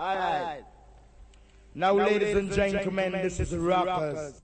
[0.00, 0.62] All right.
[1.74, 4.14] Now, now ladies, ladies and gentlemen, gentlemen this, this is Rockers.
[4.14, 4.42] rockers.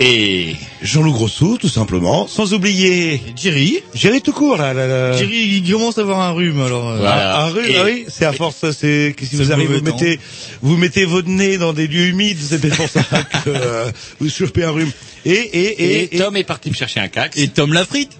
[0.00, 2.26] Et Jean-Loup Grossou, tout simplement.
[2.28, 3.80] Sans oublier Jerry.
[3.94, 4.72] Jerry tout court, là.
[4.74, 5.16] là, là.
[5.16, 6.90] Jerry, il commence à avoir un rhume, alors.
[6.90, 7.36] euh, Voilà.
[7.36, 9.52] Ah, ah, oui, Et- ah oui, c'est à force, c'est que si C'est vous le
[9.54, 10.20] arrivez, vous mettez,
[10.62, 13.02] vous mettez votre nez dans des lieux humides, c'est peut-être pour ça
[13.44, 14.90] que euh, vous chopez un rhume.
[15.26, 17.36] Et et et, et, et Tom est parti me chercher un cax.
[17.38, 18.12] Et Tom Lafrite.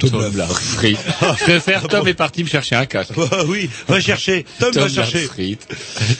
[0.00, 0.98] Tom Lafrite.
[1.38, 3.10] Je préfère Tom est parti me chercher un cax.
[3.32, 4.44] Ah oui, va chercher.
[4.58, 5.22] Tom, va Tom chercher.
[5.22, 5.68] Lafrite.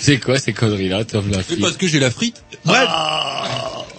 [0.00, 1.60] C'est quoi ces conneries là, Tom C'est Lafrite?
[1.60, 2.42] parce que j'ai la frite.
[2.66, 2.74] Ouais.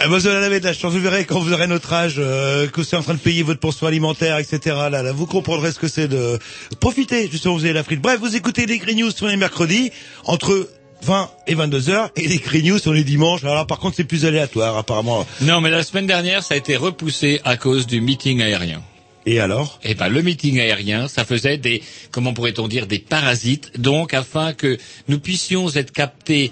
[0.02, 0.94] Eh ben, vous en avez de la chance.
[0.94, 3.60] Vous verrez quand vous aurez notre âge, euh, que c'est en train de payer votre
[3.60, 4.60] pension alimentaire, etc.
[4.90, 6.40] Là, là, vous comprendrez ce que c'est de
[6.80, 7.30] profiter.
[7.30, 8.00] Justement, vous avez la frite.
[8.00, 9.92] Bref, vous écoutez les Green News sur les mercredis
[10.24, 10.70] entre
[11.02, 13.44] 20 et 22 heures et les Green News sur les dimanches.
[13.44, 15.28] Alors par contre, c'est plus aléatoire, apparemment.
[15.42, 18.82] Non, mais la semaine dernière, ça a été repoussé à cause du meeting aérien.
[19.26, 19.80] Et alors?
[19.84, 23.80] Eh ben, le meeting aérien, ça faisait des, comment pourrait-on dire, des parasites.
[23.80, 24.78] Donc, afin que
[25.10, 26.52] nous puissions être captés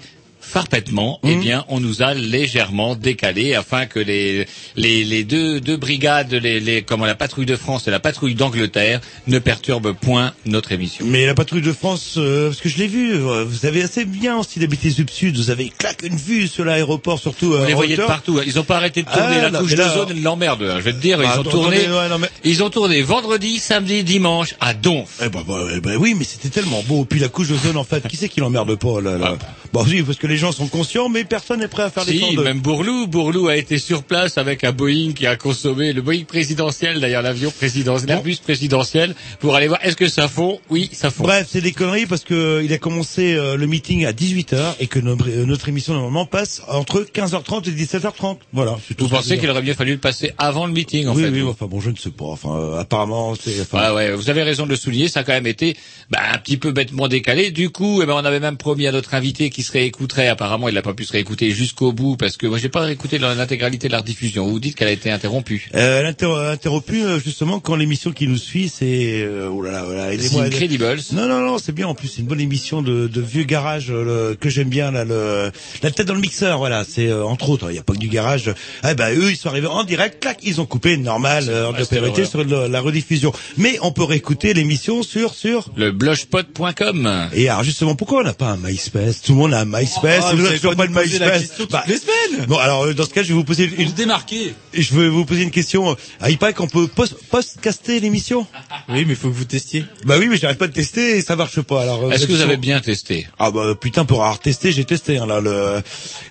[0.52, 5.76] parfaitement, eh bien, on nous a légèrement décalé afin que les les, les deux deux
[5.76, 10.32] brigades, les, les comment la patrouille de France et la patrouille d'Angleterre ne perturbent point
[10.46, 11.04] notre émission.
[11.08, 14.04] Mais la patrouille de France, euh, parce que je l'ai vu, euh, vous avez assez
[14.04, 15.36] bien aussi d'habiter Sud.
[15.36, 17.54] Vous avez claque une vue sur l'aéroport, surtout.
[17.54, 18.06] On euh, les de hauteur.
[18.06, 18.38] partout.
[18.38, 18.42] hein.
[18.46, 20.62] Ils ont pas arrêté de tourner Ah, la couche mais de là- zone l'emmerde.
[20.62, 20.74] hein.
[20.78, 21.76] Je vais te dire, Ah, ils ont attends, tourné.
[21.78, 25.20] attendez, ouais, non, mais- Ils ont tourné vendredi, samedi, dimanche à Donf.
[25.24, 27.04] Eh ben, bah, ben oui, mais c'était tellement beau.
[27.04, 29.36] Puis la couche de zone, en fait, qui c'est qui l'emmerde pas là, là?
[29.72, 32.12] Bon, oui, parce que les gens sont conscients, mais personne n'est prêt à faire Si,
[32.14, 32.42] l'effort de...
[32.42, 33.06] même Bourlou.
[33.06, 37.22] Bourlou a été sur place avec un Boeing qui a consommé, le Boeing présidentiel, d'ailleurs,
[37.22, 40.60] l'avion présidentiel, l'Airbus présidentiel, pour aller voir, est-ce que ça fond?
[40.70, 41.24] Oui, ça fond.
[41.24, 44.74] Bref, c'est des conneries parce que euh, il a commencé euh, le meeting à 18h
[44.80, 48.38] et que notre, euh, notre émission normalement passe entre 15h30 et 17h30.
[48.52, 48.76] Voilà.
[48.96, 51.30] tout Vous pensez qu'il aurait mieux fallu le passer avant le meeting, en oui, fait?
[51.30, 52.24] oui, vous enfin bon, je ne sais pas.
[52.26, 53.60] Enfin, euh, apparemment, c'est...
[53.60, 55.76] Enfin, Ouais, ouais, vous avez raison de le souligner, ça a quand même été
[56.10, 57.50] bah, un petit peu bêtement décalé.
[57.50, 60.27] Du coup, eh ben, on avait même promis à notre invité qui se réécouterait.
[60.28, 63.18] Apparemment, il n'a pas pu se réécouter jusqu'au bout parce que moi, j'ai pas réécouté
[63.18, 64.46] l'intégralité de la rediffusion.
[64.46, 65.68] Vous dites qu'elle a été interrompue.
[65.74, 69.62] Euh, elle a inter- interrompu euh, justement quand l'émission qui nous suit, c'est euh, oh
[69.62, 70.38] là là, voilà, C'est.
[70.38, 70.96] Incredibles.
[71.12, 73.90] Non non non, c'est bien en plus, c'est une bonne émission de, de vieux garage
[73.90, 75.50] euh, le- que j'aime bien là le
[75.82, 77.98] la tête dans le mixeur, voilà, c'est euh, entre autres, il y a pas que
[77.98, 78.52] du garage.
[78.88, 81.84] Eh ben eux ils sont arrivés en direct, clac, ils ont coupé normal euh, de
[81.84, 83.32] priorité sur le- la rediffusion.
[83.56, 87.28] Mais on peut réécouter l'émission sur sur Le blogspot.com.
[87.34, 89.22] et alors justement pourquoi on n'a pas un MySpace?
[89.22, 91.02] Tout le monde a un MySpace, Ah, toujours pas de la
[91.38, 92.46] question Bah, les semaines.
[92.46, 94.54] Bon alors euh, dans ce cas, je vais vous poser une, Vous démarquez.
[94.72, 95.96] je vais vous poser une question.
[96.20, 98.46] Ah, il paraît qu'on peut post- postcaster l'émission?
[98.88, 99.84] Oui, mais faut que vous testiez.
[100.04, 101.82] Bah oui, mais j'arrête pas de tester et ça marche pas.
[101.82, 103.26] Alors, euh, Est-ce que vous avez bien testé?
[103.38, 105.18] Ah bah putain, pour avoir testé, j'ai testé.
[105.18, 105.82] Hein, là, le...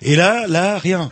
[0.02, 1.10] Et là, là, rien.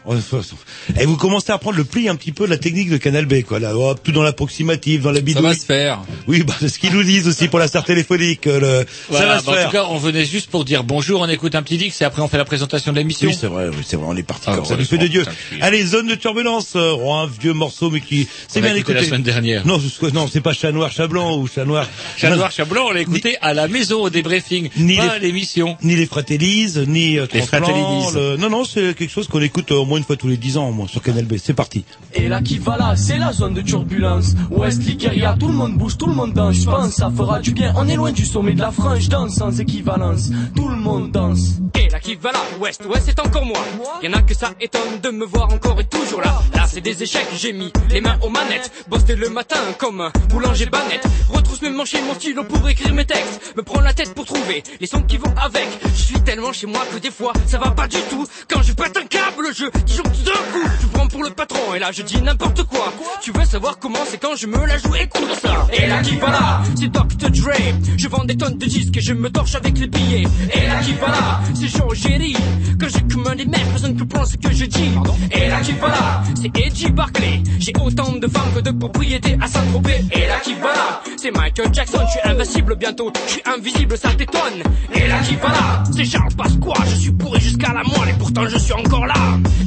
[0.99, 3.27] Et vous commencez à prendre le pli un petit peu de la technique de Canal
[3.27, 3.59] B, quoi.
[3.59, 5.43] Là, tout dans l'approximative, dans la Ça bidouille.
[5.43, 6.01] va se faire.
[6.29, 8.47] Oui, bah c'est ce qu'ils nous disent aussi pour la serre téléphonique.
[8.47, 8.87] euh, Le...
[9.09, 9.67] Voilà, ça va se bah, en faire.
[9.67, 12.23] tout cas, on venait juste pour dire bonjour, on écoute un petit dix et après
[12.23, 13.29] on fait la présentation de l'émission.
[13.29, 14.45] Oui, c'est vrai, oui, c'est vrai, on est parti.
[14.49, 15.25] Ah, comme ça de Dieu.
[15.61, 19.05] Allez, zone de turbulence, euh, oh, un vieux morceau, mais qui, c'est bien écouté la
[19.05, 19.67] semaine dernière.
[19.67, 19.79] Non,
[20.15, 21.87] non, c'est pas chat noir, chat blanc ou chat noir.
[22.17, 25.11] Chat Noir, Chat Blanc, on l'a écouté à la maison au débriefing, Ni pas les-
[25.11, 25.77] à l'émission.
[25.83, 28.13] Ni les Fratellis, ni euh, Les Fratellis.
[28.15, 30.37] le- Non, non, c'est quelque chose qu'on écoute euh, au moins une fois tous les
[30.37, 31.35] dix ans, au moins, sur Canal B.
[31.43, 31.85] C'est parti.
[32.15, 34.35] Et là qui va là, c'est la zone de turbulence.
[34.51, 36.57] Ouest Ligueria, tout le monde bouge, tout le monde danse.
[36.57, 37.73] Je pense ça fera du bien.
[37.77, 40.31] On est loin du sommet de la frange, danse sans équivalence.
[40.55, 41.59] Tout le monde danse.
[41.79, 43.59] Et là qui va là, ouest, ouest c'est encore moi.
[44.03, 46.41] Y'en a que ça étonne de me voir encore et toujours là.
[46.55, 48.71] Là c'est des échecs, j'ai mis les mains aux manettes.
[48.89, 51.05] Bosse dès le matin comme un boulanger banette.
[51.29, 53.55] Retrousse mes manches et mon stylo pour écrire mes textes.
[53.57, 55.69] Me prends la tête pour trouver les sons qui vont avec.
[55.95, 58.27] Je suis tellement chez moi que des fois ça va pas du tout.
[58.49, 60.69] Quand je pète un câble, je disjoncte tout d'un coup.
[60.81, 62.93] Je prends pour le patron et là je dis n'importe quoi.
[63.23, 64.95] Tu veux savoir comment c'est quand je me la joue?
[64.95, 65.67] Écoute ça.
[65.73, 67.31] Et là qui va là, c'est Dr.
[67.31, 67.53] Dre.
[67.97, 70.27] Je vends des tonnes de disques et je me torche avec les billets.
[70.53, 72.36] Et là qui va là, c'est Jean Géry.
[72.79, 74.91] Quand je commande des personne ne comprend ce que je dis.
[75.31, 75.89] Et là qui va?
[75.89, 77.43] Là, c'est Edgy Barclay.
[77.59, 80.05] J'ai autant de femmes que de propriétés à Saint-Tropez.
[80.13, 80.69] Et là qui va?
[80.69, 82.01] Là, c'est Michael Jackson.
[82.07, 84.63] Je suis invincible bientôt, je suis invisible, ça t'étonne.
[84.95, 85.49] Et là qui va?
[85.49, 86.75] Là, c'est Charles Pasqua.
[86.91, 89.15] Je suis pourri jusqu'à la moelle et pourtant je suis encore là.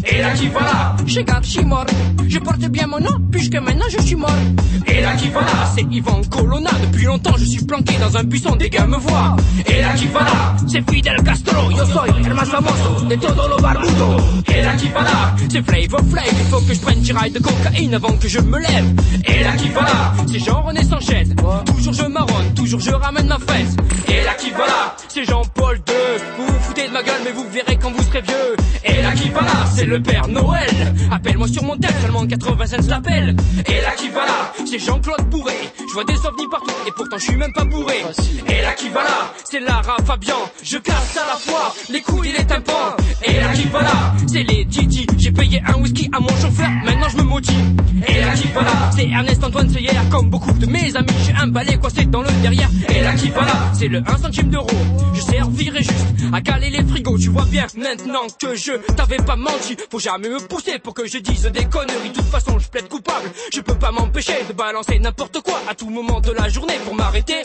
[0.06, 0.60] Et là qui va?
[0.60, 0.96] Là,
[1.50, 1.86] suis mort.
[2.28, 4.30] Je porte bien mon nom, puisque maintenant je suis mort.
[4.86, 5.42] Et là qui va?
[5.42, 6.70] Là, c'est Ivan Colonna.
[6.84, 9.36] Depuis longtemps je suis planqué dans un buisson, des gars me voient.
[9.66, 10.20] Et là qui va?
[10.20, 11.72] Là, c'est Fidel Castro.
[11.72, 13.58] Yo soy el famoso de todo lo
[14.70, 16.26] là qui va là, c'est Flavor Flav.
[16.28, 18.94] Il faut que je prenne 10 rails de cocaïne avant que je me lève.
[19.26, 21.24] Et là qui là, c'est Jean-René Sanchez.
[21.66, 23.76] Toujours je marronne, toujours je ramène ma fesse.
[24.08, 25.94] Et là qui là, c'est Jean-Paul II.
[26.38, 28.56] Vous vous foutez de ma gueule, mais vous verrez quand vous serez vieux.
[28.84, 30.94] Et là qui là, c'est le Père Noël.
[31.12, 33.36] Appelle-moi sur mon tel, seulement 80 cents l'appel.
[33.68, 35.58] Et là qui là, c'est Jean-Claude Bourré.
[35.88, 38.04] Je vois des ovnis partout, et pourtant je suis même pas bourré.
[38.48, 40.38] Et là qui va là, c'est Lara Fabian.
[40.64, 42.46] Je casse à la fois les couilles et les
[43.24, 45.06] Et là qui va là, c'est les Didi.
[45.18, 47.52] J'ai payé un whisky à mon chauffeur, maintenant je me maudis.
[48.08, 49.92] Et là qui va là, c'est Ernest Antoine Seyer.
[50.10, 52.70] Comme beaucoup de mes amis, j'ai un balai coincé dans le derrière.
[52.90, 54.70] Et là qui va là, c'est le 1 centime d'euro.
[55.14, 57.18] Je servirai juste à caler les frigos.
[57.18, 59.76] Tu vois bien maintenant que je t'avais pas menti.
[59.92, 62.10] Faut jamais me pousser pour que je dise des conneries.
[62.10, 63.30] De toute façon, je plaide coupable.
[63.54, 66.96] Je peux pas m'empêcher de balancer n'importe quoi à tout moment de la journée pour
[66.96, 67.44] m'arrêter.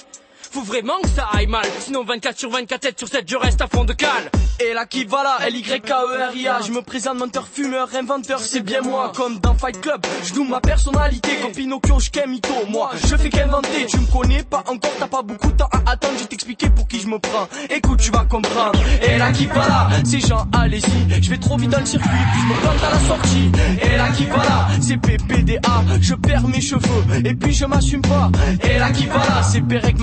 [0.54, 1.66] Faut vraiment que ça aille mal.
[1.80, 4.30] Sinon 24 sur 24, 7 sur 7, je reste à fond de cale.
[4.60, 9.10] Et là qui va là, L-Y-K-E-R-I-A Je me présente menteur, fumeur, inventeur, c'est bien moi.
[9.16, 11.30] Comme dans Fight Club, je ma personnalité.
[11.42, 15.22] Comme Pinocchio, je mytho, moi Je fais qu'inventer, tu me connais pas encore T'as pas
[15.22, 17.48] beaucoup de temps à attendre, je vais t'expliquer pour qui je me prends.
[17.68, 18.78] Écoute, tu vas comprendre.
[19.02, 21.20] Et là qui va là, c'est Jean, allez-y.
[21.20, 23.50] Je vais trop vite dans le circuit, puis je me plante à la sortie.
[23.82, 28.02] Et là qui va là, c'est PPDA Je perds mes cheveux, et puis je m'assume
[28.02, 28.30] pas.
[28.62, 29.98] Et là qui va là, c'est Pérec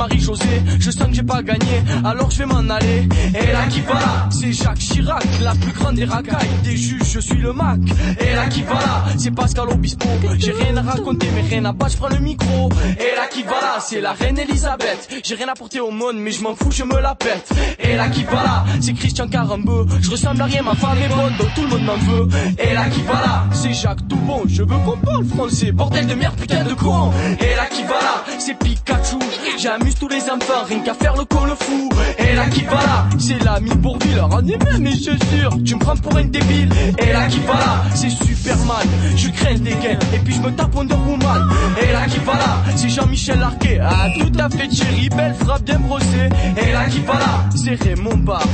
[0.79, 3.07] Je sens que j'ai pas gagné, alors je vais m'en aller.
[3.33, 7.03] Et là qui va là, c'est Jacques Chirac La plus grande des racailles, des juges,
[7.13, 7.79] je suis le Mac.
[8.19, 10.07] Et là qui va là, c'est Pascal Obispo.
[10.37, 12.69] J'ai rien à raconter, mais rien à battre, je prends le micro.
[12.99, 15.09] Et là qui va là, c'est la reine Elisabeth.
[15.23, 17.51] J'ai rien à porter au monde, mais je m'en fous, je me la pète.
[17.79, 19.85] Et là qui va là, c'est Christian Carambeu.
[20.01, 22.27] Je ressemble à rien, ma femme est bonne, donc tout le monde m'en veut.
[22.57, 24.43] Et là qui va là, c'est Jacques Toubon.
[24.47, 27.11] Je veux qu'on parle français, bordel de merde, putain de con.
[27.39, 29.17] Et là qui va là, c'est Pikachu.
[29.59, 32.75] J'amuse tous les enfants, rien qu'à faire le con le fou Et là qui va
[32.75, 37.11] là, c'est l'ami Bourville En même mes chaussures, tu me prends pour un débile Et
[37.11, 40.73] là qui va là, c'est Superman Je crains des gains, et puis je me tape
[40.75, 41.49] Wonder Woman
[41.81, 45.63] Et là qui va là, c'est Jean-Michel Arquet Ah tout à fait Thierry, belle frappe
[45.63, 48.47] bien brossée Et là qui va là, c'est Raymond Barre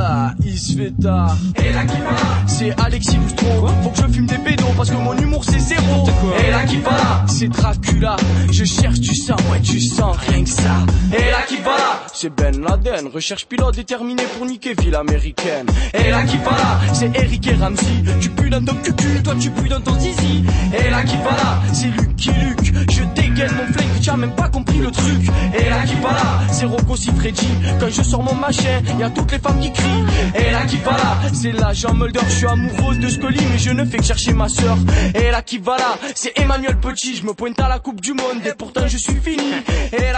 [0.00, 1.36] ah, il se fait tard.
[1.56, 3.66] Et va là, c'est Alexis Lustron.
[3.82, 6.06] Faut que je fume des pédos parce que mon humour c'est zéro.
[6.38, 8.16] Et va là, c'est Dracula.
[8.50, 10.86] Je cherche du sang, ouais tu sens rien ça.
[11.12, 13.08] Et là qui va c'est Ben Laden.
[13.08, 15.66] Recherche pilote déterminé pour niquer ville américaine.
[15.94, 17.86] Et là qui va c'est Eric et Ramsey.
[18.20, 20.44] Tu pues dans ton cucu, toi tu pues dans ton zizi.
[20.74, 22.72] Et là qui va c'est Lucky Luke.
[22.90, 25.22] Je dégaine mon flingue, tu as même pas compris le truc.
[25.54, 26.16] Et là qui va
[26.50, 27.48] c'est Rocco Siffredi.
[27.80, 30.04] Quand je sors mon machin, y a toutes les femmes qui crient.
[30.34, 30.96] Et là qui va
[31.32, 32.20] c'est l'agent Mulder.
[32.28, 34.76] Je suis amoureuse de Scully, mais je ne fais que chercher ma sœur.
[35.14, 35.76] Et là qui va
[36.14, 37.16] c'est Emmanuel Petit.
[37.16, 39.52] Je me pointe à la Coupe du Monde et pourtant je suis fini.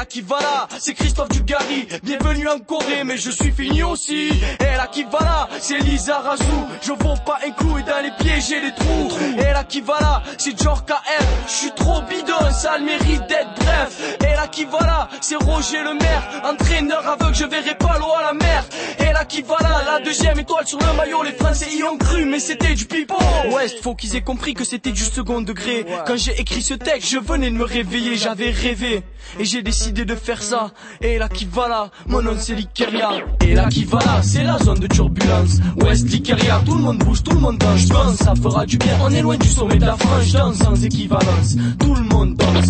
[0.04, 1.88] Qui va là, c'est Christophe Dugarry.
[2.02, 4.30] Bienvenue en Corée, mais je suis fini aussi.
[4.60, 6.66] Et là qui va là, c'est Lisa Razou.
[6.82, 9.10] Je vaux pas un clou et dans les pieds j'ai des trous.
[9.38, 11.26] Et là qui va là, c'est George KF.
[11.46, 14.16] Je suis trop bidon, ça le mérite d'être bref.
[14.20, 16.42] Et là qui va là, c'est Roger le maire.
[16.44, 18.64] Entraîneur aveugle, je verrai pas l'eau à la mer.
[19.00, 21.82] Et là qui qui va là, la deuxième étoile sur le maillot, les Français y
[21.84, 23.16] ont cru, mais c'était du pipeau.
[23.52, 25.86] West, faut qu'ils aient compris que c'était du second degré.
[26.06, 29.02] Quand j'ai écrit ce texte, je venais de me réveiller, j'avais rêvé.
[29.38, 30.70] Et j'ai décidé de faire ça.
[31.00, 33.10] Et là qui va là, mon nom c'est Likeria.
[33.40, 35.58] Et là qui va là, c'est la zone de turbulence.
[35.76, 37.86] West Likeria, tout le monde bouge, tout le monde danse.
[37.86, 38.92] Pense, ça fera du bien.
[39.02, 41.56] On est loin du sommet de la frange, danse sans équivalence.
[41.78, 42.68] Tout le monde danse.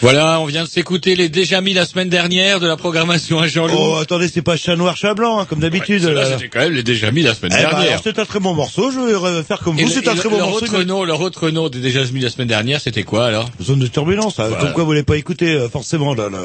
[0.00, 3.48] Voilà, on vient de s'écouter les déjà mis la semaine dernière de la programmation à
[3.48, 3.74] Jean-Loup.
[3.76, 6.04] Oh, attendez, c'est pas chat noir, chat blanc, hein, comme d'habitude.
[6.04, 6.24] Là.
[6.24, 8.00] c'était quand même les déjà mis la semaine Eh ben, dernière.
[8.04, 10.30] c'est un très bon morceau, je vais faire comme Et vous, c'est un très le-
[10.30, 10.66] bon leur morceau.
[10.66, 13.50] autre nom, leur autre nom des déjà mis la semaine dernière, c'était quoi alors?
[13.60, 14.44] Zone de turbulence, hein.
[14.48, 14.62] Voilà.
[14.62, 16.38] comme quoi vous l'avez pas écouté, euh, forcément, là, là.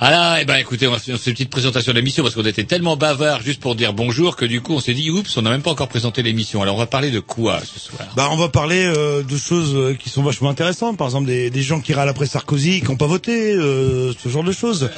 [0.00, 2.44] Ah là, eh ben écoutez, on va faire cette petite présentation de l'émission parce qu'on
[2.44, 5.42] était tellement bavard juste pour dire bonjour que du coup on s'est dit oups, on
[5.42, 6.62] n'a même pas encore présenté l'émission.
[6.62, 8.02] Alors on va parler de quoi ce soir?
[8.16, 10.96] Bah, on va parler euh, de choses euh, qui sont vachement intéressantes.
[10.96, 14.28] Par exemple, des, des gens qui râlent après Sarkozy, qui n'ont pas voté, euh, ce
[14.28, 14.90] genre de choses.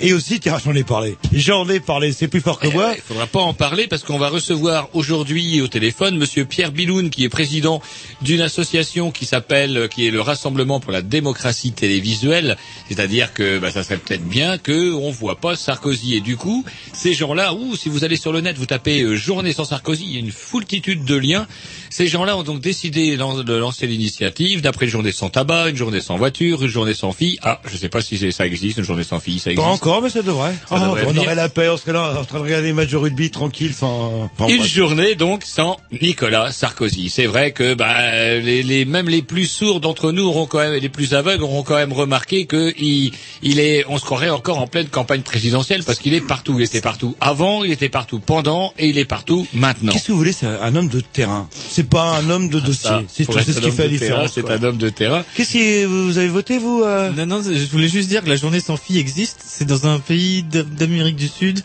[0.00, 1.16] Et aussi, tiens, j'en ai parlé.
[1.32, 2.92] J'en ai parlé, c'est plus fort que moi.
[2.94, 7.08] Il faudra pas en parler parce qu'on va recevoir aujourd'hui au téléphone Monsieur Pierre Biloun,
[7.10, 7.80] qui est président
[8.20, 12.56] d'une association qui s'appelle, euh, qui est le Rassemblement pour la démocratie télévisuelle.
[12.88, 16.14] C'est-à-dire que bah, ça serait peut-être bien que on voit pas Sarkozy.
[16.16, 19.16] Et du coup, ces gens-là, ou si vous allez sur le net, vous tapez euh,
[19.16, 21.46] journée sans Sarkozy, il y a une foultitude de liens.
[21.90, 26.00] Ces gens-là ont donc décidé de lancer l'initiative d'après une journée sans tabac, une journée
[26.00, 27.38] sans voiture, une journée sans fille.
[27.42, 29.68] Ah, je sais pas si ça existe, une journée sans fille, ça Pas existe.
[29.68, 30.52] encore, mais ça devrait.
[30.68, 31.22] Ça Ah, devrait on venir.
[31.22, 33.72] aurait la paix, on serait là en train de regarder les matchs de rugby tranquille
[33.74, 34.30] sans...
[34.48, 37.10] Une journée donc sans Nicolas Sarkozy.
[37.10, 40.74] C'est vrai que bah, les, les- même les plus sourds d'entre nous auront quand même,
[40.74, 44.58] les plus aveugles auront quand même remarqué que il, il est, on se croirait encore
[44.58, 46.58] en pleine campagne présidentielle parce qu'il est partout.
[46.58, 49.92] Il était partout avant, il était partout pendant et il est partout maintenant.
[49.92, 51.48] Qu'est-ce que vous voulez, c'est un homme de terrain.
[51.52, 52.90] C'est pas un homme de dossier.
[52.90, 54.32] Ça, C'est tout, c'est ce un qui homme fait la de terrain, différence.
[54.34, 55.24] C'est un homme de terrain.
[55.36, 57.10] Qu'est-ce que vous avez voté, vous euh?
[57.12, 59.40] Non, non, je voulais juste dire que la journée sans filles existe.
[59.46, 61.60] C'est dans un pays d'Amérique du Sud.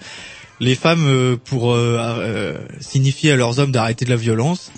[0.59, 4.71] Les femmes, euh, pour euh, euh, signifier à leurs hommes d'arrêter de la violence,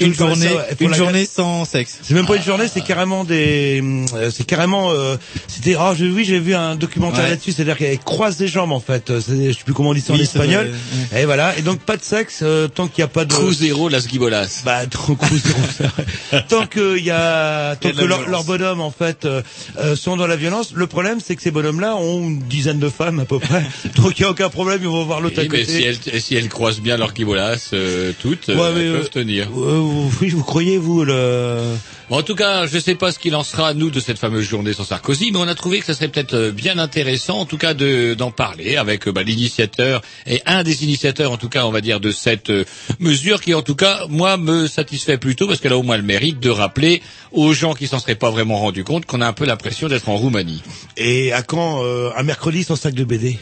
[0.00, 1.98] Une journée, ça, une la- journée sans sexe.
[2.02, 3.82] C'est même pas une journée, c'est carrément des,
[4.14, 5.16] euh, c'est carrément, euh,
[5.46, 7.30] c'était, ah, j'ai oui, j'ai vu un documentaire Ouais.
[7.30, 9.10] là-dessus, c'est-à-dire qu'elle croise les jambes en fait.
[9.10, 10.70] Euh, Je sais plus comment on dit ça en Oui, ça espagnol.
[11.16, 11.56] Et voilà.
[11.58, 13.32] Et donc pas de sexe euh, tant qu'il n'y a pas de.
[13.32, 14.62] Cruzeiro Las Gibolas.
[14.64, 16.44] Bah, trop Cruzeiro, c'est vrai.
[16.48, 19.24] Tant qu'il y a, tant Il y a de que leur, leurs bonhommes en fait
[19.24, 19.42] euh,
[19.78, 20.72] euh, sont dans la violence.
[20.74, 23.62] Le problème, c'est que ces bonhommes-là ont une dizaine de femmes à peu près.
[23.96, 25.72] donc il y a aucun problème, ils vont voir l'autre à Oui, mais côté.
[25.72, 28.98] si elles, si elles croisent bien leur Gibolas, euh, toutes, Ouais, euh, mais, elles euh,
[28.98, 29.48] peuvent tenir.
[29.56, 31.62] Euh, vous- oui, vous croyez vous le
[32.10, 34.46] En tout cas, je ne sais pas ce qu'il en sera nous de cette fameuse
[34.48, 37.44] journée sans Sarkozy, mais on a trouvé que ça serait peut-être euh, bien intéressant, en
[37.44, 41.50] tout cas, de d'en parler avec euh, bah, l'initiateur et un des initiateurs, en tout
[41.50, 42.64] cas, on va dire, de cette euh,
[42.98, 46.02] mesure qui, en tout cas, moi, me satisfait plutôt parce qu'elle a au moins le
[46.02, 49.34] mérite de rappeler aux gens qui s'en seraient pas vraiment rendus compte qu'on a un
[49.34, 50.62] peu l'impression d'être en Roumanie.
[50.96, 53.38] Et à quand euh, un mercredi sans sac de BD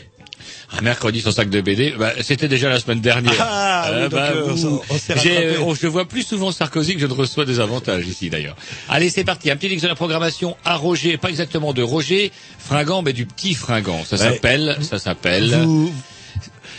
[0.76, 3.34] Un mercredi sans sac de BD, bah, c'était déjà la semaine dernière.
[3.48, 7.60] Ah, oui, donc, euh, on je vois plus souvent Sarkozy que je ne reçois des
[7.60, 8.56] avantages ici d'ailleurs.
[8.88, 9.50] Allez, c'est parti.
[9.50, 13.26] Un petit link de la programmation à Roger, pas exactement de Roger Fringant, mais du
[13.26, 14.04] petit Fringant.
[14.04, 14.22] Ça Ouais.
[14.32, 15.92] s'appelle, ça s'appelle Vous...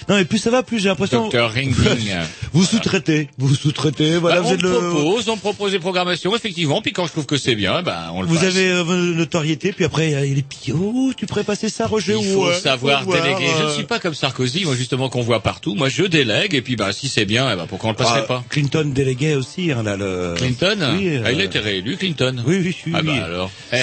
[0.10, 1.28] Non, mais plus ça va, plus j'ai l'impression.
[1.28, 2.14] Dr Ringding.
[2.54, 4.18] Vous sous-traitez, vous sous-traitez.
[4.18, 4.70] Voilà, Bah, vous on êtes le.
[4.72, 6.82] propose, on propose des programmations, effectivement.
[6.82, 8.46] Puis quand je trouve que c'est bien, bah, on le Vous passe.
[8.46, 10.46] avez euh, votre notoriété, puis après il y a les.
[10.74, 13.48] Oh, tu pourrais passer ça, Roger Il faut ouais, savoir faut voir, déléguer.
[13.58, 15.76] Je ne euh, suis pas comme Sarkozy, moi justement qu'on voit partout.
[15.76, 18.22] Moi, je délègue et puis bah si c'est bien, eh ben, pourquoi on le passerait
[18.24, 18.44] ah, pas?
[18.50, 20.34] Clinton délégué aussi, hein, là, le.
[20.38, 20.78] Clinton?
[20.98, 22.42] Oui, euh, Ah, Il a été réélu, Clinton.
[22.48, 22.94] Oui, oui, oui.
[22.96, 23.52] Ah bah alors.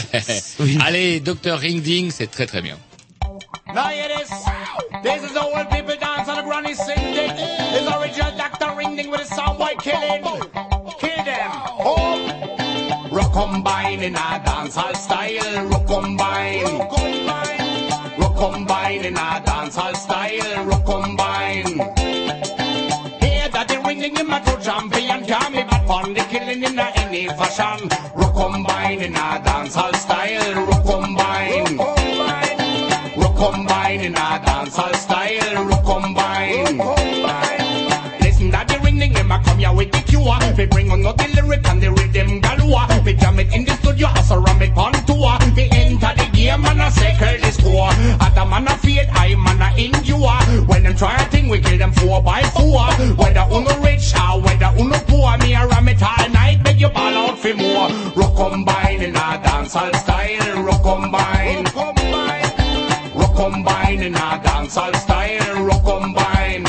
[0.61, 0.79] Oui.
[0.85, 2.79] Allez, Dr Ringding, c'est très très bien.
[3.75, 4.29] Now hear this.
[5.03, 7.33] This is how old people dance on the granny sing it.
[7.37, 8.77] It's original Dr.
[8.77, 10.23] Ring Ding with a sound boy killing.
[10.99, 11.51] Kill them.
[11.79, 13.09] Oh.
[13.13, 15.69] Rock combine in a dancehall style.
[15.69, 16.79] Rock combine.
[18.19, 20.65] Rock combine in a dancehall style.
[20.67, 21.79] Rock combine.
[23.23, 26.79] Hear that the ringing in my true champion Can't be bad fun, the killing in
[26.79, 31.77] a any fashion Rock combine in a dancehall style Rock combine
[33.17, 36.79] Rock combine in a dancehall style combine.
[38.21, 40.39] Listen that the ringing in my come here with the cure.
[40.57, 42.89] We bring on the lyric and the rhythm galore.
[43.05, 45.37] We jam it in the studio a ram it on tour.
[45.57, 49.61] We enter the game and a circle the score Other man a fade, I man
[49.63, 50.67] a endure.
[50.67, 52.87] When them try a thing, we kill them four by four.
[53.21, 56.89] Whether uno rich or whether uno poor Me a ram it all night, make you
[56.89, 57.89] ball out for more.
[58.17, 61.65] Rock combine in a dancehall style Rock combine.
[63.15, 65.14] Rock combine in a dancehall style
[65.65, 66.65] and rock combine.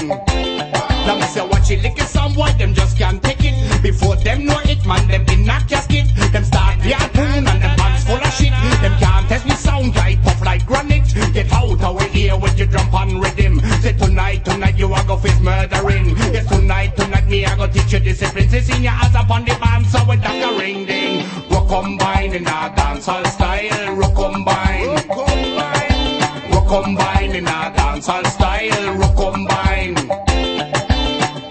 [1.06, 3.84] Now me say watch it lick it some boy, them just can't take it.
[3.84, 6.08] Before them know it, man, them in a casket.
[6.32, 8.54] Them start the tune and them pants full of shit.
[8.82, 11.14] Them can't test me sound like puff like granite.
[11.34, 13.60] Get out our ear with your drum and rhythm.
[13.82, 16.10] Say tonight, tonight you are go face murdering.
[16.34, 18.50] Yes, tonight, tonight me I go teach you discipline.
[18.50, 21.26] Say sing your ass upon the band so it like a ring ding.
[21.50, 23.96] Rock combine in a dancehall style.
[23.96, 24.88] Rock combine.
[24.88, 26.52] Rock combine.
[26.52, 28.96] Rock combine in a dancehall style.
[28.98, 29.96] Rock combine.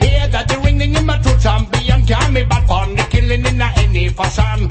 [0.00, 3.60] Hear that the ringing in my true champion can me bad fun the killing in
[3.60, 4.68] any fashion.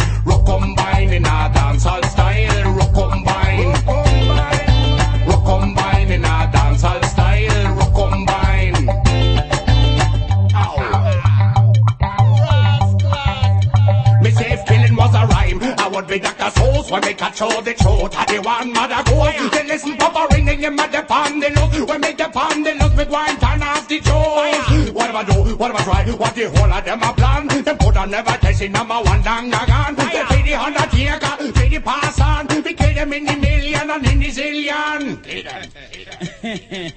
[16.94, 18.14] When me catch all the truth.
[18.14, 19.50] I the one mother goes.
[19.50, 21.90] Then listen, Papa ringing in my dep on the look.
[21.90, 24.94] When me dep on the look, me go and turn off the show.
[24.94, 25.56] What am I do?
[25.58, 26.06] What am I try?
[26.12, 27.48] What the whole of them a plan?
[27.48, 29.96] Them put on never testing number one down again.
[29.96, 32.48] They pay the undertaker, pay the pass on.
[32.64, 35.18] We kill them in the million and in the zillion.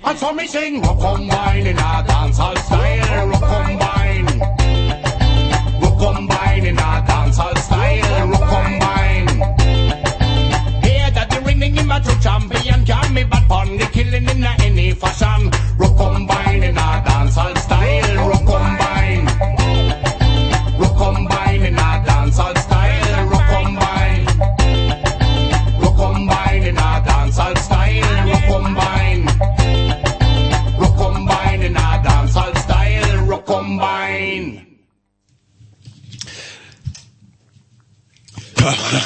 [0.04, 4.55] And so me sing, rock combine in a dancehall style, rock combine.
[13.30, 15.55] Bad pun the killing in any fashion.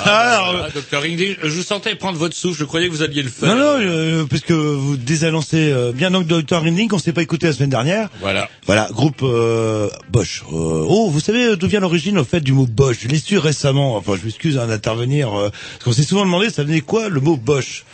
[0.04, 3.28] Ah, Docteur Indy, je vous sentais prendre votre souffle, je croyais que vous alliez le
[3.28, 3.48] faire.
[3.54, 6.62] non, non, euh, parce que vous désannoncez euh, bien donc Dr.
[6.62, 8.08] Rinding qu'on s'est pas écouté la semaine dernière.
[8.20, 8.48] Voilà.
[8.66, 10.42] Voilà, groupe euh, Bosch.
[10.52, 12.98] Euh, oh, vous savez d'où vient l'origine au fait du mot Bosch?
[13.02, 13.96] Je l'ai su récemment.
[13.96, 15.38] Enfin, je m'excuse hein, d'intervenir.
[15.38, 17.84] euh, parce qu'on s'est souvent demandé ça venait quoi le mot Bosch?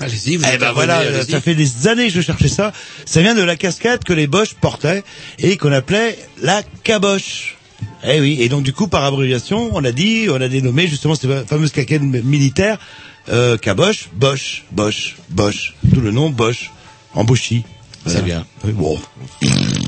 [0.00, 2.72] Allez-y, vous Eh ben voilà, ça fait des années que je cherchais ça.
[3.04, 5.02] Ça vient de la casquette que les Bosch portaient
[5.38, 7.58] et qu'on appelait la caboche.
[8.04, 11.14] Eh oui, et donc du coup, par abréviation, on a dit, on a dénommé justement
[11.14, 12.78] cette fameuse casquette militaire,
[13.28, 15.74] euh, caboche, Bosch, Bosch, Bosch.
[15.94, 16.70] Tout le nom Bosch,
[17.14, 17.64] en Bouchy.
[18.06, 18.44] C'est bien.
[18.64, 18.98] Oui, bon.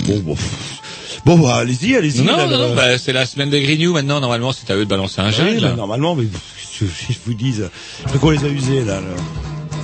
[0.06, 0.36] Bon, bon.
[1.24, 2.22] Bon, bah, allez-y, allez-y.
[2.22, 4.84] Non, là, non, non, bah, c'est la semaine de Grignou maintenant, normalement c'est à eux
[4.84, 5.60] de balancer un Oui, gel.
[5.62, 6.24] bah, normalement, mais
[6.78, 7.68] je, je vous dise,
[8.02, 9.00] je crois qu'on les a usés là.
[9.00, 9.06] là.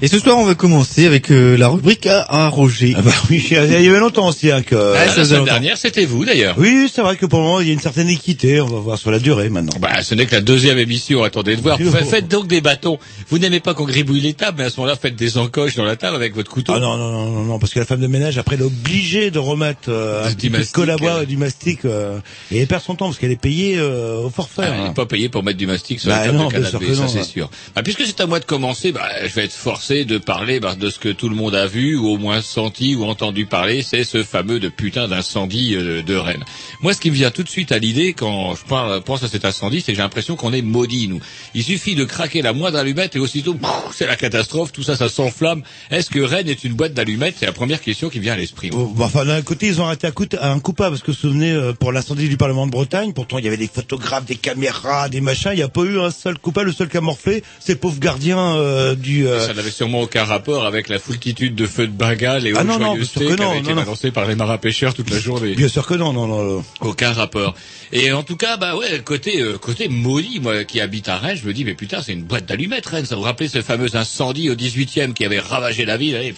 [0.00, 2.94] Et ce soir, on va commencer avec euh, la rubrique à, à Roger.
[2.96, 4.76] Ah bah oui, il y avait longtemps aussi hein, que.
[4.96, 6.54] Ah, la semaine dernière, c'était vous d'ailleurs.
[6.56, 8.60] Oui, c'est vrai que pour le moment, il y a une certaine équité.
[8.60, 9.76] On va voir sur la durée maintenant.
[9.80, 11.78] Bah, ce n'est que la deuxième émission, attendez de voir.
[11.84, 11.90] Oh.
[11.90, 13.00] Fa- Faites donc des bâtons.
[13.28, 15.84] Vous n'aimez pas qu'on gribouille les tables, mais à ce moment-là, faites des encoches dans
[15.84, 16.74] la table avec votre couteau.
[16.76, 18.66] Ah non, non, non, non, non, parce que la femme de ménage, après, elle est
[18.66, 21.24] obligée de remettre euh, un Du mastic, boire euh.
[21.24, 21.84] du mastic.
[21.84, 22.20] euh,
[22.52, 24.62] et elle perd son temps, parce qu'elle est payée euh, au forfait.
[24.62, 24.88] Ah, elle hein.
[24.88, 27.02] n'est pas payé pour mettre du mastic sur Bah la table non, de canapé, ça
[27.02, 27.24] non, c'est ouais.
[27.24, 27.50] sûr.
[27.74, 30.74] Bah, puisque c'est à moi de commencer, bah, je vais être forcé de parler bah,
[30.74, 33.82] de ce que tout le monde a vu, ou au moins senti, ou entendu parler,
[33.82, 36.44] c'est ce fameux de putain d'incendie euh, de Rennes.
[36.82, 39.28] Moi, ce qui me vient tout de suite à l'idée quand je parle, pense à
[39.28, 41.20] cet incendie, c'est que j'ai l'impression qu'on est maudit, nous.
[41.54, 43.56] Il suffit de craquer la moindre allumette et aussitôt,
[43.94, 45.62] c'est la catastrophe, tout ça, ça s'enflamme.
[45.90, 47.36] Est-ce que Rennes est une boîte d'allumettes?
[47.38, 48.70] C'est la première question qui me vient à l'esprit.
[48.70, 48.82] moi.
[48.84, 51.16] Oh, bah, enfin, d'un côté, ils ont arrêté un, coup un coupable, parce que vous
[51.16, 54.26] vous souvenez, euh, pour l'incendie du Parlement de Bretagne, pourtant, il y avait des photographes,
[54.26, 56.96] des caméras, des machins, il n'y a pas eu un seul coupable, le seul qui
[56.96, 59.26] a morflé, c'est le pauvre gardien euh, du...
[59.26, 62.64] euh, Ça sûrement aucun rapport avec la foultitude de feux de Bengale et Ah autres
[62.64, 65.54] non, non, bien sûr que qui non, par les marins pêcheurs toute la journée.
[65.54, 66.64] Bien sûr que non, non, non.
[66.80, 67.54] Aucun rapport.
[67.92, 71.38] Et en tout cas, bah ouais, côté euh, côté maudit, moi qui habite à Rennes,
[71.40, 73.06] je me dis mais putain, c'est une boîte d'allumettes Rennes.
[73.06, 76.34] Ça vous rappelez ce fameux incendie au 18e qui avait ravagé la ville et,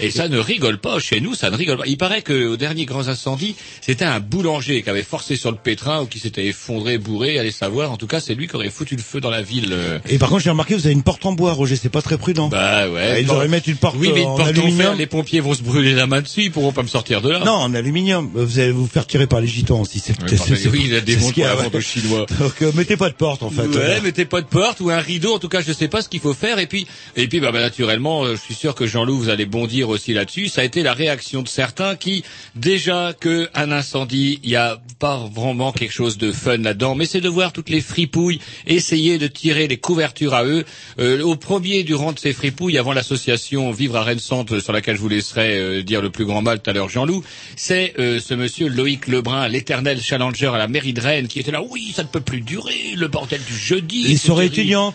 [0.00, 1.86] et ça ne rigole pas chez nous, ça ne rigole pas.
[1.86, 5.56] Il paraît que au dernier grand incendie, c'était un boulanger qui avait forcé sur le
[5.56, 7.92] pétrin ou qui s'était effondré, bourré, allez savoir.
[7.92, 9.68] En tout cas, c'est lui qui aurait foutu le feu dans la ville.
[9.72, 9.98] euh.
[10.08, 12.18] Et par contre, j'ai remarqué, vous avez une porte en bois, Roger, c'est pas très
[12.18, 12.31] prudent.
[12.48, 13.22] Bah ouais.
[13.22, 13.34] ils Bon.
[13.34, 14.98] auraient mettre une porte Oui, mais une en porte en fer, aluminium.
[14.98, 17.40] les pompiers vont se brûler la main dessus, ils pourront pas me sortir de là.
[17.44, 18.30] Non, en aluminium.
[18.34, 19.98] Vous allez vous faire tirer par les gitans aussi.
[20.00, 21.62] C'est, Oui, c'est- pardon, c'est- oui, il a des la ouais.
[21.64, 22.26] vente aux Chinois.
[22.38, 23.66] Donc, euh, mettez pas de porte, en fait.
[23.66, 25.34] Ouais, mettez pas de porte ou un rideau.
[25.34, 26.58] En tout cas, je sais pas ce qu'il faut faire.
[26.58, 29.46] Et puis, et puis, bah, bah, naturellement, euh, je suis sûr que Jean-Loup, vous allez
[29.46, 34.40] bondir aussi là-dessus, ça a été la réaction de certains qui, déjà que un incendie,
[34.42, 37.70] il y a pas vraiment quelque chose de fun là-dedans, mais c'est de voir toutes
[37.70, 40.64] les fripouilles essayer de tirer les couvertures à eux.
[40.98, 44.72] Euh, au premier du rang de ces fripouilles, avant l'association Vivre à Rennes Centre, sur
[44.72, 47.24] laquelle je vous laisserai euh, dire le plus grand mal tout à l'heure, Jean-Loup,
[47.56, 51.50] c'est euh, ce monsieur Loïc Lebrun, l'éternel challenger à la mairie de Rennes, qui était
[51.50, 54.04] là, oui, ça ne peut plus durer, le bordel du jeudi.
[54.04, 54.94] Les soirées étudiantes.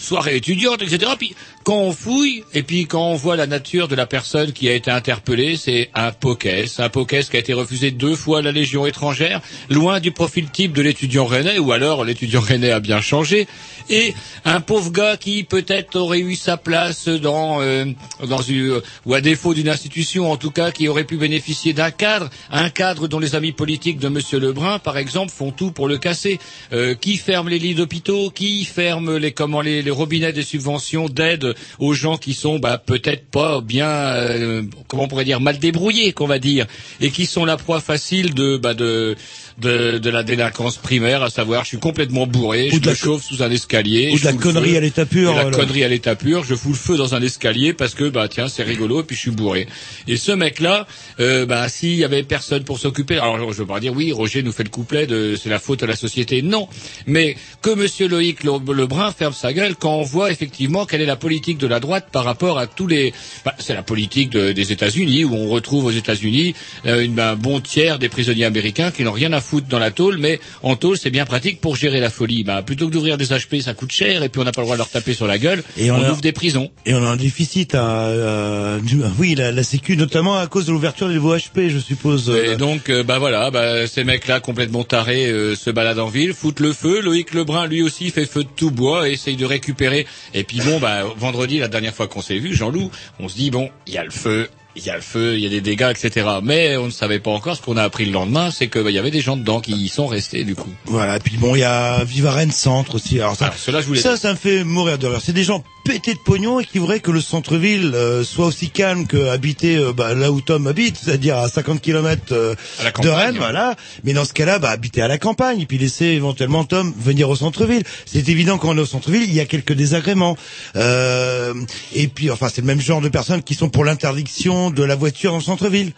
[0.00, 1.12] Soirée étudiante, etc.
[1.18, 4.70] Puis quand on fouille, et puis quand on voit la nature de la personne qui
[4.70, 8.42] a été interpellée, c'est un pokès, un pokès qui a été refusé deux fois à
[8.42, 12.80] la Légion étrangère, loin du profil type de l'étudiant rennais, ou alors l'étudiant rennais a
[12.80, 13.46] bien changé,
[13.88, 14.14] et
[14.44, 17.86] un pauvre gars qui peut-être aurait eu sa place dans, euh,
[18.26, 21.90] dans une, ou à défaut d'une institution, en tout cas, qui aurait pu bénéficier d'un
[21.90, 25.88] cadre, un cadre dont les amis politiques de Monsieur Lebrun, par exemple, font tout pour
[25.88, 26.38] le casser.
[26.72, 31.08] Euh, qui ferme les lits d'hôpitaux Qui ferme les comment les, les robinets des subventions
[31.08, 35.58] d'aide aux gens qui sont bah, peut-être pas bien, euh, comment on pourrait dire, mal
[35.58, 36.66] débrouillés, qu'on va dire,
[37.00, 39.16] et qui sont la proie facile de bah, de
[39.58, 43.22] de, de la délinquance primaire, à savoir je suis complètement bourré, Ou je me chauffe
[43.24, 43.71] sous un escalier,
[44.12, 46.70] ou je de la connerie à l'état pur, La connerie à l'état pur, je fous
[46.70, 49.30] le feu dans un escalier parce que bah tiens c'est rigolo et puis je suis
[49.30, 49.66] bourré.
[50.08, 50.86] Et ce mec-là,
[51.20, 54.42] euh, bah s'il y avait personne pour s'occuper, alors je veux pas dire oui Roger
[54.42, 56.68] nous fait le couplet de c'est la faute à la société, non,
[57.06, 61.06] mais que Monsieur Loïc Le- Lebrun ferme sa gueule quand on voit effectivement quelle est
[61.06, 63.12] la politique de la droite par rapport à tous les,
[63.44, 66.54] bah, c'est la politique de- des États-Unis où on retrouve aux États-Unis
[66.86, 70.18] euh, un bon tiers des prisonniers américains qui n'ont rien à foutre dans la tôle,
[70.18, 72.42] mais en tôle c'est bien pratique pour gérer la folie.
[72.44, 74.66] Bah plutôt que d'ouvrir des HP ça coûte cher et puis on n'a pas le
[74.66, 76.70] droit de leur taper sur la gueule, Et on, on a- ouvre des prisons.
[76.86, 80.66] Et on a un déficit, hein, euh, du- oui, la, la Sécu, notamment à cause
[80.66, 82.28] de l'ouverture des nouveaux HP, je suppose.
[82.30, 82.52] euh.
[82.52, 86.34] Et donc, euh, bah voilà, bah, ces mecs-là complètement tarés euh, se baladent en ville,
[86.34, 87.00] foutent le feu.
[87.00, 90.06] Loïc Lebrun, lui aussi, fait feu de tout bois essaye de récupérer.
[90.34, 93.50] Et puis bon, bah vendredi, la dernière fois qu'on s'est vu, Jean-Loup, on se dit
[93.50, 94.48] bon, il y a le feu.
[94.74, 96.26] Il y a le feu, il y a des dégâts, etc.
[96.42, 97.56] Mais on ne savait pas encore.
[97.56, 99.88] Ce qu'on a appris le lendemain, c'est qu'il y avait des gens dedans qui y
[99.88, 100.70] sont restés du coup.
[100.86, 103.20] Voilà, et puis bon, il y a Viva Rennes Centre aussi.
[103.20, 105.20] Alors ça, Alors, cela, je voulais ça, ça me fait mourir de rire.
[105.22, 108.70] C'est des gens pétés de pognon et qui voudraient que le centre-ville euh, soit aussi
[108.70, 112.90] calme que habiter euh, bah, là où Tom habite, c'est-à-dire à 50 km À la
[112.90, 113.38] de Rennes, ouais.
[113.38, 113.76] voilà.
[114.04, 117.28] Mais dans ce cas-là, bah, habiter à la campagne et puis laisser éventuellement Tom venir
[117.28, 117.82] au centre-ville.
[118.06, 120.36] C'est évident quand on est au centre-ville, il y a quelques désagréments.
[120.76, 121.54] Euh,
[121.94, 124.94] et puis, enfin, c'est le même genre de personnes qui sont pour l'interdiction de la
[124.94, 125.92] voiture en centre-ville.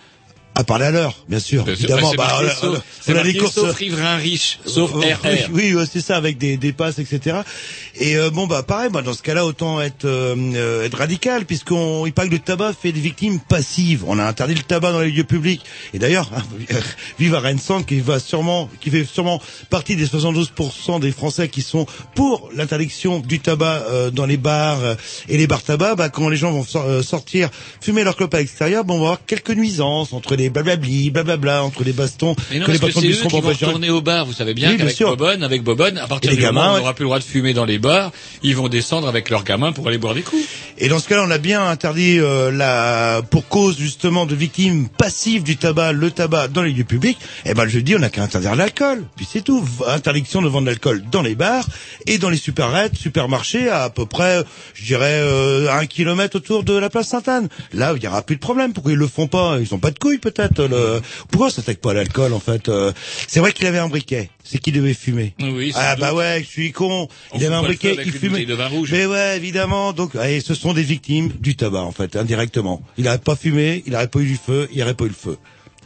[0.57, 1.69] À parler à l'heure, bien sûr.
[1.69, 3.55] Évidemment, c'est bah, marqué a- sauf- on a- des courses.
[3.55, 5.19] sauf riverain riche, sauf RR.
[5.25, 7.39] Oui, oui, ouais, c'est ça, avec des, des passes, etc.
[7.97, 11.45] Et euh, bon, bah pareil, bah, dans ce cas-là, autant être, euh, euh, être radical,
[11.45, 14.05] puisqu'on il paraît que le tabac fait des victimes passives.
[14.07, 15.65] On a interdit le tabac dans les lieux publics.
[15.93, 16.31] Et d'ailleurs,
[17.19, 21.63] vive à Rennes qui va sûrement, qui fait sûrement partie des 72% des Français qui
[21.63, 24.95] sont pour l'interdiction du tabac euh, dans les bars euh,
[25.29, 25.97] et les bars tabac.
[25.97, 28.99] Bah, quand les gens vont sor- euh, sortir, fumer leur clope à l'extérieur, bon, on
[28.99, 32.79] va avoir quelques nuisances entre les blablabli, blablabla, entre les bastons Mais non, que les
[32.79, 34.27] patrons c'est de bistrot qui vont pas retourner au bar.
[34.27, 35.09] Vous savez bien Oui, bien qu'avec sûr.
[35.11, 37.19] Bobonne, avec Bobonne, à partir les du moment gamins, où on n'aura plus le droit
[37.19, 38.11] de fumer dans les bars,
[38.43, 40.45] ils vont descendre avec leurs gamins pour aller boire des coups.
[40.79, 44.89] Et dans ce cas-là, on a bien interdit euh, la pour cause justement de victimes
[44.89, 47.19] passives du tabac, le tabac dans les lieux publics.
[47.45, 49.05] Et ben je dis, on n'a qu'à interdire l'alcool.
[49.17, 49.65] Puis c'est tout.
[49.87, 51.67] Interdiction de vendre de l'alcool dans les bars
[52.07, 54.43] et dans les supérettes, supermarchés à à peu près,
[54.75, 57.49] je dirais, euh, un kilomètre autour de la place Sainte-Anne.
[57.73, 58.73] Là, il y aura plus de problème.
[58.73, 59.59] Pourquoi ils le font pas?
[59.61, 60.34] Ils ont pas de couilles peut-être.
[60.39, 61.01] Le...
[61.31, 62.93] Pourquoi ça s'attaque pas à l'alcool en fait euh
[63.29, 64.31] C'est vrai qu'il avait un briquet.
[64.43, 65.35] C'est qu'il devait fumer.
[65.41, 66.01] Oui, ah doute.
[66.01, 67.09] bah ouais, je suis con.
[67.33, 68.45] On il avait un briquet, il fumait.
[68.45, 68.91] de vin rouge.
[68.93, 69.93] Mais ouais, évidemment.
[69.93, 72.83] Donc, et ce sont des victimes du tabac en fait, indirectement.
[72.99, 75.15] Il n'aurait pas fumé, il n'aurait pas eu du feu, il n'aurait pas eu le
[75.15, 75.39] feu.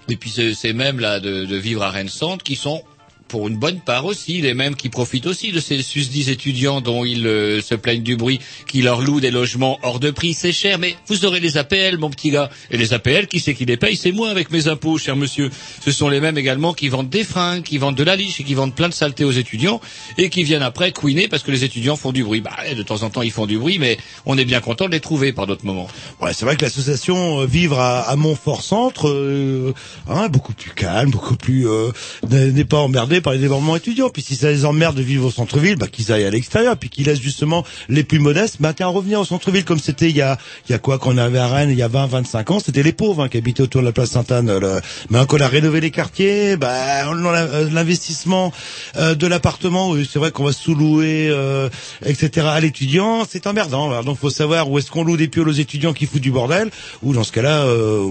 [0.08, 2.82] Et puis c'est même là de, de vivre à Rennes Centre qui sont
[3.28, 7.04] pour une bonne part aussi les mêmes qui profitent aussi de ces susdits étudiants dont
[7.04, 10.52] ils euh, se plaignent du bruit, qui leur louent des logements hors de prix, c'est
[10.52, 12.50] cher, mais vous aurez les APL, mon petit gars.
[12.70, 13.96] Et les APL, qui c'est qui les paye?
[13.96, 15.50] C'est moi avec mes impôts, cher monsieur.
[15.84, 18.44] Ce sont les mêmes également qui vendent des fringues, qui vendent de la liche et
[18.44, 19.80] qui vendent plein de saletés aux étudiants
[20.16, 22.40] et qui viennent après couiner parce que les étudiants font du bruit.
[22.40, 24.92] Bah, de temps en temps, ils font du bruit, mais on est bien content de
[24.92, 25.88] les trouver par d'autres moments.
[26.20, 29.74] Ouais, c'est vrai que l'association euh, Vivre à, Montfort Centre, euh,
[30.08, 31.90] hein, beaucoup plus calme, beaucoup plus euh,
[32.30, 34.08] n'est pas emmerdé par les débordements étudiants.
[34.10, 36.88] Puis si ça les emmerde de vivre au centre-ville, bah qu'ils aillent à l'extérieur, puis
[36.90, 40.38] qu'ils laissent justement les plus modestes, bah revenir au centre-ville comme c'était il y a
[40.68, 42.82] il y a quoi qu'on avait à Rennes il y a 20 25 ans, c'était
[42.82, 44.48] les pauvres hein, qui habitaient autour de la place Sainte-Anne.
[44.48, 48.52] euh, le- Mais quand on a rénové les quartiers, bah euh, l'investissement
[48.96, 51.68] euh, de l'appartement, c'est vrai qu'on va sous-louer euh,
[52.06, 52.46] etc.
[52.50, 53.90] à l'étudiant, c'est emmerdant.
[53.90, 56.30] Alors, donc faut savoir où est-ce qu'on loue des pioles aux étudiants qui foutent du
[56.30, 56.70] bordel,
[57.02, 58.06] ou dans ce cas-là, euh,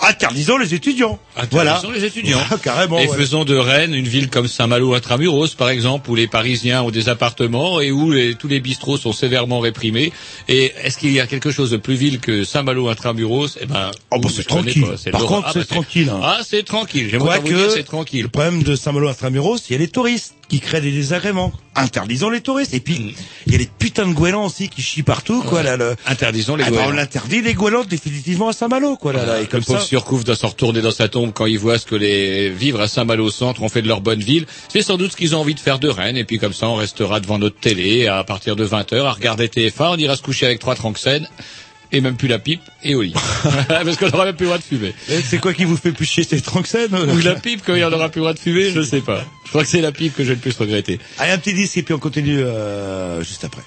[0.00, 1.18] interdisons les étudiants.
[1.50, 1.72] voilà.
[1.76, 2.38] Interdisons les étudions.
[2.38, 2.98] Voilà, carrément.
[2.98, 3.16] et ouais.
[3.16, 7.08] faisons de Rennes une ville comme Saint-Malo intramuros, par exemple, où les Parisiens ont des
[7.08, 10.12] appartements et où les- tous les bistrots sont sévèrement réprimés.
[10.48, 13.90] Et est-ce qu'il y a quelque chose de plus vil que Saint-Malo intramuros Eh ben,
[14.10, 14.82] Oh, bah, c'est tranquille.
[15.04, 16.10] pas, Par contre, Ah, c'est bah, tranquille.
[16.10, 16.20] hein.
[16.22, 17.08] Ah, c'est tranquille.
[17.10, 18.22] J'aimerais vous dire, c'est tranquille.
[18.22, 21.50] le problème de Saint-Malo intramuros, il y a les touristes qui créent des désagréments.
[21.76, 22.74] Interdisons les touristes.
[22.74, 25.78] Et puis, il y a les putains de goélands aussi qui chient partout, quoi, là,
[25.78, 25.96] le...
[26.06, 29.38] Interdisons les Ah, bah, on interdit les goélands définitivement à Saint-Malo, quoi, là, là.
[29.38, 29.86] Et le comme pauvre ça.
[29.86, 32.86] Surcouf doit s'en retourner dans sa tombe quand il voit ce que les vivres à
[32.86, 34.44] Saint-Malo centre ont fait de leur bonne ville.
[34.68, 36.18] C'est sans doute ce qu'ils ont envie de faire de Rennes.
[36.18, 39.48] Et puis comme ça, on restera devant notre télé à partir de 20h à regarder
[39.48, 39.94] TF1.
[39.94, 41.26] On ira se coucher avec trois tranxènes
[41.92, 43.14] et même plus la pipe et au lit.
[43.68, 44.94] Parce qu'on n'aura même plus le droit de fumer.
[45.10, 47.78] Eh, C'est quoi qui vous fait plus chier, ces tranxènes Ou la pipe quand il
[47.78, 49.24] n'y en aura plus le droit de fumer, je sais pas.
[49.44, 50.98] Je crois que c'est la pipe que j'ai le plus regretté.
[51.18, 53.62] Allez, un petit disque et puis on continue euh, juste après.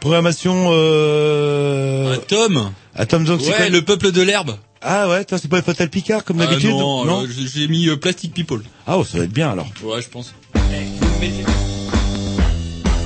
[0.00, 0.68] Programmation...
[0.72, 2.16] Euh...
[2.28, 4.56] Tom Atom donc c'est Ouais, quoi le peuple de l'herbe.
[4.80, 7.88] Ah ouais, toi c'est pas Fatal Picard comme Ah d'habitude non, alors, j'ai j'ai mis
[7.88, 8.62] euh, Plastic People.
[8.86, 9.66] Ah oh, ça va être bien alors.
[9.82, 10.34] Ouais, je pense.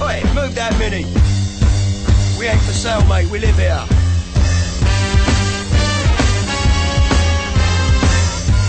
[0.00, 1.06] Oi, move that mini.
[2.38, 3.30] We ain't for sale, mate.
[3.30, 4.01] We live here.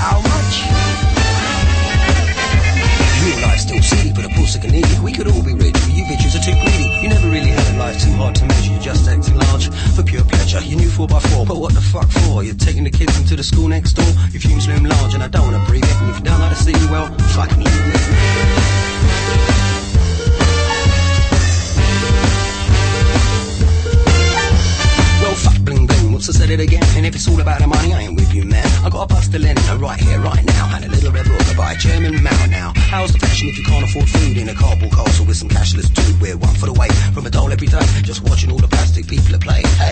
[0.04, 0.56] How much?
[3.24, 5.00] Real life still silly, but a pussy can eat it.
[5.00, 6.92] We could all be rich, but you bitches are too greedy.
[7.02, 8.74] You never really had a life too hard to measure.
[8.74, 10.60] You just acting large for pure pleasure.
[10.60, 12.44] You knew 4x4, but what the fuck for?
[12.44, 14.12] You're taking the kids into the school next door.
[14.32, 15.96] Your fumes loom large, and I don't wanna breathe it.
[16.02, 17.08] And if you don't like to see, well,
[17.58, 19.73] leave me.
[26.30, 26.84] I said it again?
[26.96, 28.66] And if it's all about the money, I ain't with you, man.
[28.86, 30.72] I got a bust of linen right here, right now.
[30.74, 32.72] And a little red rocker a German Mao now.
[32.76, 35.94] How's the fashion if you can't afford food in a cardboard castle with some cashless
[35.94, 36.22] tube?
[36.22, 39.36] We're one foot away from a doll every day, just watching all the plastic people
[39.36, 39.64] at play.
[39.76, 39.92] Hey.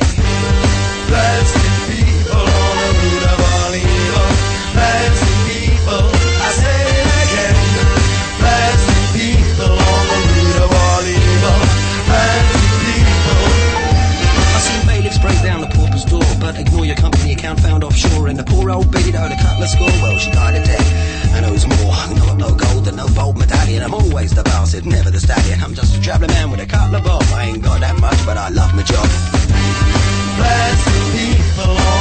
[1.11, 4.27] Plastic people on the route of Oliver.
[4.71, 6.20] Plastic people,
[18.31, 19.91] And the poor old owed a cutler score.
[20.01, 20.79] Well, she died of debt.
[21.35, 21.91] And owes more.
[22.15, 23.83] No, got no gold and no gold medallion.
[23.83, 25.59] I'm always the bastard, never the stallion.
[25.61, 27.23] I'm just a traveling man with a couple of bob.
[27.35, 29.03] I ain't got that much, but I love my job.
[31.11, 32.00] People on the route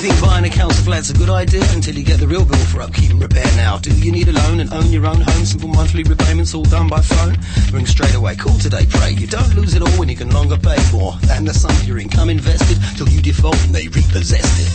[0.00, 2.80] Think buying a council flat's a good idea until you get the real bill for
[2.80, 3.76] upkeep and repair now.
[3.76, 5.44] Do you need a loan and own your own home?
[5.44, 7.36] Simple monthly repayments all done by phone?
[7.70, 9.10] Ring straight away, call today, pray.
[9.10, 11.84] You don't lose it all when you can longer pay more than the sum of
[11.84, 14.72] your income invested till you default and they repossessed it.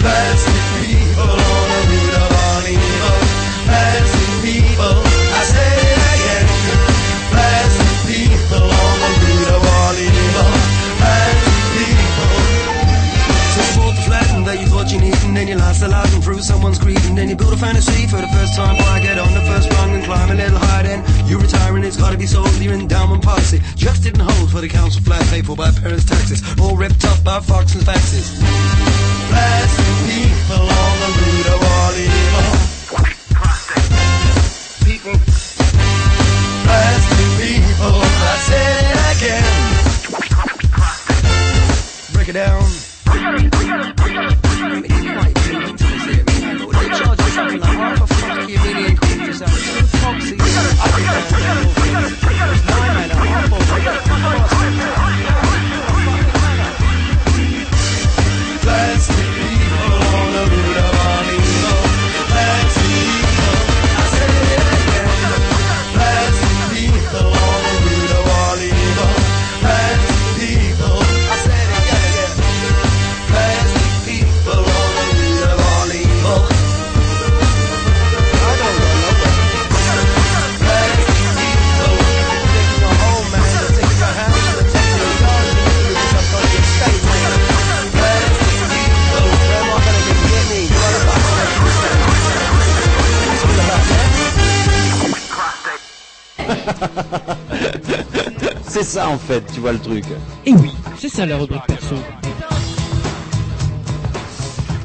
[0.00, 2.99] Plastic people on the route of Oliver.
[15.80, 18.54] The life and through someone's greed and then you build a fantasy for the first
[18.54, 18.76] time.
[18.76, 21.84] Why get on the first rung and climb a little higher then you retire and
[21.86, 23.62] it's gotta be sold with your endowment policy.
[23.76, 26.42] Just didn't hold for the council flat paid for by parents' taxes.
[26.60, 28.28] All ripped up by Fox and faxes.
[29.32, 32.44] Plastic people on the route of Oliver.
[34.84, 35.16] People.
[36.68, 39.48] Plastic people, I said it again.
[42.12, 43.59] Break it down.
[98.68, 100.04] C'est ça en fait, tu vois le truc.
[100.46, 101.96] Et oui, c'est ça la rubrique perso.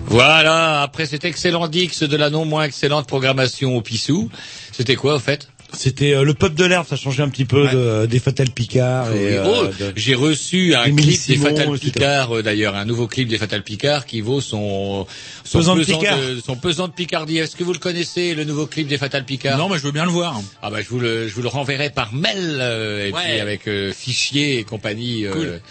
[0.07, 4.29] Voilà, après cet excellent Dix de la non moins excellente programmation au Pissou,
[4.71, 5.49] c'était quoi au fait?
[5.77, 9.13] C'était euh, le peuple de l'herbe, ça changeait un petit peu de, des Fatal Picard.
[9.13, 11.79] Et, Oh, euh, de- j'ai reçu un clip des Simon, Fatal.
[11.79, 15.05] Picard, euh, d'ailleurs, un nouveau clip des Fatal Picard qui vaut son,
[15.43, 16.17] son Pesant de Picard.
[16.17, 17.37] de, son pesant de Picardie.
[17.37, 19.57] Est-ce que vous le connaissez, le nouveau clip des Fatal Picard?
[19.57, 20.41] Non, mais je veux bien le voir.
[20.61, 23.21] Ah bah je vous le, je vous le renverrai par mail euh, et Ouais.
[23.23, 25.25] puis avec euh, fichier et compagnie.
[25.25, 25.61] euh, Cool.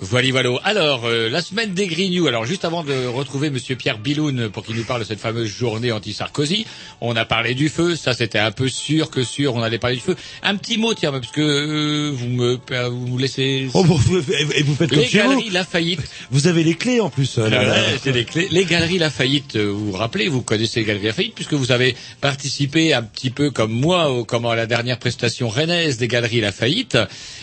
[0.00, 0.50] Voilà, voilà.
[0.64, 2.26] Alors, euh, la semaine des Grignoux.
[2.26, 5.48] Alors, juste avant de retrouver Monsieur Pierre Biloun pour qu'il nous parle de cette fameuse
[5.48, 6.66] journée anti-Sarkozy,
[7.00, 7.96] on a parlé du feu.
[7.96, 9.54] Ça, c'était un peu sûr que sûr.
[9.54, 10.16] On allait parler du feu.
[10.42, 13.68] Un petit mot, tiens, parce que euh, vous me, vous me laissez.
[13.74, 16.00] Oh, vous, et vous faites comme Les galeries Lafayette.
[16.30, 17.38] Vous avez les clés en plus.
[17.38, 18.48] euh, là, c'est les clés.
[18.50, 21.94] Les galeries Lafayette, euh, vous vous rappelez, vous connaissez les galeries Lafayette puisque vous avez
[22.20, 26.40] participé un petit peu comme moi au, comment, à la dernière prestation rennaise des galeries
[26.40, 26.98] Lafayette.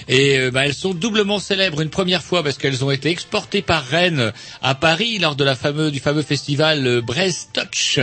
[0.07, 1.81] Et euh, bah, elles sont doublement célèbres.
[1.81, 5.55] Une première fois parce qu'elles ont été exportées par Rennes à Paris lors de la
[5.55, 7.99] fameux, du fameux festival euh, Brest Touch.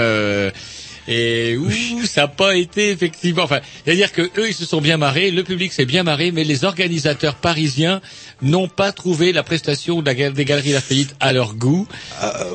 [1.09, 1.71] Euh, et ouh,
[2.05, 3.43] ça n'a pas été effectivement.
[3.45, 6.45] Enfin, c'est-à-dire que eux, ils se sont bien marrés, le public s'est bien marré, mais
[6.45, 8.01] les organisateurs parisiens
[8.43, 11.87] n'ont pas trouvé la prestation de la des galeries Lafayette à leur goût.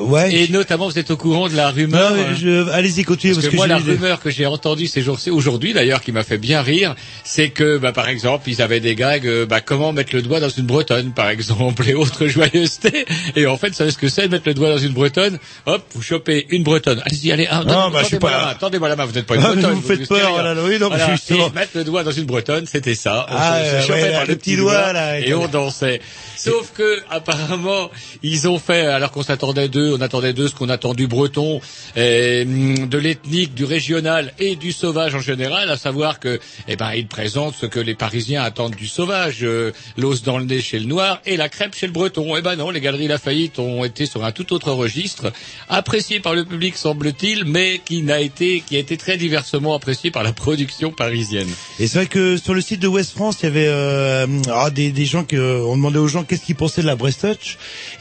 [0.02, 0.34] ouais.
[0.34, 2.14] Et notamment, vous êtes au courant de la rumeur.
[2.14, 5.02] Non, je- allez-y, continuez, Parce, parce que, que moi, la rumeur que j'ai entendue ces
[5.02, 8.80] jours-ci, aujourd'hui d'ailleurs, qui m'a fait bien rire, c'est que, bah, par exemple, ils avaient
[8.80, 12.26] des gags, euh, bah, comment mettre le doigt dans une bretonne, par exemple, et autres
[12.26, 13.04] joyeusetés.
[13.36, 15.38] Et en fait, vous savez ce que c'est de mettre le doigt dans une bretonne?
[15.66, 17.00] Hop, vous chopez une bretonne.
[17.04, 19.36] Allez-y, allez, ah, Non, tendez- bah, je suis pas- Tendez-moi la main, vous n'êtes pas
[19.36, 19.72] une Ah, bretonne.
[19.74, 20.54] vous faites risquez peur, rien.
[20.54, 21.48] là, oui, non, Voilà, justement.
[21.48, 23.26] et mettre le doigt dans une bretonne, c'était ça.
[23.30, 26.00] On Ah, se- se ouais, par le petit doigt, là, et on dansait.
[26.36, 27.90] Sauf que apparemment
[28.22, 31.60] ils ont fait alors qu'on s'attendait d'eux, on attendait d'eux ce qu'on attend du breton,
[31.96, 32.44] euh,
[32.86, 37.06] de l'ethnique, du régional et du sauvage en général, à savoir que eh ben ils
[37.06, 40.86] présentent ce que les Parisiens attendent du sauvage, euh, l'os dans le nez chez le
[40.86, 42.36] noir et la crêpe chez le breton.
[42.36, 45.32] Eh ben non, les galeries Lafayette ont été sur un tout autre registre,
[45.68, 50.10] apprécié par le public semble-t-il, mais qui n'a été qui a été très diversement apprécié
[50.10, 51.48] par la production parisienne.
[51.78, 54.70] Et c'est vrai que sur le site de West France, il y avait euh, ah,
[54.70, 57.58] des, des gens qui on demandait aux gens qu'est-ce qu'ils pensaient de la Brest Touch,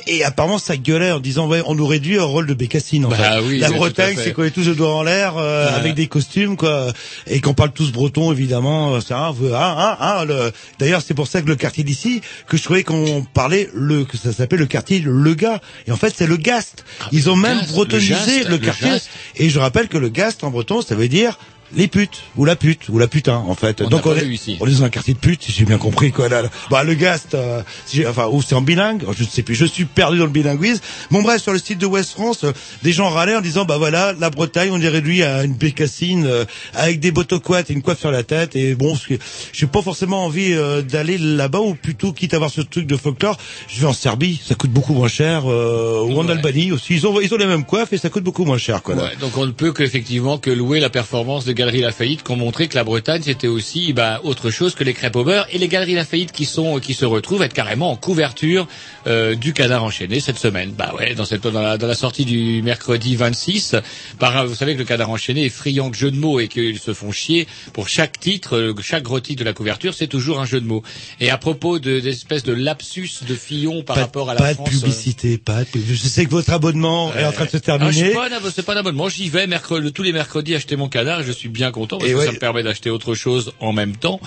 [0.08, 3.06] et apparemment ça gueulait en disant ouais, on nous réduit au rôle de Bécassine.
[3.06, 3.40] En Bah fait.
[3.48, 6.58] oui, la Bretagne, c'est qu'on est tous le doigt en l'air euh, avec des costumes
[6.58, 6.92] quoi,
[7.28, 9.00] et qu'on parle tous breton évidemment.
[9.02, 12.64] Ça, hein, hein, hein, le- D'ailleurs, c'est pour ça que le quartier d'ici, que je
[12.64, 16.28] trouvais qu'on parlait le, que ça s'appelle le quartier Le Gars, et en fait c'est
[16.28, 16.86] le Gast.
[17.12, 18.92] Ils ont même Gast, le quartier.
[19.36, 21.38] Et je rappelle que le Gast en breton, ça veut dire
[21.76, 23.82] les putes ou la pute ou la putain en fait.
[23.82, 24.58] On Donc on est, ici.
[24.60, 26.42] on est dans un quartier de putes, si j'ai bien compris quoi là.
[26.42, 26.50] là.
[26.70, 29.56] Bah le Gast, euh, si enfin ou c'est en bilingue, je ne sais plus.
[29.56, 30.82] Je suis perdu dans le bilinguisme.
[31.12, 32.52] Bon bref, sur le site de West France, euh,
[32.84, 36.26] des gens râlaient en disant bah voilà la Bretagne, on est réduit à une bécassine
[36.26, 38.56] euh, avec des botoquates et une coiffe sur la tête.
[38.56, 39.16] Et bon, que-
[39.52, 42.98] j'ai pas forcément envie euh, d'aller là-bas ou plutôt quitte à avoir ce truc de
[42.98, 45.44] folklore, je vais en Serbie, ça coûte beaucoup moins cher.
[45.46, 48.24] Euh, ou en Albanie aussi, ils ont ils ont les mêmes coiffes et ça coûte
[48.24, 48.96] beaucoup moins cher quoi.
[48.96, 49.04] là.
[49.04, 52.36] Ouais, donc on ne peut qu'effectivement que louer la performance de Galeries Lafayette qui ont
[52.36, 55.58] montré que la Bretagne c'était aussi bah, autre chose que les crêpes au beurre et
[55.58, 58.68] les Galeries Lafayette qui sont qui se retrouvent être carrément en couverture
[59.08, 60.74] euh, du canard enchaîné cette semaine.
[60.78, 63.78] Bah ouais, dans cette dans la, dans la sortie du mercredi 26,
[64.20, 66.80] par vous savez que le canard enchaîné est friand de jeux de mots et qu'ils
[66.80, 70.42] se font chier pour chaque titre, euh, chaque gros titre de la couverture, c'est toujours
[70.42, 70.84] un jeu de mots.
[71.22, 74.54] Et à propos de d'espèces de lapsus de Fillon par pas, rapport à la pas
[74.54, 77.52] France, de euh, publicité, pas de Je sais que votre abonnement est en train de
[77.52, 78.10] se terminer.
[78.10, 81.24] pas c'est pas un abonnement, j'y vais mercredi, tous les mercredis acheter mon canard et
[81.24, 82.26] je suis bien content parce Et que ouais.
[82.26, 84.20] ça me permet d'acheter autre chose en même temps.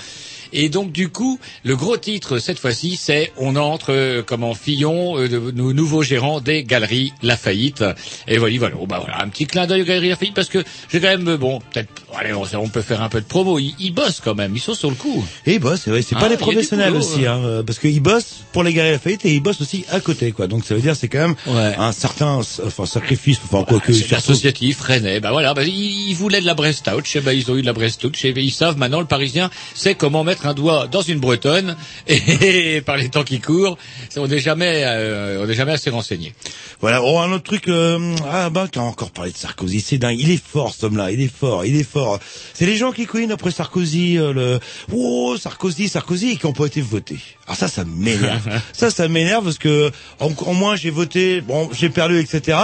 [0.59, 4.55] Et donc du coup, le gros titre cette fois-ci, c'est on entre euh, comme en
[4.55, 7.85] Fillon, euh, nos nouveaux gérants des Galeries Lafayette.
[8.27, 10.99] Et voilà, voilà, bah, voilà un petit clin d'œil aux Galeries Lafayette parce que j'ai
[11.01, 13.59] quand même bon, peut-être, allez, on, on peut faire un peu de promo.
[13.59, 15.23] Ils, ils bossent quand même, ils sont sur le coup.
[15.45, 17.27] Et ils bossent, c'est vrai, c'est Ah, pas y les professionnels boulot, aussi, ouais.
[17.27, 20.33] hein, euh, parce qu'ils bossent pour les Galeries Lafayette et ils bossent aussi à côté,
[20.33, 20.47] quoi.
[20.47, 21.35] Donc ça veut dire c'est quand même
[21.79, 23.93] un certain, enfin sacrifice, enfin quoi que.
[23.93, 25.21] C'est surtout- l'associatif Rennais.
[25.21, 27.67] Ben voilà, ben, ils, ils voulaient de la Brest Touch, ben, ils ont eu de
[27.67, 31.03] la Brest Touch, et ils savent maintenant, le Parisien sait comment mettre un doigt dans
[31.03, 31.77] une bretonne,
[32.09, 33.77] et, par les temps qui courent,
[34.17, 36.35] on n'est jamais, euh, on n'est jamais assez renseigné.
[36.81, 39.99] Voilà, oh, un autre truc, euh, ah bah, tu as encore parlé de Sarkozy, c'est
[39.99, 42.19] dingue, il est fort cet homme-là, il est fort, il est fort.
[42.55, 44.61] C'est les gens qui couinent après Sarkozy, euh, le,
[44.93, 47.19] oh, Sarkozy, Sarkozy, et qui n'ont pas été votés.
[47.47, 48.49] Alors ça, ça m'énerve.
[48.73, 52.59] ça, ça m'énerve parce que, en, en moins, j'ai voté, bon, j'ai perdu, etc.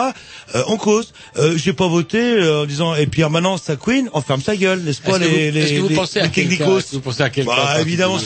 [0.55, 4.11] Euh, en cause, euh, j'ai pas voté, euh, en disant, et puis maintenant, ça couine,
[4.13, 6.31] on ferme sa gueule, n'est-ce pas, les, vous- les, que vous les- pensez à les
[6.31, 8.19] technicos que vous pensez à quelqu'un En évidemment,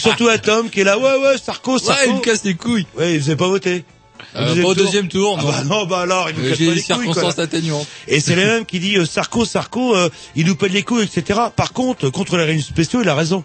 [0.00, 2.00] surtout à Tom, qui est là, ouais, ouais, Sarko, Sarko.
[2.02, 2.86] Ouais, il me casse les couilles.
[2.96, 3.84] Ouais, il faisait pas voter.
[4.36, 5.48] Euh, pas au deuxième tour, Ah non.
[5.50, 7.86] bah non, bah alors, il nous Euh, casse pas les couilles, atténuantes.
[8.08, 11.04] Et c'est les mêmes qui dit euh, Sarko, Sarko, euh, il nous pète les couilles,
[11.04, 11.38] etc.
[11.54, 13.44] Par contre, contre les régimes spéciaux, il a raison.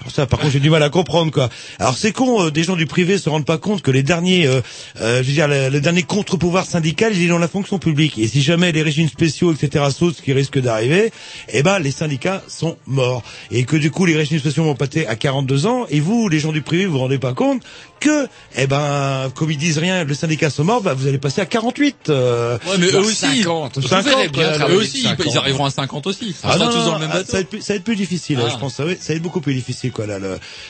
[0.00, 1.48] Alors Ça, par contre, j'ai du mal à comprendre quoi.
[1.78, 4.46] Alors c'est con, euh, des gens du privé se rendent pas compte que les derniers,
[4.46, 4.60] euh,
[5.00, 8.18] euh, je veux dire, le, le dernier contre-pouvoir syndical, il est dans la fonction publique.
[8.18, 11.12] Et si jamais les régimes spéciaux, etc., sautent, ce qui risque d'arriver,
[11.48, 13.22] eh ben les syndicats sont morts.
[13.50, 15.86] Et que du coup, les régimes spéciaux vont passer à 42 ans.
[15.90, 17.62] Et vous, les gens du privé, vous vous rendez pas compte
[18.00, 18.26] que,
[18.56, 21.46] eh ben, comme ils disent rien, les syndicats sont morts, bah, vous allez passer à
[21.46, 22.10] 48.
[22.10, 23.14] euh, Ouais, mais eux aussi.
[23.42, 23.78] 50.
[23.78, 25.26] Vous 50, verrez bien euh, travailler eux aussi, ils- 50.
[25.30, 26.32] ils arriveront à 50 aussi.
[26.34, 27.26] Ça Ah non, tous non, dans le même ah, bateau.
[27.30, 28.48] Ça va être plus, ça va être plus difficile, Ah.
[28.52, 28.74] je pense.
[28.74, 29.83] Ça va être beaucoup plus difficile,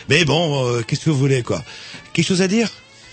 [0.09, 1.65] Mais bon, euh, qu'est-ce que vous voulez, quoi?
[2.13, 2.71] Quelque chose à dire?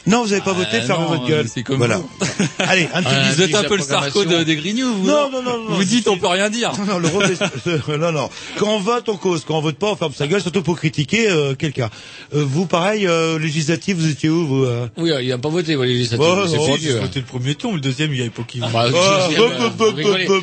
[0.08, 1.48] Non, vous avez pas voté, Euh, fermez non, votre gueule.
[1.54, 1.98] c'est comme voilà.
[1.98, 2.10] vous.
[2.60, 3.36] Allez, un petit Ah, bisou.
[3.36, 5.06] vous êtes un peu le Sarko de- des Grignoux, vous.
[5.08, 5.76] Non, non, non, non.
[5.76, 6.72] Vous dites, on peut rien dire.
[6.88, 8.30] Non, le rôle est- non, non.
[8.58, 9.44] Quand on vote, on cause.
[9.48, 11.90] Quand on vote pas, on ferme sa gueule, surtout pour critiquer euh, quelqu'un.
[12.34, 15.76] Euh, vous, pareil, euh, législatif, vous étiez où, vous euh Oui, il a pas voté
[15.76, 16.26] pour les législatives.
[16.26, 16.98] Ouais, c'est pas mieux.
[16.98, 17.02] hein.
[17.04, 18.60] C'était le premier tour, le deuxième, il y avait pas qui.
[18.64, 19.70] Ah, euh,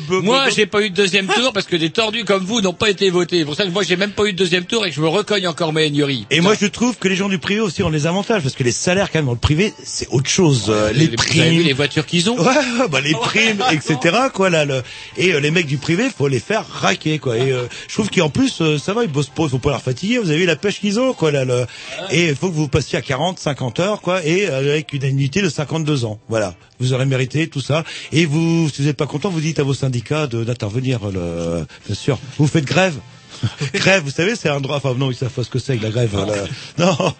[0.07, 2.73] vous Moi, j'ai pas eu de deuxième tour parce que des tordus comme vous n'ont
[2.73, 3.39] pas été votés.
[3.39, 5.01] C'est pour ça que moi, j'ai même pas eu de deuxième tour et que je
[5.01, 6.25] me recogne encore mes haigneries.
[6.31, 8.63] Et moi, je trouve que les gens du privé aussi ont des avantages, parce que
[8.63, 10.67] les salaires, quand même, privé, c'est autre chose.
[10.69, 11.55] Euh, les, primes.
[11.55, 13.97] vu les voitures qu'ils ont Ouais, ouais, bah, les primes, etc.,
[14.31, 14.83] quoi, là, le...
[15.17, 17.35] Et euh, les mecs du privé, faut les faire raquer, quoi.
[17.35, 19.81] Et euh, je trouve qu'en plus, euh, ça va, ils bossent pas, faut pas leur
[19.81, 20.19] fatiguer.
[20.19, 21.65] Vous avez vu la pêche qu'ils ont, quoi, là, le...
[22.11, 25.03] Et il faut que vous passiez à 40, 50 heures, quoi, et euh, avec une
[25.03, 26.19] indemnité de 52 ans.
[26.29, 26.53] Voilà.
[26.79, 27.83] Vous aurez mérité tout ça.
[28.11, 31.65] Et vous, si vous n'êtes pas content, vous dites à vos syndicats d'intervenir, le...
[31.87, 32.19] bien sûr.
[32.37, 32.99] Vous faites grève.
[33.73, 34.77] grève, vous savez, c'est un droit.
[34.77, 36.15] Enfin, non, ils savent pas ce que c'est que la grève.
[36.15, 36.33] là.
[36.77, 37.13] Non.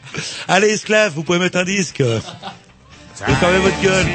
[0.48, 2.02] Allez, esclave, vous pouvez mettre un disque.
[2.02, 4.08] Et fermez votre gueule.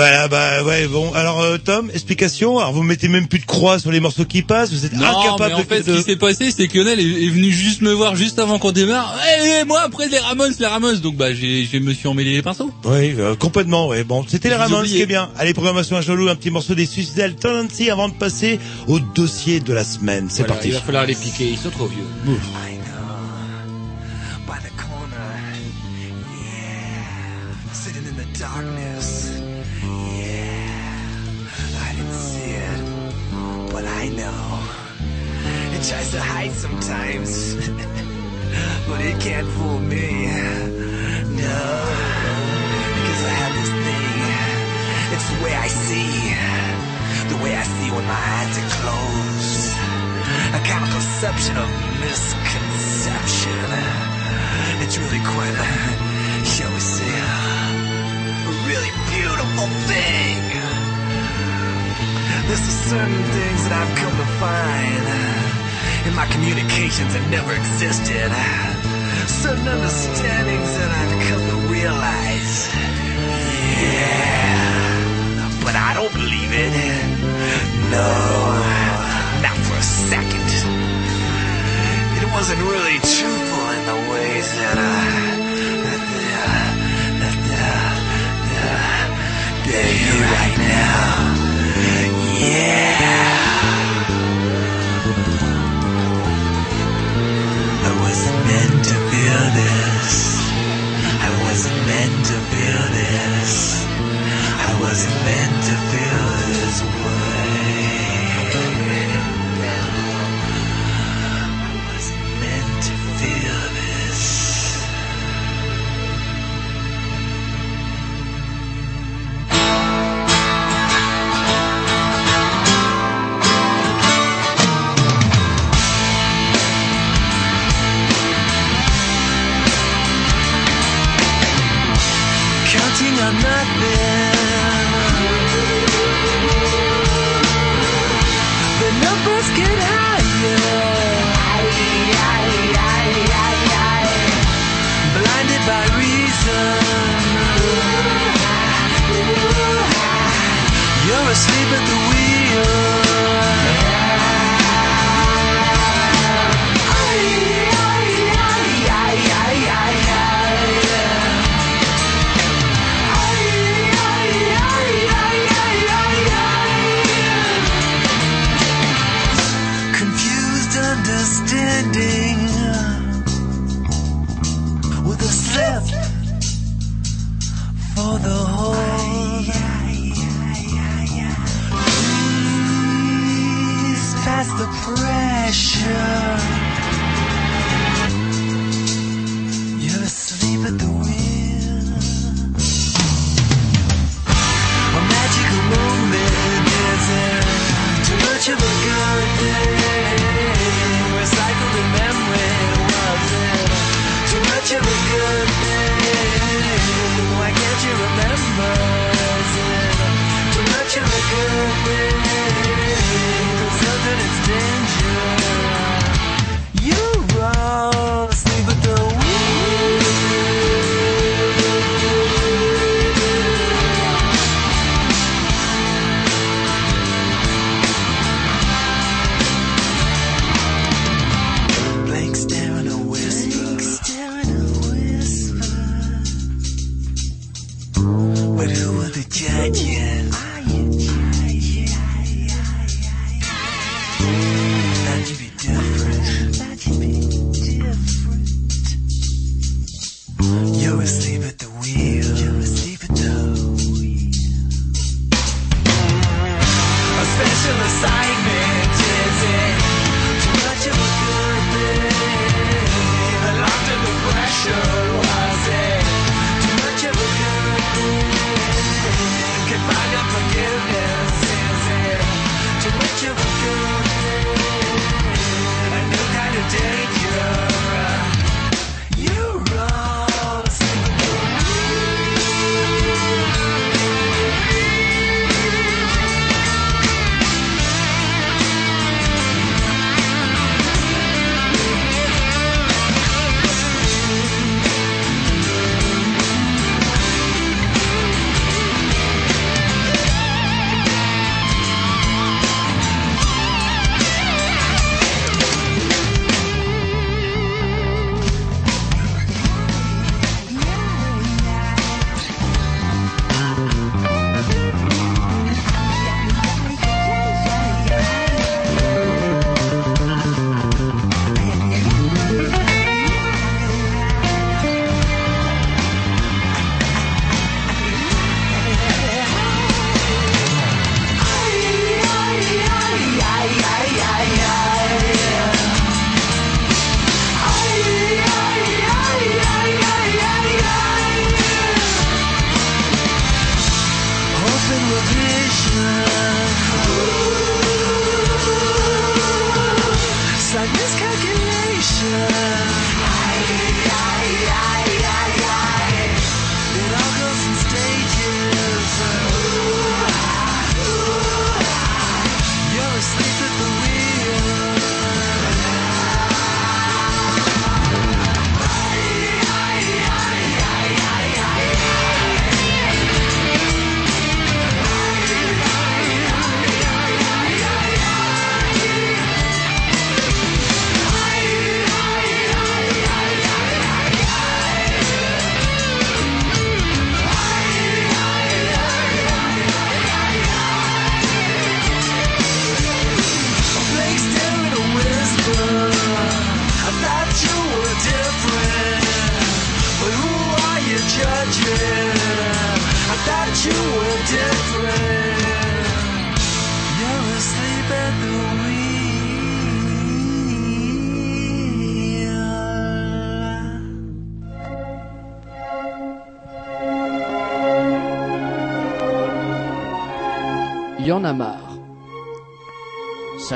[0.00, 1.12] Voilà, bah ouais, bon.
[1.12, 2.58] Alors euh, Tom, explication.
[2.58, 4.72] Alors vous mettez même plus de croix sur les morceaux qui passent.
[4.72, 7.00] Vous êtes Non, incapable mais en fait, de- ce qui s'est passé, c'est que Lionel
[7.00, 9.14] est, est venu juste me voir juste avant qu'on démarre.
[9.60, 11.00] Et moi, après les Ramones, les Ramones.
[11.00, 12.70] Donc, bah, j'ai, je me suis emmêlé les pinceaux.
[12.84, 13.88] Oui, euh, complètement.
[13.88, 14.02] Ouais.
[14.02, 14.96] Bon, c'était les Ramones, ce oubliais.
[14.96, 15.28] qui est bien.
[15.38, 19.60] Allez, programmation à Jolou, un petit morceau des Suicidal Tendency avant de passer au dossier
[19.60, 20.28] de la semaine.
[20.30, 20.68] C'est Voilà, parti.
[20.68, 22.34] Il va falloir les piquer, ils sont trop vieux.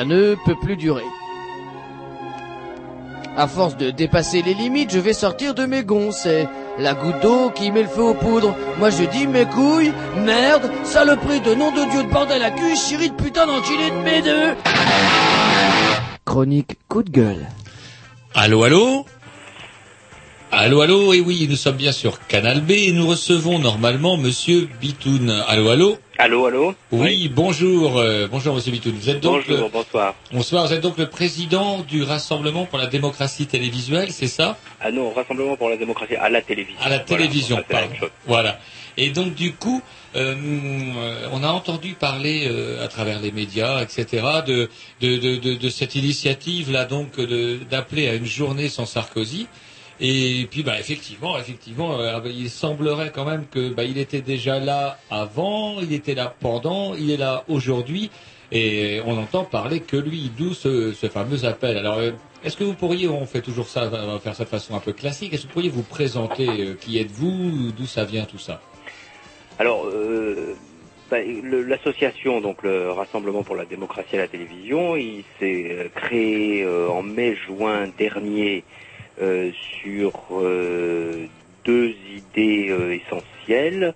[0.06, 1.04] Ne peut plus durer.
[3.36, 6.12] À force de dépasser les limites, je vais sortir de mes gonds.
[6.12, 6.46] C'est
[6.78, 8.54] la goutte d'eau qui met le feu aux poudres.
[8.78, 12.76] Moi je dis mes couilles, merde, saloperie de nom de Dieu de bordel à cul,
[12.76, 14.54] chérie de putain d'enculé de mes deux.
[16.24, 17.46] Chronique coup de gueule.
[18.34, 19.06] Allô, allô?
[20.52, 24.68] Allô, allô, et oui, nous sommes bien sur Canal B et nous recevons normalement Monsieur
[24.80, 25.30] Bitoun.
[25.48, 25.98] Allô, allô?
[26.16, 28.94] Allô, allô Oui, bonjour, euh, bonjour Monsieur Bitoun.
[28.94, 30.14] Vous êtes donc Bonjour, le- bonsoir.
[30.32, 34.56] bonsoir, vous êtes donc le président du Rassemblement pour la démocratie télévisuelle, c'est ça?
[34.80, 36.80] Ah non, Rassemblement pour la démocratie à la télévision.
[36.80, 38.06] À la télévision, Voilà, pardon.
[38.26, 38.58] Voilà.
[38.96, 39.82] Et donc du coup,
[40.14, 40.36] euh,
[41.32, 45.68] on a entendu parler euh, à travers les médias, etc., de de, de, de, de
[45.68, 47.20] cette initiative là, donc
[47.68, 49.48] d'appeler à une journée sans Sarkozy.
[50.00, 54.58] Et puis, bah, effectivement, effectivement, euh, il semblerait quand même que bah, il était déjà
[54.58, 58.10] là avant, il était là pendant, il est là aujourd'hui,
[58.50, 61.76] et on entend parler que lui, d'où ce, ce fameux appel.
[61.78, 62.10] Alors, euh,
[62.44, 64.80] est-ce que vous pourriez, on fait toujours ça, on va faire ça de façon un
[64.80, 68.38] peu classique, est-ce que vous pourriez vous présenter euh, qui êtes-vous, d'où ça vient tout
[68.38, 68.60] ça?
[69.60, 70.56] Alors, euh,
[71.08, 76.64] bah, l'association, donc le Rassemblement pour la démocratie à la télévision, il s'est euh, créé
[76.64, 78.83] euh, en mai-juin dernier euh,
[79.82, 81.26] sur euh,
[81.64, 83.94] deux idées euh, essentielles.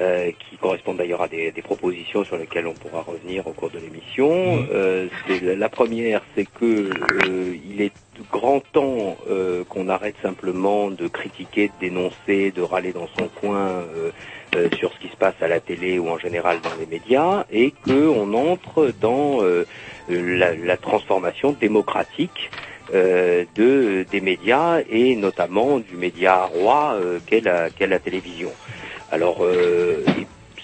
[0.00, 3.70] euh, qui correspondent d'ailleurs à des, des propositions sur lesquelles on pourra revenir au cours
[3.70, 4.64] de l'émission.
[4.72, 7.94] Euh, c'est- la, première, c'est que euh, il est
[8.30, 13.68] grand temps euh, qu'on arrête simplement de critiquer, de dénoncer, de râler dans son coin
[13.68, 14.12] euh,
[14.54, 17.44] euh, sur ce qui se passe à la télé ou en général dans les médias,
[17.50, 19.66] et qu'on entre dans euh,
[20.08, 22.52] la, la transformation démocratique
[22.94, 28.56] euh, de des médias et notamment du média roi euh, qu'est la, la télévision.
[29.10, 30.06] Alors euh,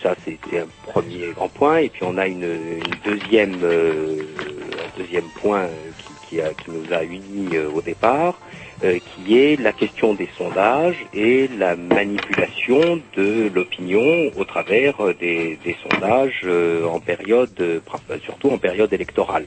[0.02, 4.88] ça c'était un premier grand point et puis on a une, une deuxième euh, un
[4.98, 8.40] deuxième point euh, qui, qui, a- qui nous a unis euh, au départ
[8.82, 15.14] euh, qui est la question des sondages et la manipulation de l'opinion au travers euh,
[15.14, 17.80] des, des sondages euh, en période euh,
[18.24, 19.46] surtout en période électorale.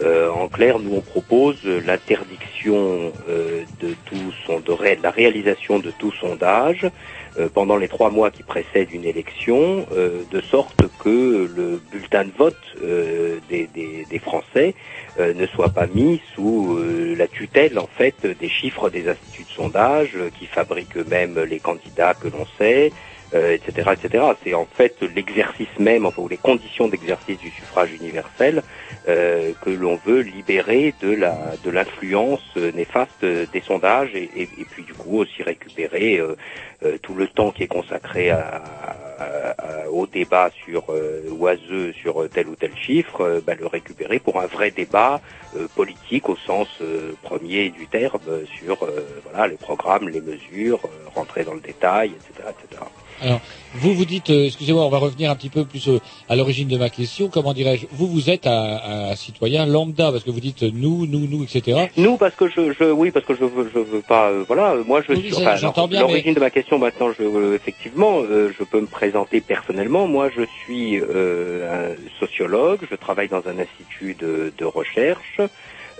[0.00, 5.10] Euh, en clair, nous on propose euh, l'interdiction euh, de tout son, de, ré- la
[5.10, 6.86] réalisation de tout sondage
[7.54, 12.56] pendant les trois mois qui précèdent une élection, de sorte que le bulletin de vote
[13.48, 13.68] des,
[14.20, 14.74] Français
[15.20, 16.76] ne soit pas mis sous
[17.16, 22.14] la tutelle en fait des chiffres des instituts de sondage qui fabriquent eux-mêmes les candidats
[22.14, 22.90] que l'on sait,
[23.34, 24.24] euh, etc., etc.
[24.42, 28.62] C'est en fait l'exercice même, enfin ou les conditions d'exercice du suffrage universel
[29.08, 34.28] euh, que l'on veut libérer de la de l'influence euh, néfaste euh, des sondages et,
[34.70, 36.20] puis du coup aussi récupérer
[37.02, 38.30] tout le temps qui est consacré
[39.90, 40.84] au débat sur
[41.30, 45.20] oiseux sur tel ou tel chiffre, bah, le récupérer pour un vrai débat
[45.74, 46.68] politique au sens
[47.22, 48.20] premier du terme
[48.58, 48.88] sur
[49.24, 50.80] voilà les programmes, les mesures,
[51.14, 52.82] rentrer dans le détail, etc., etc.
[53.20, 53.40] Alors,
[53.74, 55.98] vous vous dites, euh, excusez-moi, on va revenir un petit peu plus euh,
[56.28, 57.28] à l'origine de ma question.
[57.28, 61.06] Comment dirais-je Vous, vous êtes un, un citoyen lambda parce que vous dites euh, nous,
[61.06, 61.88] nous, nous, etc.
[61.96, 64.72] Nous, parce que je, je oui, parce que je veux, je veux pas, euh, voilà,
[64.72, 65.34] euh, moi je Oui, suis.
[65.34, 68.62] enfin, j'entends alors, bien, L'origine mais- de ma question maintenant, je, euh, effectivement, euh, je
[68.64, 70.06] peux me présenter personnellement.
[70.06, 72.80] Moi, je suis euh, un sociologue.
[72.88, 75.40] Je travaille dans un institut de, de recherche.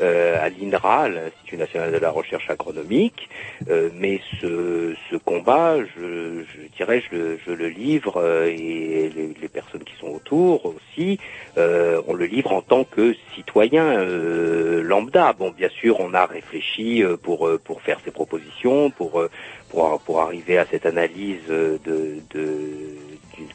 [0.00, 3.28] Euh, à l'INRA, l'Institut national de la recherche agronomique,
[3.70, 9.10] Euh, mais ce, ce combat, je, je dirais, je, le- je le livre euh, et
[9.14, 11.18] les, les personnes qui sont autour aussi,
[11.58, 15.32] euh, on le livre en tant que citoyen euh, lambda.
[15.34, 19.22] Bon, bien sûr, on a réfléchi pour pour faire ces propositions, pour
[19.68, 22.48] pour pour arriver à cette analyse de, de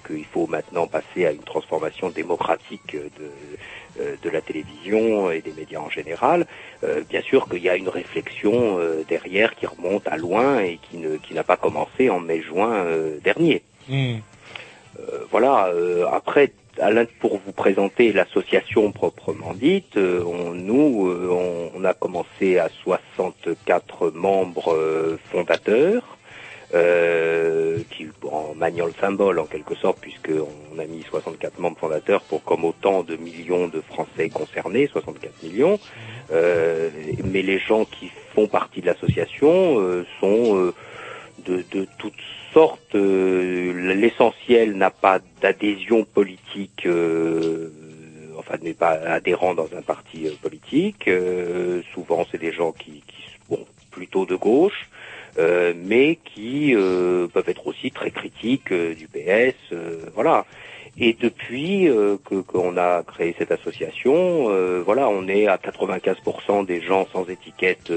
[0.08, 3.32] qu'il faut maintenant passer à une transformation démocratique de
[4.00, 6.48] de la télévision et des médias en général.
[6.84, 10.80] Euh, bien sûr qu'il y a une réflexion euh, derrière qui remonte à loin et
[10.89, 13.62] qui ne qui n'a pas commencé en mai-juin euh, dernier.
[13.88, 14.18] Hmm.
[15.00, 15.68] Euh, voilà.
[15.68, 21.84] euh, après, Alain, pour vous présenter l'association proprement dite, euh, on, nous, euh, on, on
[21.84, 26.18] a commencé à 64 membres euh, fondateurs.
[26.74, 32.24] Euh, qui en maniant le symbole en quelque sorte puisqu'on a mis 64 membres fondateurs
[32.24, 35.80] pour comme autant de millions de Français concernés, 64 millions.
[36.32, 36.89] Euh,
[37.26, 40.74] mais les gens qui font partie de l'association euh, sont euh,
[41.45, 42.13] de, de toutes
[42.53, 42.95] sortes.
[42.95, 47.69] euh, L'essentiel n'a pas d'adhésion politique, euh,
[48.38, 51.07] enfin n'est pas adhérent dans un parti politique.
[51.07, 54.89] Euh, souvent, c'est des gens qui, qui sont plutôt de gauche.
[55.40, 60.46] Euh, mais qui euh, peuvent être aussi très critiques euh, du PS, euh, voilà.
[60.96, 64.50] Et depuis euh, que qu'on a créé cette association,
[64.86, 67.92] voilà, on est à 95% des gens sans étiquette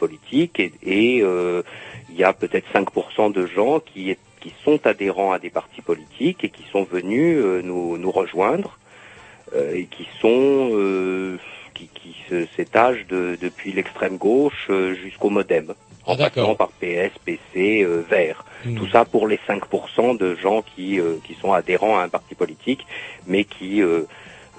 [0.00, 0.72] politique et,
[1.22, 6.42] il y a peut-être 5% de gens qui, qui sont adhérents à des partis politiques
[6.42, 8.76] et qui sont venus nous, nous rejoindre
[9.72, 11.38] et qui sont
[11.74, 12.16] qui, qui
[12.56, 14.68] s'étagent de- depuis l'extrême gauche
[15.02, 15.74] jusqu'au MoDem,
[16.06, 18.44] en passant par PS, PC, euh, Vert.
[18.76, 22.34] Tout ça pour les 5% de gens qui, euh, qui sont adhérents à un parti
[22.36, 22.86] politique,
[23.26, 24.02] mais qui euh,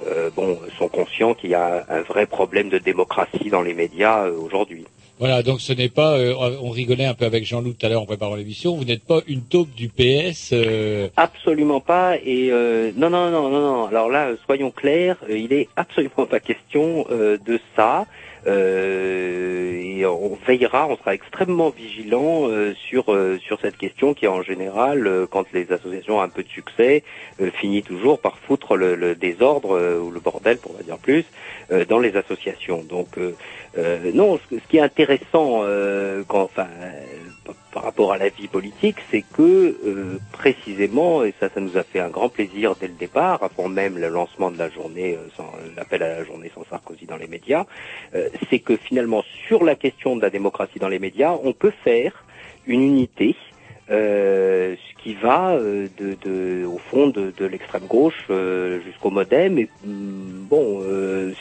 [0.08, 4.26] euh, bon, sont conscients qu'il y a un vrai problème de démocratie dans les médias
[4.26, 4.86] euh, aujourd'hui.
[5.20, 8.02] Voilà, donc ce n'est pas, euh, on rigolait un peu avec Jean-Loup tout à l'heure
[8.02, 10.50] en préparant l'émission, vous n'êtes pas une taupe du PS.
[10.52, 12.18] euh, Absolument pas.
[12.18, 13.86] Et euh, non, non, non, non, non.
[13.86, 18.06] Alors là, euh, soyons clairs, il est absolument pas question euh, de ça.
[18.46, 24.28] Euh, et on veillera, on sera extrêmement vigilant euh, sur euh, sur cette question qui,
[24.28, 27.04] en général, quand les associations ont un peu de succès,
[27.54, 31.26] finit toujours par foutre le, le désordre ou le bordel, pour pas dire plus,
[31.88, 32.84] dans les associations.
[32.84, 33.18] Donc
[34.14, 35.64] non, ce, ce qui est intéressant,
[36.28, 36.68] quand, enfin,
[37.72, 41.84] par- rapport à la vie politique, c'est que euh, précisément, et ça, ça nous a
[41.84, 45.28] fait un grand plaisir dès le départ, avant même le lancement de la journée, euh,
[45.36, 47.66] sans- l'appel à la journée sans Sarkozy dans les médias,
[48.16, 51.74] euh, c'est que finalement, sur la question de la démocratie dans les médias, on peut
[51.84, 52.24] faire
[52.66, 53.36] une unité.
[53.90, 58.24] ce qui va au fond de, l'extrême gauche
[58.86, 60.82] jusqu'au MoDem et hum, bon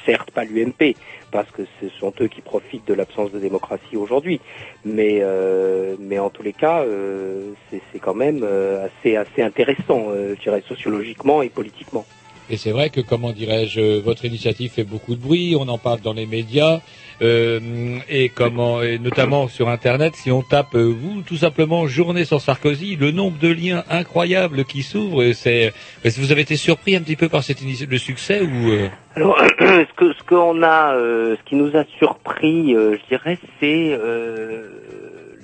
[0.05, 0.97] certes pas l'UMP
[1.33, 4.41] parce que ce sont eux qui profitent de l'absence de démocratie aujourd'hui.
[4.85, 10.07] Mais euh, mais en tous les cas euh, c'est quand même euh, assez assez intéressant
[10.13, 12.05] je dirais sociologiquement et politiquement
[12.53, 16.03] Et c'est vrai que, comment dirais-je, votre initiative fait beaucoup de bruit, on en parle
[16.03, 16.81] dans les médias,
[17.23, 22.27] euh, et comment, et notamment sur Internet, si on tape euh, vous, tout simplement, journée
[22.27, 25.73] sans Sarkozy, le nombre de liens incroyables qui s'ouvrent, c'est,
[26.05, 28.89] est-ce que vous avez été surpris un petit peu par cette le succès ou euh,
[29.17, 33.39] Alors, ce que ce qu'on a, euh, ce qui nous a surpris, euh, je dirais,
[33.61, 34.69] c'est euh,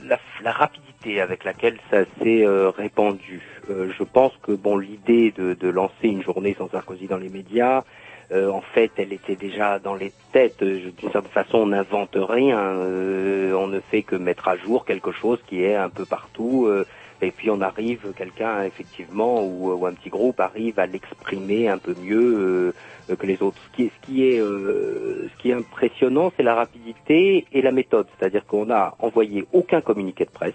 [0.06, 3.40] la, la rapidité avec laquelle ça s'est euh, répandu.
[3.70, 7.84] Euh, je pense que bon, l'idée de, lancer une journée sans Sarkozy dans les médias,
[8.30, 10.62] euh, en fait, elle était déjà dans les têtes.
[10.62, 12.58] Euh, D'une certaine façon, on n'invente rien.
[12.58, 16.66] euh, on ne fait que mettre à jour quelque chose qui est un peu partout.
[16.66, 16.84] euh,
[17.20, 21.78] et puis on arrive, quelqu'un effectivement ou, ou un petit groupe arrive à l'exprimer un
[21.78, 22.74] peu mieux euh,
[23.10, 23.58] euh, que les autres.
[23.72, 27.62] Ce qui est, ce qui est, euh, ce qui est impressionnant, c'est la rapidité et
[27.62, 28.06] la méthode.
[28.18, 30.54] C'est-à-dire qu'on n'a envoyé aucun communiqué de presse.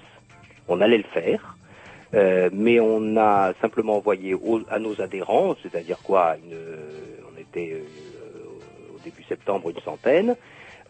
[0.70, 1.57] On allait le faire.
[2.14, 6.57] Euh, mais on a simplement envoyé aux- à nos adhérents, c'est-à-dire quoi une,
[7.34, 10.36] On était euh, au début septembre une centaine,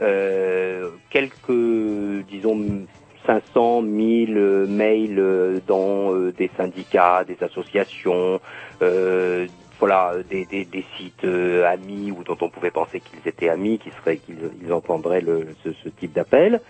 [0.01, 2.86] euh, quelques, disons,
[3.26, 8.41] 500, 1000 euh, mails dans euh, des syndicats, des associations,
[8.82, 9.47] euh,
[9.80, 11.24] voilà, des, des, des sites
[11.65, 15.55] amis ou dont on pouvait penser qu'ils étaient amis, qu'ils seraient, qu'ils ils entendraient le,
[15.63, 16.61] ce, ce type d'appel.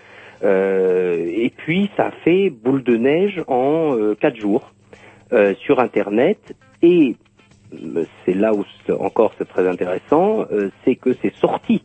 [0.44, 4.72] Euh, et puis ça fait boule de neige en euh, quatre jours
[5.32, 6.38] euh, sur Internet.
[6.82, 7.16] Et
[8.24, 8.64] c'est là où
[9.00, 10.44] encore c'est très intéressant,
[10.84, 11.82] c'est que c'est sorti.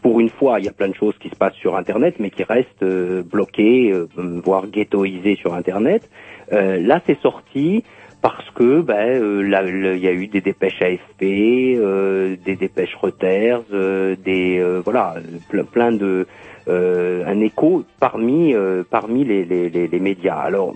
[0.00, 2.30] Pour une fois, il y a plein de choses qui se passent sur Internet, mais
[2.30, 6.08] qui restent bloquées, voire ghettoisées sur Internet.
[6.52, 7.84] Euh, là, c'est sorti
[8.26, 13.62] parce que ben, euh, il y a eu des dépêches AFP, euh, des dépêches Reuters,
[13.72, 15.14] euh, des voilà,
[15.48, 16.26] plein, plein de
[16.66, 18.52] un écho parmi
[18.90, 20.40] parmi les, les, les, les médias.
[20.40, 20.74] Alors,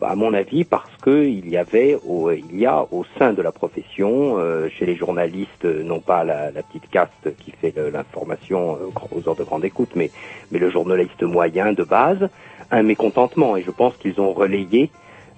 [0.00, 3.42] à mon avis, parce que il y avait, au, il y a au sein de
[3.42, 8.78] la profession, euh, chez les journalistes, non pas la, la petite caste qui fait l'information
[9.10, 10.12] aux heures de grande écoute, mais
[10.52, 12.28] mais le journaliste moyen de base,
[12.70, 13.56] un mécontentement.
[13.56, 14.92] Et je pense qu'ils ont relayé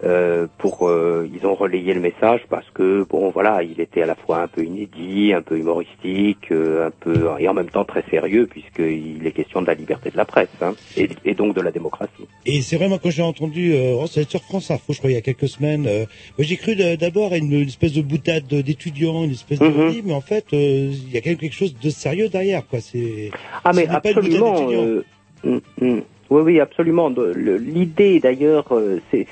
[0.04, 4.06] euh, pour euh, ils ont relayé le message parce que bon voilà il était à
[4.06, 7.84] la fois un peu inédit, un peu humoristique, euh, un peu et en même temps
[7.84, 11.54] très sérieux puisqu'il est question de la liberté de la presse hein, et, et donc
[11.56, 12.26] de la démocratie.
[12.46, 15.16] Et c'est vraiment quand j'ai entendu, euh, oh, sur France Info, je crois, il y
[15.16, 15.86] a quelques semaines.
[15.86, 16.04] euh,
[16.38, 20.02] j'ai cru d'abord à une, une espèce de boutade d'étudiants, une espèce de Mhm.
[20.04, 22.80] mais en fait, euh, il y a quelque chose de sérieux derrière, quoi.
[22.80, 23.30] C'est
[23.64, 24.70] Ah mais pas une absolument.
[24.70, 25.02] euh,
[25.44, 26.02] hum, hum.
[26.30, 27.10] oui oui absolument.
[27.36, 28.66] L'idée d'ailleurs
[29.10, 29.26] c'est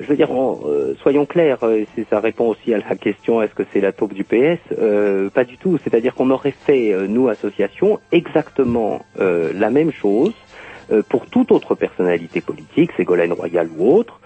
[0.00, 3.54] je veux dire, euh, soyons clairs, euh, c'est- ça répond aussi à la question est-ce
[3.54, 5.78] que c'est la taupe du PS Euh, Pas du tout.
[5.82, 10.32] C'est-à-dire qu'on aurait fait, euh, nous, association, exactement euh, la même chose
[11.08, 14.20] pour toute autre personnalité politique, Ségolène Royal ou autre,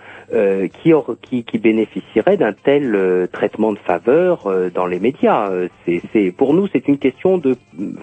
[0.82, 5.50] qui, aur- qui, qui bénéficierait d'un tel traitement de faveur dans les médias.
[5.86, 7.56] C'est, c'est, pour nous, c'est une question de,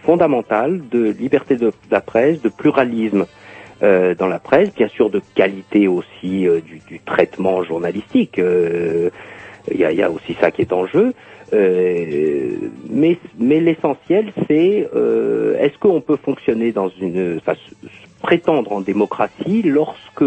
[0.04, 3.28] fondamentale de liberté de la presse, de pluralisme
[3.84, 8.40] euh, dans la presse, bien sûr de qualité aussi euh, du, du traitement journalistique.
[8.40, 9.10] Euh,
[9.72, 11.14] Il y a, y a aussi ça qui est en jeu.
[11.54, 17.54] Euh, mais mais l'essentiel, c'est euh, est-ce qu'on peut fonctionner dans une, enfin,
[18.22, 20.24] prétendre en démocratie lorsque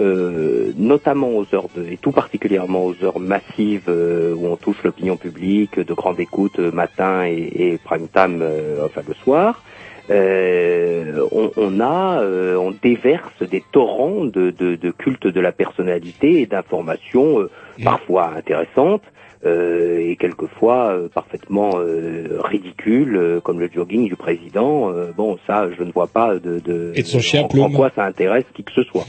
[0.00, 4.82] euh, notamment aux heures de, et tout particulièrement aux heures massives euh, où on touche
[4.84, 9.62] l'opinion publique, de grande écoute euh, matin et, et prime time, euh, enfin le soir,
[10.10, 15.52] euh, on, on a, euh, on déverse des torrents de, de, de culte de la
[15.52, 17.50] personnalité et d'informations euh,
[17.84, 19.02] parfois intéressantes.
[19.46, 24.90] euh, et quelquefois euh, parfaitement euh, ridicules, euh, comme le jogging du président.
[24.90, 27.90] Euh, bon, ça, je ne vois pas de, de, Et de son chien en- quoi
[27.94, 29.04] ça intéresse qui que ce soit.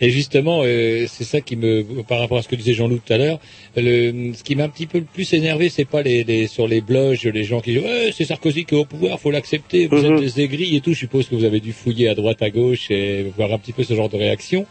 [0.00, 3.12] Et justement, euh, c'est ça qui me, par rapport à ce que disait Jean-Loup tout
[3.12, 3.40] à l'heure,
[3.76, 6.68] le, ce qui m'a un petit peu le plus énervé, c'est pas les, les sur
[6.68, 7.82] les blogs, les gens qui disent
[8.16, 10.14] c'est Sarkozy qui est au pouvoir, faut l'accepter, vous Mhm.
[10.16, 10.92] êtes des aigris et tout.
[10.92, 13.72] Je suppose que vous avez dû fouiller à droite, à gauche et voir un petit
[13.72, 14.66] peu ce genre de réaction.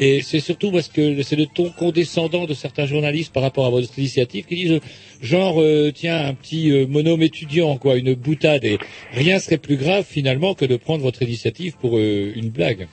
[0.00, 3.70] Et c'est surtout parce que c'est le ton condescendant de certains journalistes par rapport à
[3.70, 4.80] votre initiative qui disent
[5.22, 8.78] genre euh, tiens un petit euh, monome étudiant quoi, une boutade et
[9.12, 12.88] rien serait plus grave finalement que de prendre votre initiative pour euh, une blague.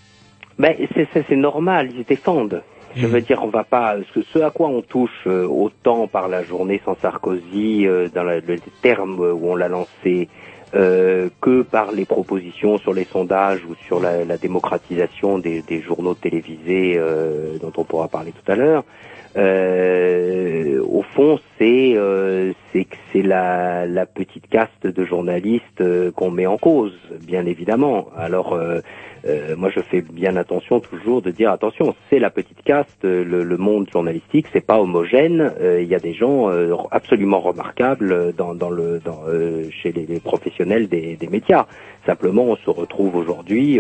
[0.62, 2.62] Ben, c'est, c'est, c'est normal, ils défendent.
[2.96, 3.96] Je veux dire, on va pas.
[4.14, 8.24] Ce, ce à quoi on touche euh, autant par la journée sans Sarkozy, euh, dans
[8.24, 10.30] la- le terme où on l'a lancé,
[10.76, 15.82] euh, que par les propositions sur les sondages ou sur la, la démocratisation des, des
[15.82, 18.84] journaux télévisés euh, dont on pourra parler tout à l'heure.
[19.38, 22.54] Euh, au fond, c'est euh,
[23.12, 28.08] c'est la, petite caste de journalistes euh, qu'on met en cause, bien évidemment.
[28.18, 28.80] Alors, euh,
[29.26, 33.58] euh, moi, je fais bien attention toujours de dire attention, c'est la petite caste, le,
[33.58, 35.54] monde journalistique, c'est pas homogène.
[35.62, 36.50] Il y a des gens
[36.90, 39.00] absolument remarquables dans, le
[39.70, 41.68] chez les, les professionnels des, des médias.
[42.06, 43.80] Simplement, on se retrouve aujourd'hui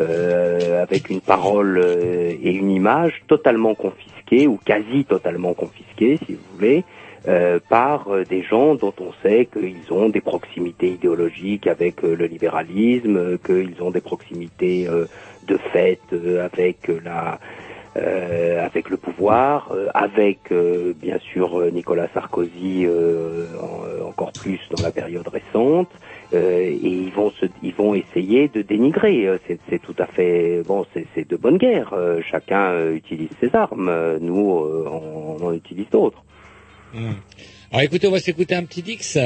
[0.00, 6.34] euh, avec une parole euh, et une image totalement confisquées ou quasi totalement confisquées, si
[6.34, 6.84] vous voulez.
[7.28, 12.16] euh, par euh, des gens dont on sait qu'ils ont des proximités idéologiques avec euh,
[12.16, 15.06] le libéralisme, qu'ils ont des proximités euh,
[15.44, 16.00] de fait
[16.40, 17.38] avec la
[17.96, 24.80] euh, avec le pouvoir, euh, avec euh, bien sûr Nicolas Sarkozy en- encore plus dans
[24.80, 25.90] la période récente,
[26.34, 29.26] euh, et ils vont se, ils vont essayer de dénigrer.
[29.26, 31.92] Euh, C'est, tout à fait bon, c'est, de bonne guerre.
[31.92, 33.90] Euh, chacun euh, utilise ses armes.
[34.20, 36.22] Nous, on, on en utilise d'autres.
[36.94, 37.12] Hmm.
[37.72, 39.16] Alors écoutez, on va s'écouter un petit Dix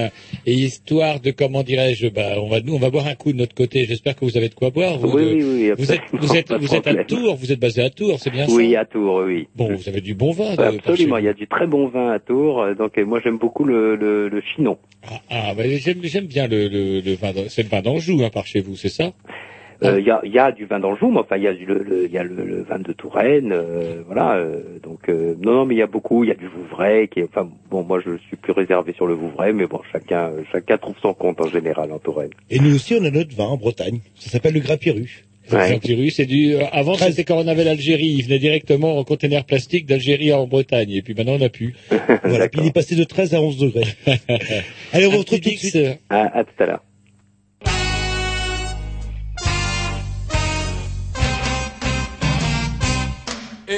[0.46, 3.38] et histoire de comment dirais-je, bah on va nous on va boire un coup de
[3.38, 3.84] notre côté.
[3.86, 4.98] J'espère que vous avez de quoi boire.
[4.98, 7.04] Vous, Oui, de- oui, oui, Vous êtes vous êtes vous êtes à.
[7.04, 8.80] Tours, vous êtes basé à Tours, c'est bien Oui, ça?
[8.80, 9.48] à Tours, oui.
[9.56, 10.54] Bon, vous avez du bon vin.
[10.54, 12.62] de- Absolument, il y a du très bon vin à Tours.
[12.62, 14.78] euh, Donc euh, moi j'aime beaucoup le, le, le chinon.
[15.28, 17.32] Ah, bah, j'aime j'aime bien le, le, le vin.
[17.48, 19.12] C'est le vin d'Anjou hein, par chez vous, c'est ça?
[19.84, 21.66] Euh, Il y, a, y a du vin d'Anjou, mais enfin il y a du-
[21.66, 24.36] le, le- y a le, le vin de Touraine, euh, voilà.
[24.36, 26.24] euh, donc euh, non, non, mais il y a beaucoup.
[26.24, 29.06] Il y a du Vouvray qui est, enfin bon, moi je suis plus réservé sur
[29.06, 32.30] le Vouvray, mais bon, chacun chacun trouve son compte en général en Touraine.
[32.50, 34.00] Et nous aussi, on a notre vin en Bretagne.
[34.14, 35.24] Ça s'appelle le Grapirus.
[35.52, 35.78] Ouais.
[36.10, 36.54] C'est du.
[36.56, 38.06] euh, avant, c'était quand on avait l'Algérie.
[38.18, 40.90] Il venait directement en conteneur plastique d'Algérie en Bretagne.
[40.90, 41.72] Et puis maintenant, on n'a plus.
[42.24, 43.84] Voilà, puis il est passé de 13 à 11 degrés.
[44.92, 45.78] Allez, on vous retrouve tout de suite.
[46.10, 46.82] À, à tout à l'heure.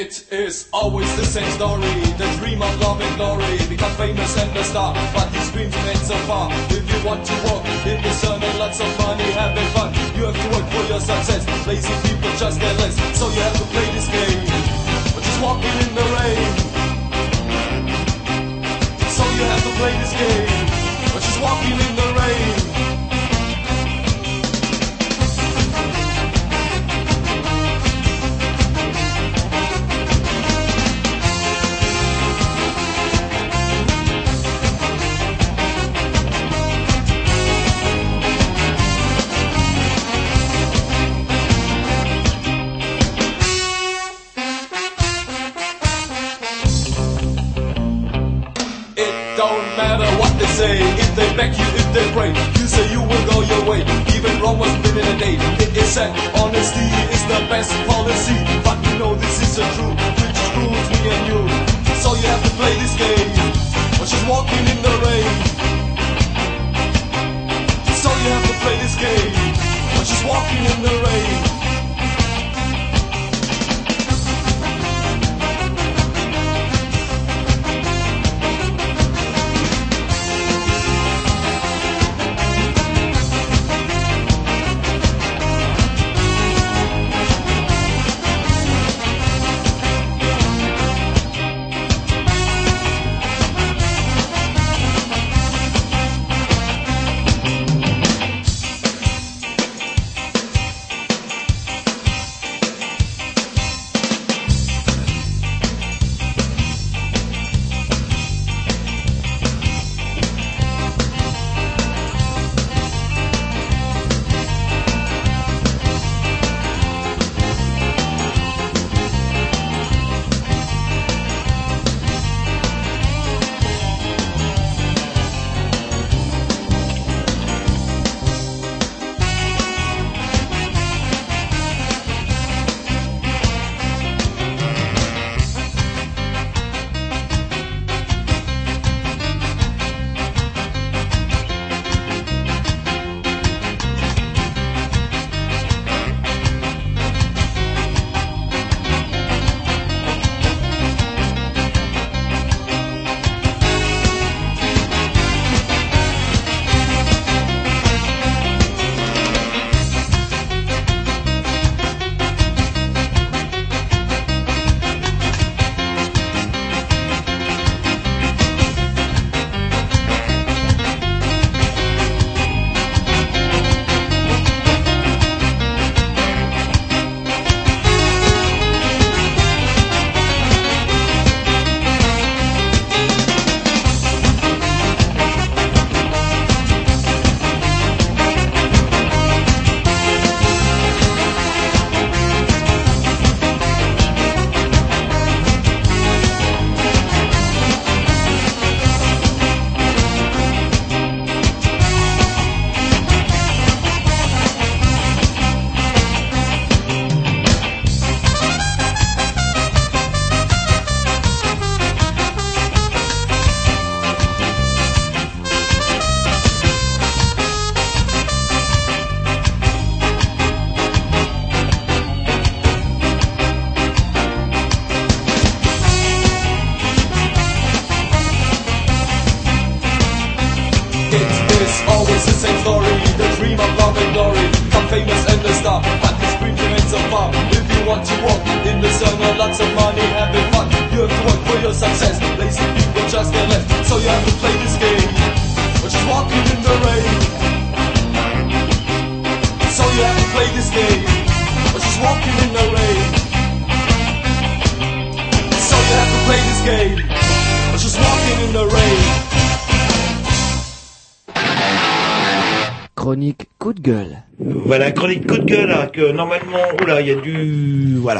[0.09, 1.84] It is always the same story.
[2.16, 3.61] The dream of love and glory.
[3.68, 4.94] Become famous and a star.
[5.12, 6.48] But these dreams remain so far.
[6.72, 10.24] If you want to walk in the sun and lots of money, having fun, you
[10.24, 11.44] have to work for your success.
[11.66, 12.96] Lazy people just get less.
[13.20, 14.48] So you have to play this game.
[15.12, 16.48] But just walking in the rain.
[19.12, 20.64] So you have to play this game.
[21.12, 22.57] But just walking in the rain.
[51.39, 52.34] Back you, if they break.
[52.59, 55.39] You say you will go your way, even wrong was been in a day.
[55.62, 56.82] It is said, honesty
[57.14, 58.34] is the best policy.
[58.66, 61.41] But you know this is the truth, which rules me and you.
[62.03, 63.30] So you have to play this game,
[64.03, 65.30] or she's walking in the rain.
[68.03, 69.30] So you have to play this game,
[69.95, 71.57] or she's walking in the rain.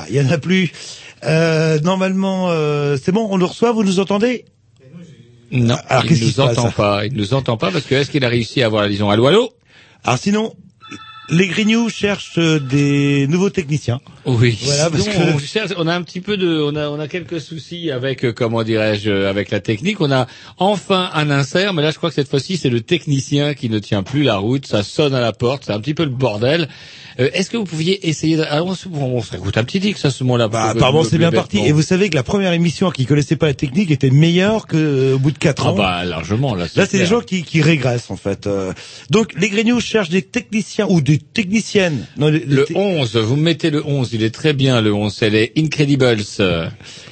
[0.09, 0.71] Il y en a plus.
[1.25, 4.45] Euh, normalement, euh, c'est bon, on le reçoit, vous nous entendez?
[5.51, 7.07] Non, Alors, il qu'est-ce qui nous entend pas.
[7.07, 9.27] Il nous entend pas parce que est-ce qu'il a réussi à avoir la liaison Allô,
[9.27, 9.51] allô
[10.05, 10.55] Alors sinon,
[11.31, 14.01] les Grignoux cherchent des nouveaux techniciens.
[14.25, 14.59] Oui.
[14.63, 17.09] Voilà, parce que- on, cherche- on a un petit peu de, on a, on a
[17.09, 20.01] quelques soucis avec, euh, comment dirais-je, euh, avec la technique.
[20.01, 20.27] On a
[20.59, 23.79] enfin un insert, mais là, je crois que cette fois-ci, c'est le technicien qui ne
[23.79, 24.67] tient plus la route.
[24.67, 26.69] Ça sonne à la porte, c'est un petit peu le bordel.
[27.21, 28.45] Euh, Est-ce que vous pouviez essayer de...
[28.49, 30.47] ah, on, on se un petit X à ce moment-là.
[30.49, 31.59] Bah, apparemment, c'est bien parti.
[31.59, 34.77] Et vous savez que la première émission qui connaissait pas la technique était meilleure que
[34.77, 35.77] euh, au bout de quatre Ah ans.
[35.77, 36.67] bah largement là.
[36.77, 38.47] Là, c'est des gens qui, qui régressent en fait.
[38.47, 38.73] Euh,
[39.11, 42.07] donc, les Grignoux cherchent des techniciens ou des techniciennes.
[42.17, 42.39] Non, Le
[42.69, 46.17] les- 11, vous mettez le 11, il est très bien le 11, c'est les Incredibles.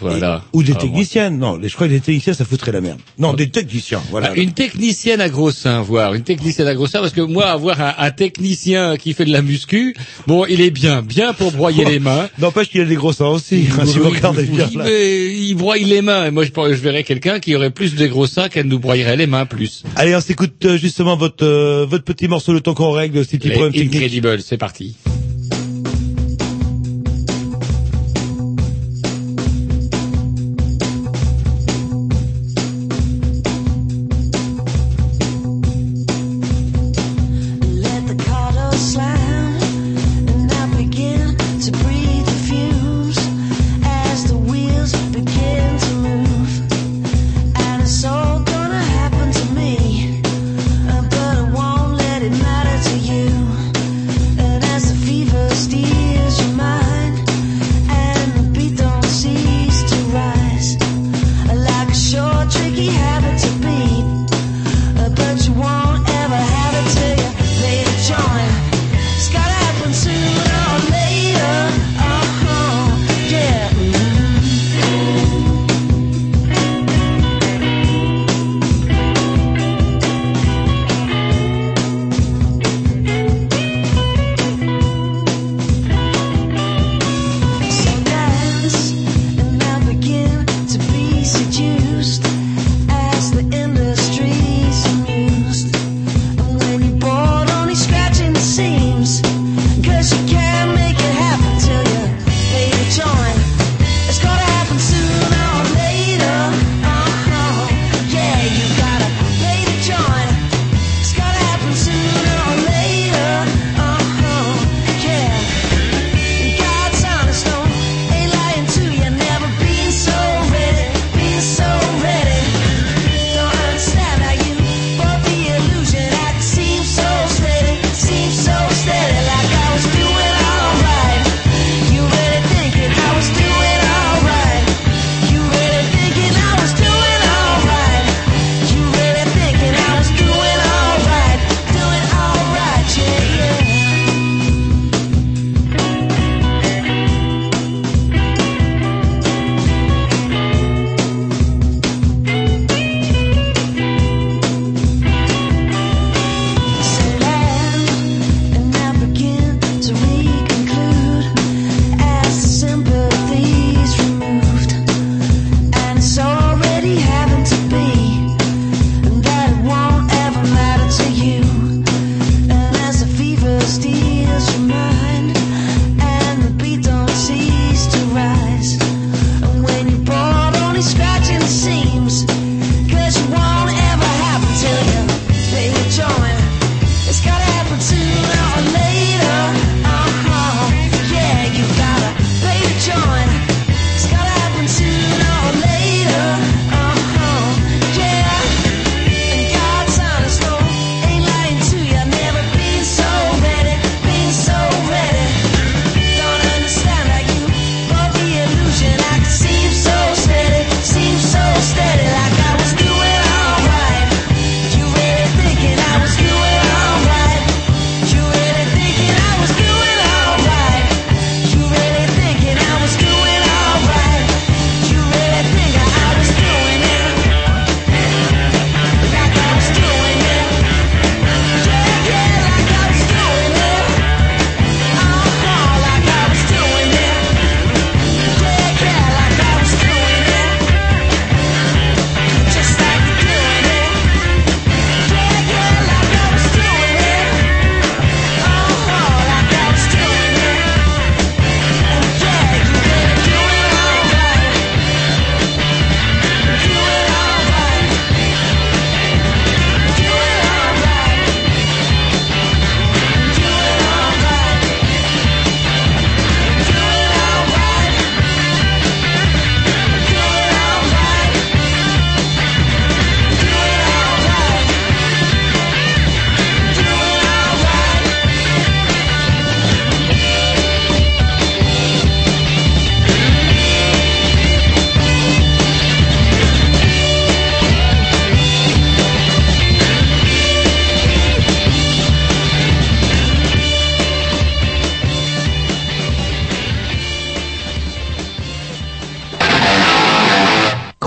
[0.01, 0.45] voilà.
[0.53, 1.39] ou des Ah, techniciennes.
[1.39, 2.99] Non, je crois que les techniciens, ça foutrait la merde.
[3.19, 4.03] Non, des techniciens.
[4.11, 4.33] Voilà.
[4.33, 7.47] Ah, Une technicienne à gros seins, voir une technicienne à gros seins, parce que moi,
[7.47, 9.95] avoir un, un technicien qui fait de la muscu,
[10.27, 12.29] bon, il est bien, bien pour broyer les mains.
[12.39, 13.67] N'empêche qu'il a des gros seins aussi.
[13.79, 14.67] hein, si vous regardez bien.
[14.71, 14.85] oui, là.
[14.85, 16.27] mais il broye les mains.
[16.27, 16.51] Et moi, je,
[16.81, 19.83] verrais quelqu'un qui aurait plus de gros seins qu'elle nous broyerait les mains plus.
[19.97, 23.39] Allez, on s'écoute euh, justement votre euh, votre petit morceau le temps qu'on règle ces
[23.39, 23.55] petits Les
[23.97, 24.95] Incredibles, c'est parti.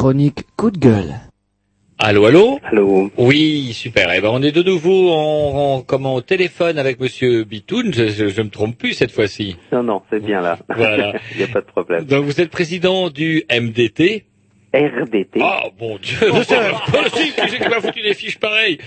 [0.03, 1.13] Chronique coup de gueule.
[1.97, 4.09] Allô, allô Allô Oui, super.
[4.15, 7.93] Eh ben, on est de nouveau en, en- comment, au téléphone avec Monsieur Bitoun.
[7.93, 9.57] Je, je, je me trompe plus cette fois-ci.
[9.73, 10.57] Non, non, c'est bien là.
[10.73, 11.15] Voilà.
[11.33, 12.05] Il n'y a pas de problème.
[12.05, 14.23] Donc vous êtes président du MDT.
[14.73, 15.39] RDT.
[15.41, 16.17] Oh mon Dieu,
[16.47, 18.77] c'est impossible que j'ai pas foutu des fiches pareilles.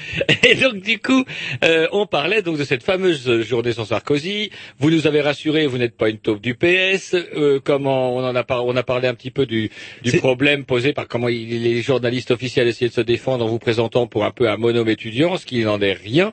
[0.49, 1.25] Et donc du coup,
[1.65, 4.51] euh, on parlait donc de cette fameuse journée sans Sarkozy.
[4.79, 7.15] Vous nous avez rassuré, vous n'êtes pas une taupe du PS.
[7.15, 9.71] Euh, comment on en a par- on a parlé un petit peu du,
[10.03, 13.59] du problème posé par comment il- les journalistes officiels essayaient de se défendre en vous
[13.59, 16.33] présentant pour un peu un monôme étudiant, ce qui n'en est rien.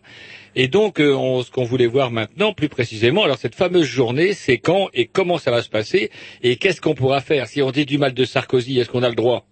[0.62, 4.34] Et donc, euh, on- ce qu'on voulait voir maintenant, plus précisément, alors cette fameuse journée,
[4.34, 6.10] c'est quand et comment ça va se passer
[6.44, 7.48] et qu'est-ce qu'on pourra faire?
[7.48, 9.46] Si on dit du mal de Sarkozy, est-ce qu'on a le droit?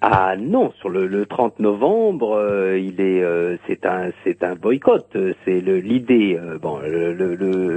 [0.00, 4.56] Ah non, sur le, le 30 novembre, euh, il est, euh, c'est un, c'est un
[4.56, 5.06] boycott.
[5.14, 6.80] Euh, C'est l'idée, bon,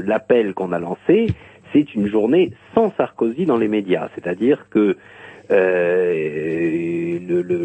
[0.03, 1.27] l'appel qu'on a lancé,
[1.73, 4.09] c'est une journée sans Sarkozy dans les médias.
[4.15, 4.97] C'est-à-dire que
[5.51, 5.91] euh,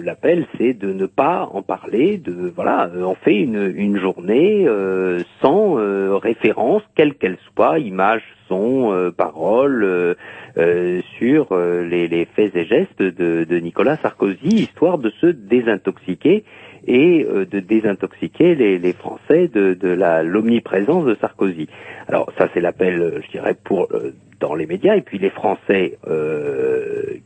[0.07, 2.17] l'appel, c'est de ne pas en parler.
[2.17, 7.79] De voilà, euh, on fait une, une journée euh, sans euh, référence, quelle qu'elle soit,
[7.79, 14.49] image, son, euh, parole, euh, sur les, les faits et gestes de, de Nicolas Sarkozy,
[14.49, 16.45] histoire de se désintoxiquer
[16.87, 21.69] et euh, de désintoxiquer les, Français de, la l'omniprésence de Sarkozy.
[22.09, 25.31] Alors ça c'est l'appel, euh, je dirais, pour euh, dans les médias et puis les
[25.31, 25.99] Français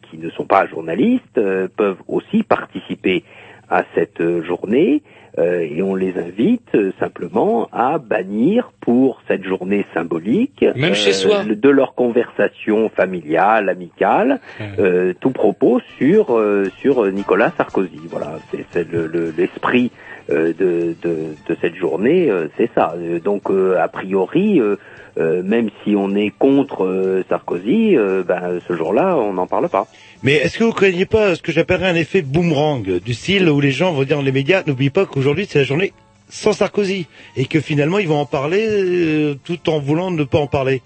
[0.03, 1.41] qui ne sont pas journalistes
[1.77, 3.25] peuvent aussi participer
[3.69, 5.03] à cette journée
[5.39, 11.45] et on les invite euh, simplement à bannir pour cette journée symbolique Même chez soi.
[11.47, 14.41] le- de leur conversation familiale, amicale,
[14.79, 18.09] euh, tout propos sur euh, sur Nicolas Sarkozy.
[18.11, 19.93] Voilà, c'est c'est le- le- l'esprit
[20.31, 22.95] euh, de, de de cette journée, euh, c'est ça.
[22.97, 24.77] Euh, Donc euh, a priori, euh,
[25.19, 29.69] euh, même si on est contre euh, Sarkozy, euh, ben ce jour-là, on n'en parle
[29.69, 29.89] pas.
[30.23, 33.61] Mais est-ce que vous craignez pas ce que j'appellerais un effet boomerang du style où
[33.61, 35.93] les gens vont dire dans les médias, n'oubliez pas qu'aujourd'hui c'est la journée
[36.29, 37.07] sans Sarkozy
[37.37, 40.83] et que finalement ils vont en parler euh, tout en voulant ne pas en parler?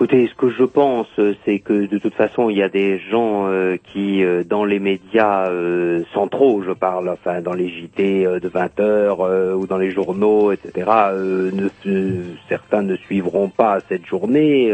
[0.00, 2.98] Écoutez, ce que je pense, euh, c'est que de toute façon, il y a des
[3.10, 8.48] gens euh, qui, dans les médias euh, centraux, je parle, enfin dans les JT de
[8.48, 9.20] 20 heures
[9.58, 10.90] ou dans les journaux, etc.,
[12.48, 14.72] certains ne suivront pas cette journée.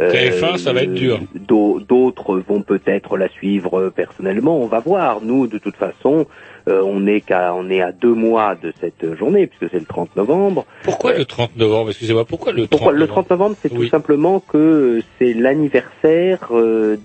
[0.00, 1.20] Euh, TF1, ça va être dur.
[1.34, 4.60] d'au- D'autres vont peut-être la suivre euh, personnellement.
[4.60, 5.20] On va voir.
[5.22, 6.26] Nous, de toute façon,
[6.68, 9.86] euh, on est qu'à, on est à deux mois de cette journée puisque c'est le
[9.86, 10.66] 30 novembre.
[10.84, 11.90] Pourquoi le 30 novembre?
[11.90, 13.14] Excusez-moi, pourquoi le 30 Pourquoi le novembre?
[13.26, 13.56] 30 novembre?
[13.62, 13.86] C'est Oui.
[13.86, 16.98] tout simplement que c'est l'anniversaire de,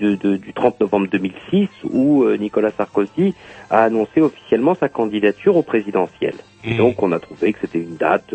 [0.00, 3.34] de- de- du 30 novembre 2006 où Nicolas Sarkozy
[3.70, 6.34] a annoncé officiellement sa candidature au présidentiel.
[6.64, 8.34] Et donc on a trouvé que c'était une date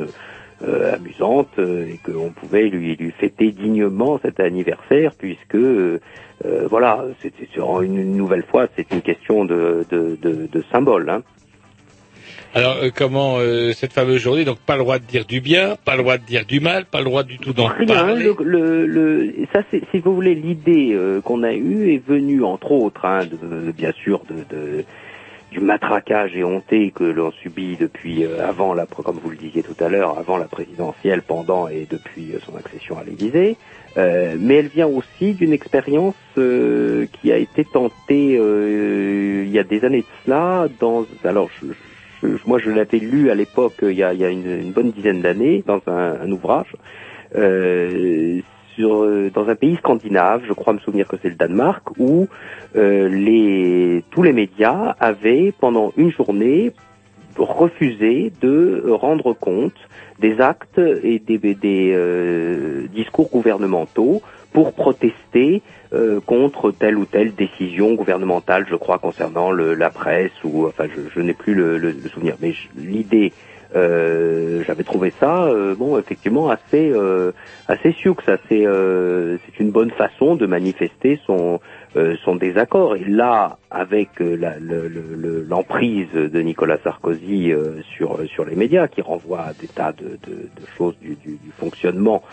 [0.67, 5.99] euh, amusante euh, et qu'on pouvait lui, lui fêter dignement cet anniversaire puisque euh,
[6.45, 10.63] euh, voilà, c'était sur une, une nouvelle fois c'est une question de, de, de, de
[10.71, 11.09] symbole.
[11.09, 11.21] Hein.
[12.55, 15.75] Alors euh, comment euh, cette fameuse journée Donc pas le droit de dire du bien,
[15.85, 18.23] pas le droit de dire du mal, pas le droit du tout d'en parler.
[18.23, 22.43] Le, le, le- ça, c'est, si vous voulez, l'idée euh, qu'on a eue est venue,
[22.43, 24.83] entre autres, hein, de, bien sûr, de, de-
[25.51, 29.75] du matraquage éhonté que l'on subit depuis euh, avant la, comme vous le disiez tout
[29.83, 33.57] à l'heure, avant la présidentielle, pendant et depuis euh, son accession à l'Élysée.
[33.97, 39.59] Euh, mais elle vient aussi d'une expérience euh, qui a été tentée euh, il y
[39.59, 40.67] a des années de cela.
[40.79, 41.67] Dans, alors, je,
[42.27, 44.71] je- moi, je l'avais lu à l'époque, il y a, il y a une, une
[44.71, 46.73] bonne dizaine d'années, dans un, un ouvrage
[47.35, 48.41] euh,
[48.87, 52.27] euh, dans un pays scandinave, je crois me souvenir que c'est le Danemark, où
[52.75, 56.71] euh, les, tous les médias avaient pendant une journée
[57.37, 59.75] refusé de rendre compte
[60.19, 65.61] des actes et des, des, euh, discours gouvernementaux pour protester
[65.93, 70.85] euh, contre telle ou telle décision gouvernementale, je crois, concernant le, la presse ou enfin,
[70.93, 72.35] je, je n'ai plus le, le- souvenir.
[72.41, 73.31] Mais l'idée,
[73.73, 77.31] j'avais trouvé ça, euh, bon, effectivement, assez euh,
[77.67, 78.15] assez sioux.
[78.27, 81.59] assez, euh, c'est une bonne façon de manifester son
[81.95, 82.95] euh, son désaccord.
[82.95, 88.55] Et là, avec euh, la- le- le- l'emprise de Nicolas Sarkozy euh, sur sur les
[88.55, 92.23] médias, qui renvoie à des tas de, de, de choses du, du, du fonctionnement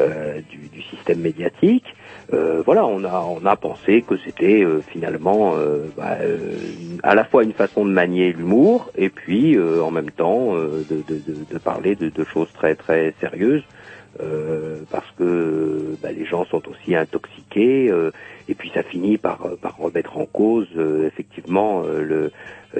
[0.00, 1.86] euh, du, du système médiatique,
[2.32, 6.16] euh, voilà, on a on a pensé que c'était euh, finalement euh, bah,
[7.04, 11.22] à la fois une façon de manier l'humour et puis en même temps de, de,
[11.50, 13.62] de, parler de, choses très très sérieuses.
[14.90, 17.92] parce que bah, les gens sont aussi intoxiqués
[18.48, 19.38] et puis ça finit par,
[19.78, 20.68] remettre en cause
[21.06, 22.32] effectivement le,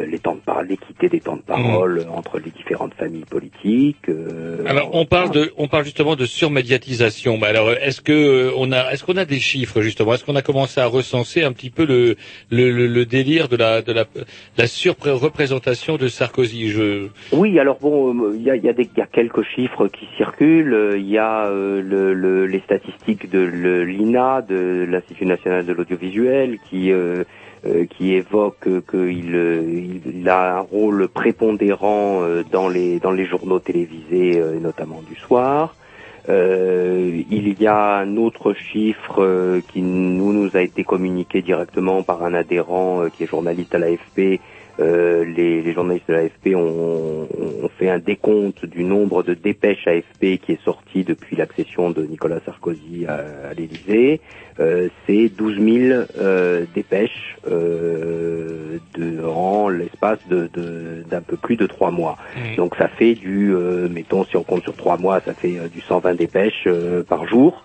[0.04, 4.08] les temps de parole, l'équité des temps de parole entre les différentes familles politiques.
[4.08, 7.38] euh, Alors on parle de, on parle justement de surmédiatisation.
[7.38, 10.14] Mais alors est-ce que euh, on a, est-ce qu'on a des chiffres justement?
[10.14, 12.16] Est-ce qu'on a commencé à recenser un petit peu le
[12.50, 14.04] le, le, le délire de la de la
[14.58, 16.68] la surreprésentation de Sarkozy?
[16.68, 19.42] Je Oui, alors bon, euh, il y a, il y, a des- y a quelques
[19.54, 20.74] chiffres qui circulent.
[20.74, 25.72] Euh, Il y a euh, le, le- les statistiques de l'INA, de l'Institut national de
[25.72, 27.24] l'audiovisuel, qui euh, euh,
[27.90, 29.62] qui évoque qu'il euh,
[30.06, 35.16] il a un rôle prépondérant euh, dans les dans les journaux télévisés, euh, notamment du
[35.16, 35.74] soir.
[36.28, 42.02] Euh, il y a un autre chiffre euh, qui nous nous a été communiqué directement
[42.02, 44.40] par un adhérent euh, qui est journaliste à l'AFP.
[44.78, 47.26] Euh, les, les journalistes de l'AFP ont,
[47.62, 52.02] ont fait un décompte du nombre de dépêches AFP qui est sorti depuis l'accession de
[52.04, 54.20] Nicolas Sarkozy à, à l'Élysée.
[54.60, 55.54] Euh, C'est 12
[55.88, 62.16] 000 euh, dépêches euh, de, en l'espace de- de- d'un peu plus de trois mois.
[62.56, 65.80] Donc ça fait du, euh, mettons, si on compte sur trois mois, ça fait du
[65.80, 67.64] 120 dépêches euh, par jour.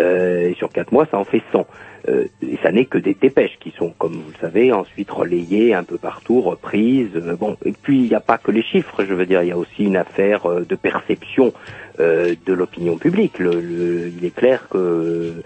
[0.00, 1.66] Euh, sur quatre mois, ça en fait 100.
[2.08, 5.74] Euh, et ça n'est que des dépêches qui sont, comme vous le savez, ensuite relayées
[5.74, 7.10] un peu partout, reprises.
[7.14, 9.04] Euh, bon, et puis il n'y a pas que les chiffres.
[9.04, 11.52] Je veux dire, il y a aussi une affaire de perception
[11.98, 13.38] de l'opinion publique.
[13.38, 15.42] Le- le- il est clair que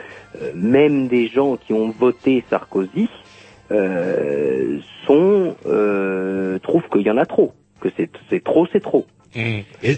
[0.54, 3.08] même des gens qui ont voté Sarkozy
[3.72, 9.06] euh, sont euh, trouvent qu'il y en a trop, que c'est trop, c'est trop.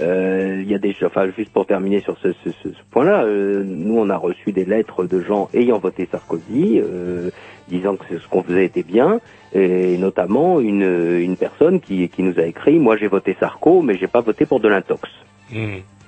[0.01, 3.25] Euh, Il y a des, enfin, juste pour terminer sur ce, ce, ce- ce point-là,
[3.25, 7.31] euh, nous on a reçu des lettres de gens ayant voté Sarkozy, euh,
[7.69, 9.21] disant que ce qu'on faisait était bien,
[9.55, 13.97] et notamment une, une personne qui, qui nous a écrit, moi j'ai voté Sarko, mais
[13.97, 15.09] j'ai pas voté pour de l'intox.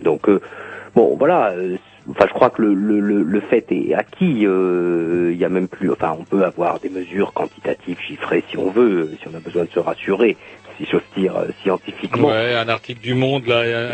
[0.02, 0.40] Donc euh,
[0.94, 1.50] bon, voilà.
[1.52, 1.76] euh,
[2.10, 4.46] Enfin, je crois que le, le, le, le fait est acquis.
[4.46, 5.92] euh, Il y a même plus.
[5.92, 9.64] Enfin, on peut avoir des mesures quantitatives chiffrées si on veut, si on a besoin
[9.64, 10.38] de se rassurer,
[10.78, 12.28] si j'ose dire euh, scientifiquement.
[12.28, 13.92] Ouais, un article du Monde là,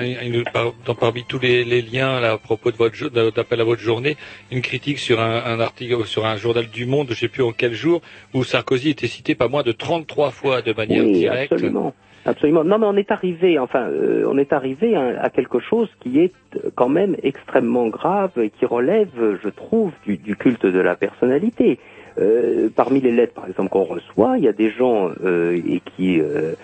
[0.86, 4.16] dans, parmi tous les, les liens là, à propos de votre d'appel à votre journée,
[4.52, 7.52] une critique sur un, un article sur un journal du Monde, je sais plus en
[7.52, 8.00] quel jour,
[8.34, 11.52] où Sarkozy était cité pas moins de 33 fois de manière Oui, directe.
[11.52, 11.94] absolument.
[12.26, 12.64] Absolument.
[12.64, 16.20] Non, mais on est arrivé, enfin, euh, on est arrivé à, à quelque chose qui
[16.20, 19.10] est euh, quand même extrêmement grave et qui relève,
[19.42, 21.78] je trouve, du, du culte de la personnalité.
[22.18, 25.80] Euh, parmi les lettres, par exemple, qu'on reçoit, il y a des gens euh, et
[25.80, 26.54] qui euh,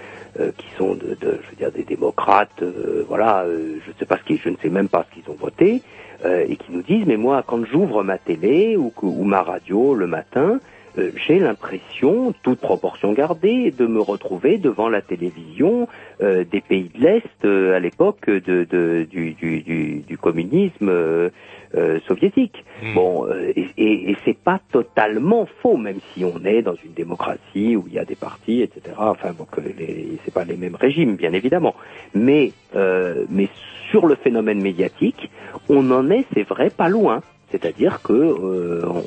[0.56, 2.62] qui sont de, je veux dire, des démocrates,
[3.08, 5.36] voilà, je ne sais pas ce qu'ils, je ne sais même pas ce qu'ils ont
[5.36, 5.82] voté,
[6.24, 10.06] et qui nous disent, mais moi, quand j'ouvre ma télé ou, ou ma radio le
[10.06, 10.60] matin,
[10.98, 15.88] euh, j'ai l'impression, toute proportion gardée, de me retrouver devant la télévision
[16.22, 20.88] euh, des pays de l'Est euh, à l'époque de, de- du, du, du, du communisme
[20.88, 21.30] euh,
[21.74, 22.64] euh, soviétique.
[22.94, 26.92] Bon, euh, et, et, et c'est pas totalement faux, même si on est dans une
[26.92, 28.96] démocratie où il y a des partis, etc.
[28.98, 31.74] Enfin, bon, que les, c'est pas les mêmes régimes, bien évidemment.
[32.14, 33.48] Mais, euh, mais
[33.90, 35.30] sur le phénomène médiatique,
[35.68, 37.22] on en est, c'est vrai, pas loin.
[37.50, 39.04] C'est-à-dire que euh, on,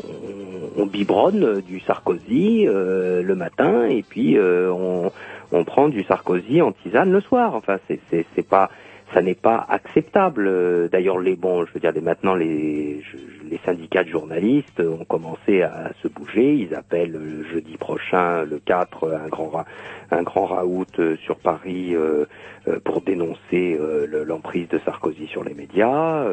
[0.83, 5.11] on biberonne du Sarkozy euh, le matin et puis euh, on,
[5.51, 7.55] on prend du Sarkozy en tisane le soir.
[7.55, 8.69] Enfin, c'est pas
[9.13, 10.47] ça n'est pas acceptable.
[10.47, 13.01] Euh, D'ailleurs, les bons, je veux dire, maintenant les
[13.49, 16.55] les syndicats de journalistes ont commencé à se bouger.
[16.55, 19.65] Ils appellent le jeudi prochain, le 4, un grand ra-
[20.09, 22.25] un grand raout euh, sur Paris euh,
[22.67, 26.23] euh, pour dénoncer euh, le- l'emprise de Sarkozy sur les médias.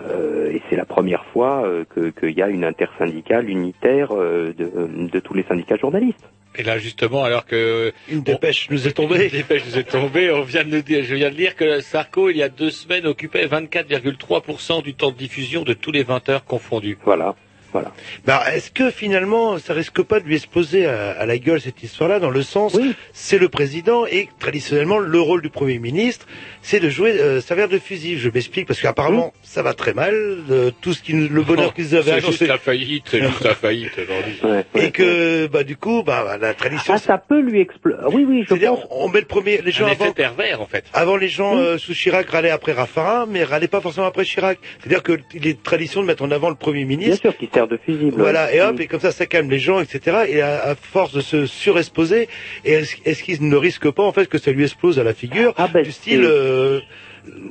[0.00, 4.52] Euh, et c'est la première fois euh, que- qu'il y a une intersyndicale unitaire euh,
[4.56, 6.24] de, de tous les syndicats journalistes.
[6.58, 10.30] Et là justement, alors que une dépêche nous est tombée, une dépêche nous est tombée,
[10.30, 12.70] on vient de nous dire, je viens de lire que Sarko il y a deux
[12.70, 16.96] semaines occupait 24,3% du temps de diffusion de tous les 20 heures confondus.
[17.04, 17.34] Voilà.
[17.76, 17.92] Voilà.
[18.24, 21.82] Bah, est-ce que finalement, ça risque pas de lui exploser à, à la gueule cette
[21.82, 22.76] histoire-là, dans le sens,
[23.12, 26.26] c'est le président et traditionnellement le rôle du premier ministre,
[26.62, 28.18] c'est de jouer euh, servir de fusil.
[28.18, 30.14] Je m'explique parce qu'apparemment ça va très mal,
[30.50, 32.46] euh, tout ce qui, nous- le bonheur qu'ils avaient C'est juste annoncé.
[32.46, 34.38] la faillite, c'est juste la faillite aujourd'hui.
[34.74, 36.94] et que bah du coup, bah la tradition.
[36.94, 37.96] Ah, ça peut lui exploser.
[38.12, 38.86] Oui, oui, je C'est-à-dire, pense.
[38.90, 40.12] on met le premier, les gens Un avant.
[40.12, 40.84] pervers en fait.
[40.92, 44.58] Avant, les gens euh, sous Chirac râlaient après Raffarin, mais râlaient pas forcément après Chirac.
[44.80, 47.22] C'est-à-dire qu'il est tradition de mettre en avant le Premier ministre.
[47.22, 48.14] Bien sûr, qui sert de fusible.
[48.16, 48.82] Voilà, et hop, Mm.
[48.82, 50.24] et comme ça, ça calme les gens, etc.
[50.28, 52.28] Et à, à force de se surexposer,
[52.64, 55.54] est-ce est-ce qu'il ne risque pas, en fait, que ça lui explose à la figure,
[55.84, 56.24] du style...
[56.24, 56.80] euh,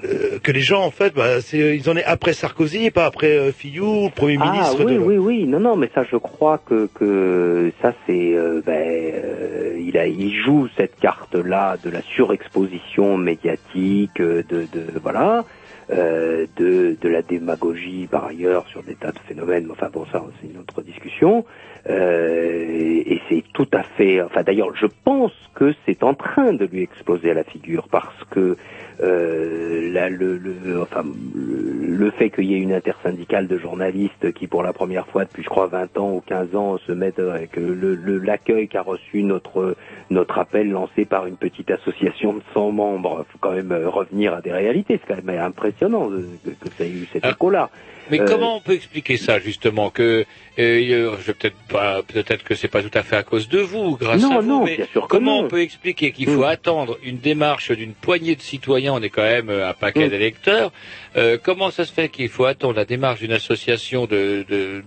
[0.05, 3.51] euh, que les gens en fait bah, ils en est après Sarkozy pas après euh,
[3.51, 5.43] Fillou premier Ah ministre oui, de oui, oui.
[5.43, 10.07] Non, non, mais ça, je crois que que ça, c'est, euh, ben, euh, il a,
[10.07, 14.67] il joue cette carte-là de la surexposition médiatique, de, de
[15.03, 15.43] voilà.
[15.91, 19.67] Euh, de, de la démagogie par ailleurs sur des tas de phénomènes.
[19.71, 21.45] Enfin bon, ça c'est une autre discussion.
[21.87, 24.21] Euh, et c'est tout à fait.
[24.21, 28.23] Enfin d'ailleurs, je pense que c'est en train de lui exploser à la figure parce
[28.31, 28.57] que
[29.01, 31.03] euh, là, le, le, enfin,
[31.35, 35.25] le, le fait qu'il y ait une intersyndicale de journalistes qui, pour la première fois
[35.25, 38.81] depuis, je crois, 20 ans ou 15 ans, se mettent avec le- le- l'accueil qu'a
[38.81, 39.75] reçu notre
[40.11, 43.25] notre appel lancé par une petite association de 100 membres.
[43.31, 44.99] faut quand même euh, revenir à des réalités.
[45.07, 47.69] C'est quand même impressionnant euh, que, que ça ait eu cet écho-là.
[48.11, 50.25] Mais Euh, comment on peut expliquer ça justement que
[50.59, 53.97] euh, je peut-être pas peut-être que c'est pas tout à fait à cause de vous
[53.97, 55.45] grâce Non, à vous non, mais bien sûr que comment non.
[55.45, 56.43] on peut expliquer qu'il faut Mm.
[56.43, 60.09] attendre une démarche d'une poignée de citoyens on est quand même euh, un paquet Mm.
[60.09, 60.71] d'électeurs
[61.17, 64.83] euh, comment ça se fait qu'il faut attendre la démarche d'une association de, de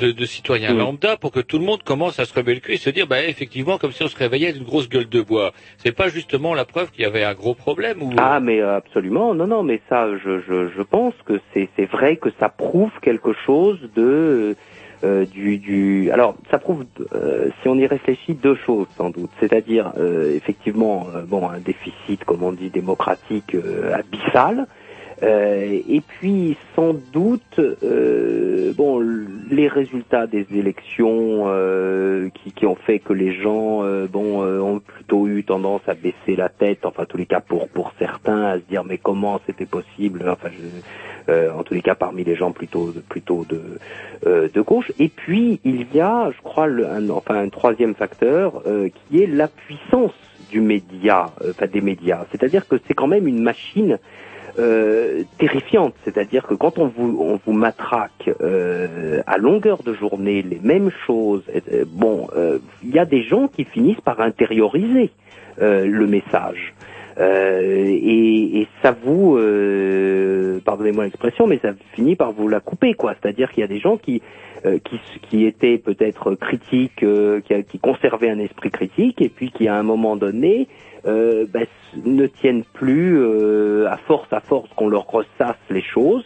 [0.00, 0.78] de, de citoyens Mm.
[0.78, 3.06] lambda pour que tout le monde commence à se rebeller le cul et se dire
[3.06, 6.54] bah effectivement comme si on se réveillait d'une grosse gueule de bois c'est pas justement
[6.54, 9.62] la preuve qu'il y avait un gros problème ou Ah mais euh, absolument, non non
[9.62, 14.56] mais ça je je, je pense que c'est vrai que ça prouve quelque chose de
[15.04, 19.30] euh, du du alors ça prouve euh, si on y réfléchit deux choses sans doute,
[19.40, 23.56] c'est-à-dire euh, effectivement euh, bon un déficit comme on dit démocratique
[23.92, 24.66] abyssal
[25.22, 29.00] euh, et puis sans doute, euh, bon,
[29.50, 34.58] les résultats des élections euh, qui, qui ont fait que les gens, euh, bon, euh,
[34.60, 37.92] ont plutôt eu tendance à baisser la tête, enfin, en tous les cas pour pour
[37.98, 41.94] certains, à se dire mais comment c'était possible, enfin, je- euh, en tous les cas
[41.94, 43.78] parmi les gens plutôt plutôt de
[44.26, 44.90] de gauche.
[44.98, 48.62] Et puis il y a, je crois, le, un, enfin un troisième facteur
[49.08, 50.12] qui est la puissance
[50.50, 52.24] du média, enfin des médias.
[52.32, 53.98] C'est-à-dire que c'est quand même une machine
[54.58, 55.94] euh, terrifiante.
[56.04, 60.90] C'est-à-dire que quand on vous, on vous matraque euh, à longueur de journée les mêmes
[61.06, 61.42] choses,
[61.72, 65.10] euh, bon, euh, il y a des gens qui finissent par intérioriser
[65.60, 66.74] euh, le message.
[67.18, 69.38] Euh, et, et ça vous,
[70.64, 73.14] pardonnez-moi l'expression, mais ça finit par vous la couper, quoi.
[73.20, 74.22] C'est-à-dire qu'il y a des gens qui
[74.84, 79.74] qui, qui étaient peut-être critiques, qui, qui conservaient un esprit critique, et puis qui à
[79.74, 80.68] un moment donné
[81.06, 81.66] euh, ben,
[82.04, 86.24] ne tiennent plus euh, à force à force qu'on leur ressasse les choses.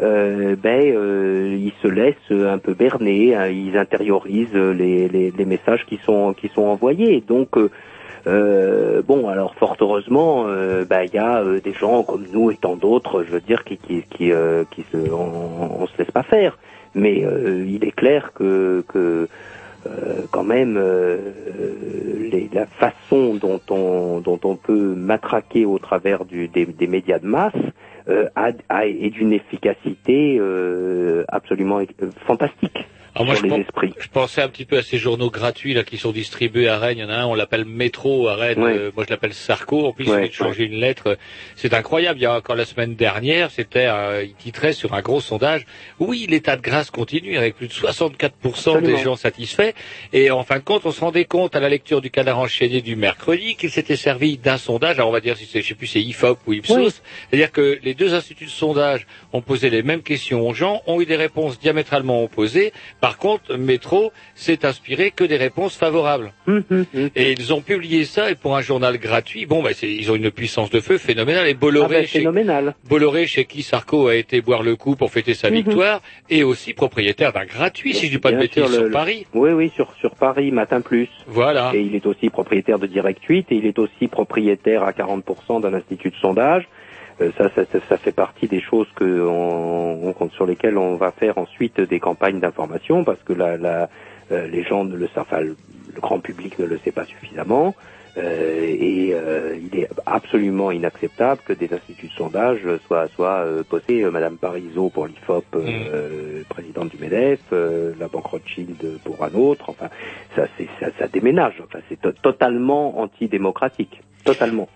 [0.00, 5.44] Euh, ben euh, ils se laissent un peu berner, hein, ils intériorisent les, les, les
[5.44, 7.20] messages qui sont qui sont envoyés.
[7.26, 7.70] Donc euh,
[8.26, 12.56] euh, bon, alors fort heureusement, euh, bah, il y a des gens comme nous et
[12.56, 14.30] tant d'autres, je veux dire, qui qui qui,
[14.70, 16.58] qui se, on, on se laisse pas faire.
[16.94, 17.24] Mais
[17.66, 19.28] il est clair que que
[19.86, 21.18] euh, quand même euh,
[22.30, 27.26] les- la façon dont on dont on peut matraquer au travers du, des, médias de
[27.26, 27.52] masse
[28.08, 30.40] euh, a, est d'une efficacité
[31.28, 31.80] absolument
[32.26, 33.92] fantastique Alors moi, je, les esprits.
[33.98, 36.98] je pensais un petit peu à ces journaux gratuits là qui sont distribués à Rennes.
[36.98, 38.62] Il y en a un, on l'appelle Métro à Rennes.
[38.62, 38.76] Ouais.
[38.76, 39.86] Euh, moi, je l'appelle Sarko.
[39.86, 41.16] En plus, il Ouais, vient de changer une lettre.
[41.56, 42.18] C'est incroyable.
[42.18, 45.66] Il y a encore la semaine dernière, c'était, euh, il titrait sur un gros sondage.
[45.98, 48.80] Oui, l'état de grâce continue avec plus de 64% Absolument.
[48.96, 49.72] des gens satisfaits.
[50.12, 52.80] Et en fin de compte, on se rendait compte à la lecture du canard enchaîné
[52.82, 54.96] du mercredi qu'il s'était servi d'un sondage.
[54.96, 56.76] Alors on va dire si c'est, je sais plus, c'est IFOP ou Ipsos.
[56.76, 56.92] Oui.
[57.30, 61.00] C'est-à-dire que les deux instituts de sondage ont posé les mêmes questions aux gens, ont
[61.00, 62.72] eu des réponses diamétralement opposées.
[63.00, 66.32] Par contre, Métro s'est inspiré que des réponses favorables.
[66.46, 66.62] Hum.
[67.16, 70.30] Et ils ont publié ça, et pour un journal gratuit, bon, bah, ils ont une
[70.30, 71.48] puissance de feu phénoménale.
[71.48, 72.74] Et Bolloré, Ah chez, phénoménal.
[72.88, 75.56] Bolloré, chez qui Sarko a été boire le coup pour fêter sa Mhm.
[75.56, 78.90] victoire, est aussi propriétaire d'un gratuit, si je dis pas de bêtises, sûr, sur le-
[78.90, 79.26] Paris.
[79.32, 81.08] Oui, oui, sur, sur Paris, Matin Plus.
[81.26, 81.70] Voilà.
[81.74, 85.60] Et il est aussi propriétaire de Direct 8 et il est aussi propriétaire à 40%
[85.60, 86.68] d'un institut de sondage.
[87.20, 91.10] Euh, ça, ça, ça, fait partie des choses que on, on- sur lesquelles on va
[91.12, 93.88] faire ensuite des campagnes d'information parce que la, la,
[94.30, 95.56] euh, les gens ne le savent, enfin, le,
[95.94, 97.74] le grand public ne le sait pas suffisamment.
[98.16, 103.62] Euh, et euh, il est absolument inacceptable que des instituts de sondage soient, soient euh,
[103.64, 104.02] posés.
[104.02, 109.32] Euh, Madame Parizeau pour l'IFOP, euh, présidente du MEDEF, euh, la Banque Rothschild pour un
[109.34, 109.70] autre.
[109.70, 109.88] Enfin,
[110.34, 110.46] ça,
[110.80, 111.62] ça, ça déménage.
[111.64, 114.68] Enfin, c'est to- totalement antidémocratique, totalement.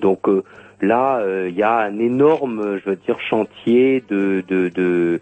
[0.00, 0.42] Donc euh,
[0.82, 5.20] là, euh, il y a un énorme, je veux dire, chantier de,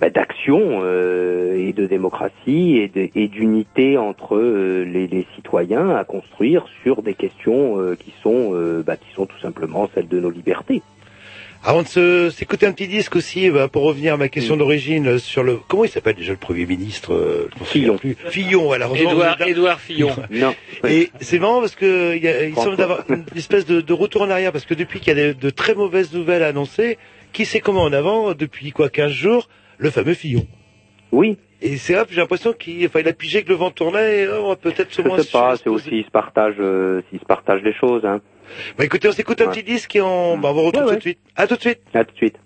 [0.00, 7.02] bah, d'action euh, et de démocratie et, d'unité entre euh, les, citoyens à construire sur
[7.02, 8.52] des questions qui sont
[8.84, 10.82] bah, qui sont tout simplement celles de nos libertés.
[11.64, 15.06] Avant de se- s'écouter un petit disque aussi, bah, pour revenir à ma question d'origine
[15.06, 17.98] euh, sur le comment il s'appelle déjà le Premier ministre euh, Fillon.
[17.98, 18.16] plus.
[18.30, 18.86] Fillon, voilà.
[18.86, 19.42] heureusement, Édouard.
[19.46, 20.10] Édouard Fillon.
[20.30, 20.54] Non.
[20.88, 23.92] Et c'est marrant parce que il, y a, il semble d'avoir une espèce de, de
[23.92, 26.98] retour en arrière parce que depuis qu'il y a de, de très mauvaises nouvelles annoncées,
[27.32, 29.48] qui sait comment en avant depuis quoi 15 jours,
[29.78, 30.46] le fameux Fillon.
[31.12, 31.36] Oui.
[31.64, 34.28] Et c'est hop, j'ai l'impression qu'il enfin, il a pigé que le vent tournait et
[34.28, 37.24] oh, on va peut-être se Je sais pas, c'est aussi ils se partagent, euh, se
[37.24, 38.04] partagent les choses.
[38.04, 38.20] Hein.
[38.76, 39.52] Bah écoutez, on s'écoute un Ouais.
[39.52, 40.94] petit disque et on, bah, on vous retrouve Ouais, ouais.
[40.96, 41.18] tout de suite.
[41.36, 41.80] À tout de suite.
[41.94, 42.36] À tout de suite.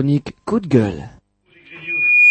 [0.00, 1.10] Chronique coup de gueule.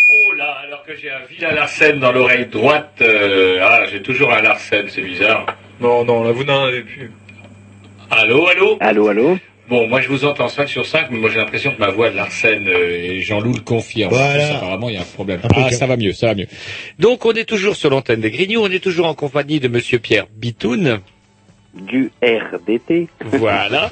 [0.09, 2.95] Oh là, alors que j'ai un vilain Larsen dans l'oreille droite.
[3.01, 5.45] euh, ah, j'ai toujours un Larsen, c'est bizarre.
[5.79, 7.11] Non, non, là vous n'en avez plus.
[8.09, 8.77] Allô, allô?
[8.79, 9.37] Allô, allô?
[9.69, 12.09] Bon, moi je vous entends 5 sur 5, mais moi j'ai l'impression que ma voix
[12.09, 14.09] de Larsen euh, et Jean-Loup le confirme.
[14.13, 14.55] Voilà.
[14.55, 15.39] Apparemment, il y a un problème.
[15.55, 16.47] Ah, ça va mieux, ça va mieux.
[16.97, 19.99] Donc, on est toujours sur l'antenne des Grignoux, on est toujours en compagnie de Monsieur
[19.99, 21.01] Pierre Bitoun.
[21.73, 23.07] Du RDT.
[23.25, 23.91] Voilà.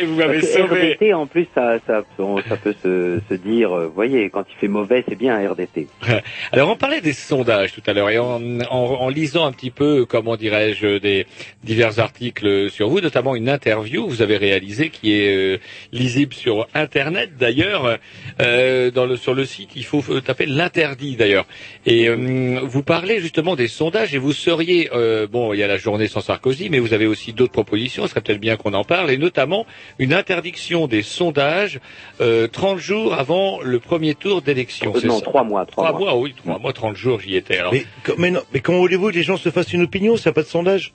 [0.00, 0.92] et vous m'avez sauvé.
[0.94, 2.02] RDT, en plus, ça, ça,
[2.48, 5.86] ça peut se, se dire, euh, vous voyez, quand il fait mauvais, c'est bien RDT.
[6.52, 9.70] Alors on parlait des sondages tout à l'heure et en, en, en lisant un petit
[9.70, 11.26] peu, comment dirais-je, des
[11.62, 15.58] divers articles sur vous, notamment une interview que vous avez réalisée qui est euh,
[15.92, 17.98] lisible sur Internet d'ailleurs,
[18.40, 21.46] euh, dans le, sur le site, il faut euh, taper l'interdit d'ailleurs.
[21.84, 25.66] Et euh, vous parlez justement des sondages et vous seriez, euh, bon, il y a
[25.66, 28.74] la journée sans Sarkozy, mais vous avez aussi d'autres propositions, ce serait peut-être bien qu'on
[28.74, 29.66] en parle, et notamment
[29.98, 31.80] une interdiction des sondages
[32.20, 34.92] euh, 30 jours avant le premier tour d'élection.
[34.96, 37.58] Euh, non, ça trois mois, trois, Trois mois, oui, trois mois, 30 jours, j'y étais.
[37.58, 40.16] Alors, Mais, co- mais non, mais comment voulez-vous que les gens se fassent une opinion
[40.16, 40.92] s'il n'y a pas de sondage?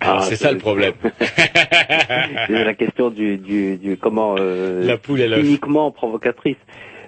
[0.00, 0.92] Alors, c'est ça le problème.
[2.48, 5.40] la question du, du, du comment euh, La poule l'œuf.
[5.44, 6.56] uniquement provocatrice.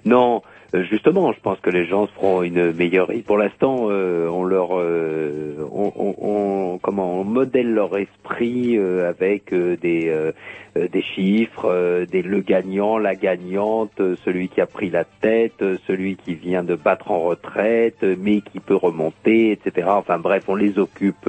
[0.05, 3.11] Non, euh, justement, je pense que les gens feront une meilleure.
[3.27, 9.09] Pour l'instant, euh, on leur, euh, on, on, on- comment, on modèle leur esprit euh,
[9.09, 10.32] avec euh, des euh,
[10.77, 15.05] euh, des chiffres, euh, des le gagnant, la gagnante, euh, celui qui a pris la
[15.05, 19.89] tête, euh, celui qui vient de battre en retraite, euh, mais qui peut remonter, etc.
[19.90, 21.27] Enfin bref, on les occupe.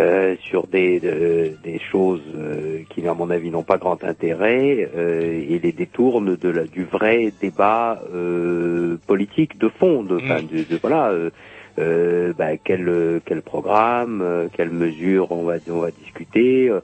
[0.00, 4.02] Euh, euh, sur des, de- des choses euh, qui, à mon avis, n'ont pas grand
[4.04, 10.02] intérêt euh, et les détournent de la, du vrai débat euh, politique de fond.
[10.02, 11.30] De, enfin, de, de- voilà, euh,
[11.78, 16.68] euh, bah, quel, quel programme, euh, quelles mesures on va, on va discuter.
[16.70, 16.80] euh,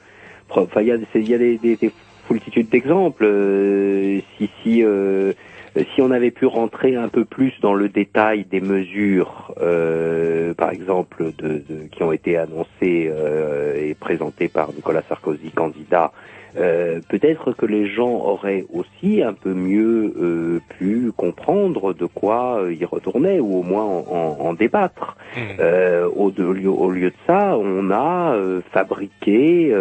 [0.53, 1.91] Enfin, il y a, y a des, des, des
[2.27, 3.25] foultitudes d'exemples.
[3.25, 5.33] euh, si si euh,
[5.95, 10.71] si on avait pu rentrer un peu plus dans le détail des mesures, euh, par
[10.71, 16.13] exemple, de, de- qui ont été annoncées euh, et présentées par Nicolas Sarkozy, candidat,
[16.57, 22.61] euh, peut-être que les gens auraient aussi un peu mieux euh, pu comprendre de quoi
[22.63, 25.17] euh, ils retournaient ou au moins en, en- en débattre.
[25.61, 29.73] Euh, au, de- au lieu, de ça, on a euh, fabriqué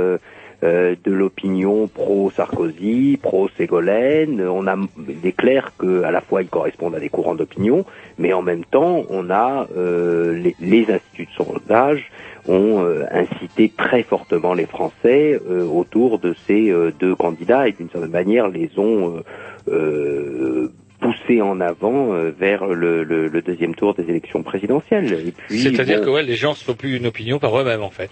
[0.63, 4.41] euh, de l'opinion pro-Sarkozy, pro-Ségolène.
[4.47, 4.75] On a,
[5.07, 7.85] il est clair que à la fois ils correspondent à des courants d'opinion,
[8.17, 12.11] mais en même temps, on a euh, les, les instituts de sondage
[12.47, 17.71] ont euh, incité très fortement les Français euh, autour de ces euh, deux candidats et
[17.73, 19.21] d'une certaine manière les ont
[20.99, 25.31] poussés en avant vers le, le- le deuxième tour des élections présidentielles.
[25.47, 28.09] C'est-à-dire bon, que ouais, les gens se font plus une opinion par eux-mêmes en fait.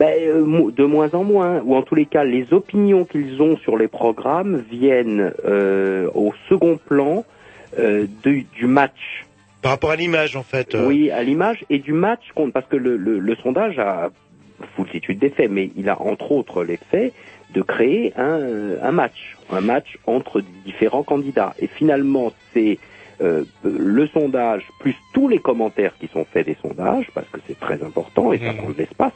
[0.00, 3.56] Ben, euh, de moins en moins, ou en tous les cas, les opinions qu'ils ont
[3.58, 7.24] sur les programmes viennent euh, au second plan
[7.78, 9.26] euh, du, du match.
[9.60, 10.74] Par rapport à l'image, en fait.
[10.74, 10.88] euh.
[10.88, 12.22] Oui, à l'image et du match,
[12.54, 14.08] parce que le, le, le sondage a
[14.74, 17.12] foultitude d'effets, mais il a entre autres l'effet
[17.52, 18.40] de créer un,
[18.82, 21.52] un match, un match entre différents candidats.
[21.58, 22.78] Et finalement, c'est
[23.20, 27.58] euh, le sondage plus tous les commentaires qui sont faits des sondages, parce que c'est
[27.60, 29.12] très important et ça prend de l'espace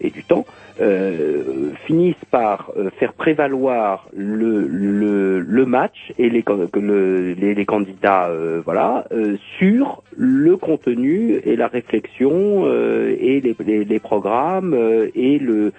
[0.00, 0.44] et du temps,
[0.80, 6.44] euh, finissent par euh, faire prévaloir le, le, le match et les,
[6.74, 13.54] le- les, candidats euh, voilà euh, sur le contenu et la réflexion euh, et les,
[13.66, 15.72] les, les programmes euh, et le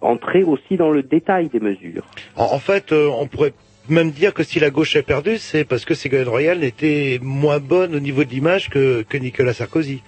[0.00, 2.04] entrer aussi dans le détail des mesures.
[2.36, 3.52] En, en fait, on pourrait
[3.88, 7.60] même dire que si la gauche a perdu, c'est parce que Ségolène Royal était moins
[7.60, 10.02] bonne au niveau de l'image que, que Nicolas Sarkozy.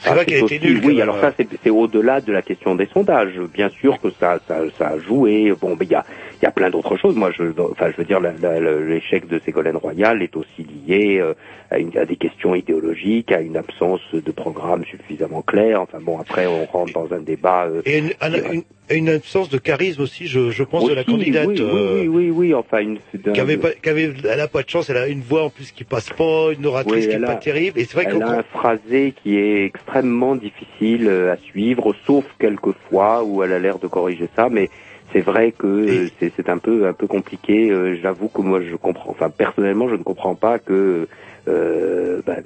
[0.00, 0.80] C'est vrai qu'elle aussi- était nulle.
[0.84, 1.32] Oui, alors ça,
[1.62, 3.38] c'est au-delà de la question des sondages.
[3.52, 5.52] Bien sûr que ça, ça, ça a joué.
[5.60, 6.04] Bon, mais il y a,
[6.40, 7.14] il y a plein d'autres choses.
[7.16, 11.34] Moi, je, enfin, je veux dire, l'échec de Ségolène Royal est aussi lié euh,
[11.70, 15.80] à, une- à des questions idéologiques, à une absence de programme suffisamment clair.
[15.82, 17.66] Enfin bon, après, on rentre dans un débat.
[17.66, 21.04] euh, Et une, un- une, une absence de charisme aussi, je, je pense, de la
[21.04, 21.46] candidate.
[21.46, 22.98] Oui, euh, oui, oui, oui, oui, Enfin, une.
[23.14, 25.44] d'un- qui avait pas, qui avait, elle a pas de chance, elle a une voix
[25.44, 28.06] en plus qui passe pas, une oratrice Oui, qui est pas terrible, et c'est vrai
[28.06, 33.42] qu'on a un phrasé qui est extrêmement difficile euh, à suivre, sauf quelques fois où
[33.42, 34.70] elle a l'air de corriger ça, mais
[35.12, 37.70] c'est vrai que euh, c'est c'est un peu un peu compliqué.
[37.70, 41.08] euh, J'avoue que moi je comprends, enfin personnellement je ne comprends pas que
[41.48, 42.36] euh, bah,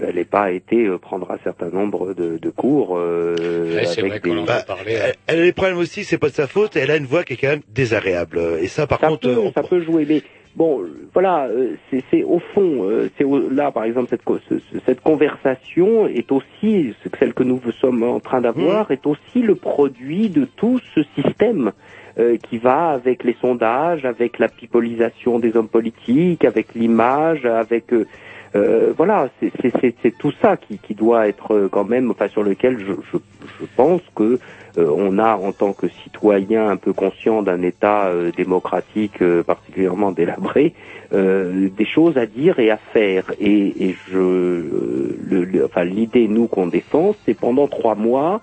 [0.00, 2.96] qu'elle n'ait pas été prendre un certain nombre de, de cours.
[2.98, 4.92] euh, Ouais, c'est avec des- en Bah, a parlé.
[4.92, 7.24] elle, elle a des problèmes aussi, c'est pas de sa faute, elle a une voix
[7.24, 8.40] qui est quand même désagréable.
[8.60, 10.22] Et ça, par ça contre, peut, ça peut jouer, mais
[10.58, 14.38] bon, euh, voilà, euh, c'est c'est au fond, euh, c'est là par exemple cette co-
[14.48, 19.06] ce- ce- cette conversation est aussi ce- celle que nous sommes en train d'avoir est
[19.06, 21.72] aussi le produit de tout ce système.
[22.48, 28.92] qui va avec les sondages, avec la pipolisation des hommes politiques, avec l'image, avec euh,
[28.96, 32.42] voilà, c'est- c'est c'est- c'est tout ça qui, qui doit être quand même, enfin sur
[32.42, 33.18] lequel je, je,
[33.60, 34.40] je pense que
[34.86, 40.12] on a en tant que citoyen un peu conscient d'un État euh, démocratique euh, particulièrement
[40.12, 40.74] délabré,
[41.12, 43.24] euh, des choses à dire et à faire.
[43.40, 48.40] Et, et je, euh, le- le- enfin l'idée nous qu'on défend, c'est pendant trois mois,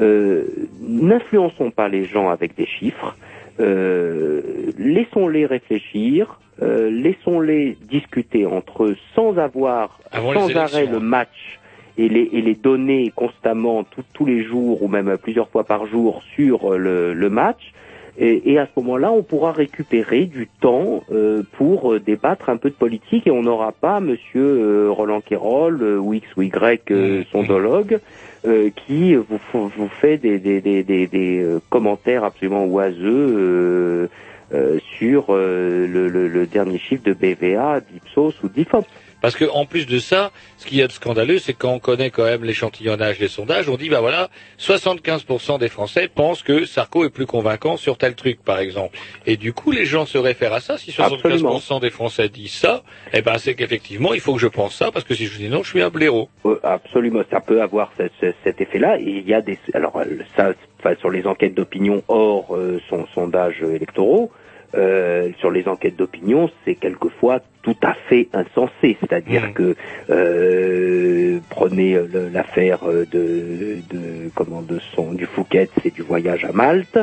[0.00, 0.44] euh,
[0.80, 3.16] n'influençons pas les gens avec des chiffres.
[3.60, 4.40] euh,
[4.78, 11.58] laissons-les réfléchir, euh, laissons-les discuter entre eux sans avoir Avant sans arrêt le match
[11.98, 15.86] et les, et les donner constamment tout- tous les jours ou même plusieurs fois par
[15.86, 17.72] jour sur euh, le, le match.
[18.20, 22.56] Et, et à ce moment-là, on pourra récupérer du temps euh, pour euh, débattre un
[22.56, 26.42] peu de politique et on n'aura pas Monsieur euh, Roland Quérol euh, ou X ou
[26.42, 28.00] Y euh, sondologue
[28.46, 34.06] euh, qui vous, vous fait des, des, des, des, des, commentaires absolument oiseux euh,
[34.52, 38.86] euh, sur euh, le, le, le dernier chiffre de BVA, d'Ipsos ou d'IFOP.
[39.20, 41.78] Parce que en plus de ça, ce qu'il y a de scandaleux, c'est quand on
[41.80, 44.28] connaît quand même l'échantillonnage des sondages, on dit bah voilà,
[44.58, 48.96] 75% des Français pensent que Sarko est plus convaincant sur tel truc, par exemple.
[49.26, 50.78] Et du coup, les gens se réfèrent à ça.
[50.78, 52.82] Si 75% des Français disent ça,
[53.12, 55.48] eh ben c'est qu'effectivement, il faut que je pense ça, parce que si je dis
[55.48, 56.28] non, je suis un blaireau.
[56.44, 58.98] Euh, absolument, ça peut avoir ce- ce- cet effet-là.
[59.00, 60.04] Et il y a des, alors euh,
[60.36, 64.30] ça, enfin, sur les enquêtes d'opinion hors euh, son sondage électoraux,
[64.74, 68.96] euh, sur les enquêtes d'opinion, c'est quelquefois tout à fait insensé.
[69.00, 69.74] C'est-à-dire que
[70.10, 76.44] euh, prenez euh, l'affaire euh, de, de comment de son du Fouquet, c'est du voyage
[76.44, 76.98] à Malte.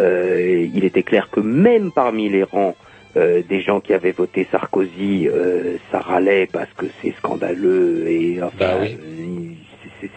[0.00, 2.76] Euh, il était clair que même parmi les rangs
[3.16, 8.40] euh, des gens qui avaient voté Sarkozy, euh, ça râlait parce que c'est scandaleux et
[8.42, 8.96] enfin, c'est-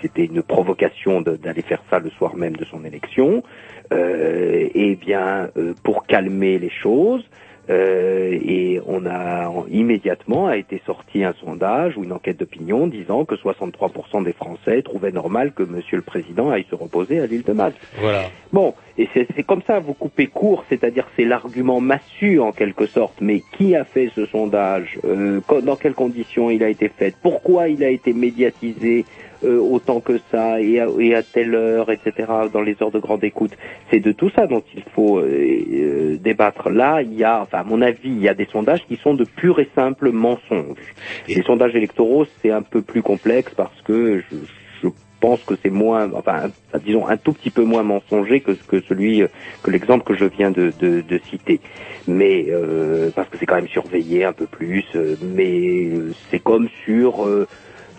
[0.02, 3.44] c'était une provocation d'aller faire ça le soir même de son élection.
[3.92, 7.24] Euh, et bien, euh, pour calmer les choses,
[7.70, 12.88] Euh, et on a en- immédiatement a été sorti un sondage ou une enquête d'opinion
[12.88, 17.28] disant que 63% des Français trouvaient normal que Monsieur le Président aille se reposer à
[17.28, 17.78] l'île de Malte.
[18.00, 18.24] Voilà.
[18.52, 23.22] Bon, et c'est comme ça, vous coupez court, c'est-à-dire c'est l'argument massu en quelque sorte,
[23.22, 25.00] mais qui a fait ce sondage?
[25.06, 27.14] Euh, Dans quelles conditions il a été fait?
[27.22, 29.06] Pourquoi il a été médiatisé?
[29.44, 32.14] Euh, autant que ça et à, et à telle heure, etc.,
[32.52, 33.52] dans les heures de grande écoute
[33.90, 35.26] C'est de tout ça dont il faut euh,
[35.74, 36.70] euh, débattre.
[36.70, 39.14] Là, il y a, enfin à mon avis, il y a des sondages qui sont
[39.14, 40.94] de purs et simples mensonges.
[41.28, 44.36] Les sondages électoraux, c'est un peu plus complexe parce que je,
[44.84, 44.88] je
[45.20, 46.50] pense que c'est moins, enfin,
[46.84, 49.28] disons un tout petit peu moins mensonger que, que celui, euh,
[49.64, 51.60] que l'exemple que je viens de, de, de citer.
[52.08, 54.84] Mais euh, parce que c'est quand même surveillé un peu plus.
[54.96, 55.90] euh, mais
[56.30, 57.48] c'est comme sur euh,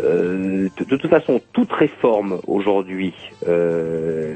[0.02, 3.14] de, de toute façon, toute réforme aujourd'hui
[3.48, 4.34] euh,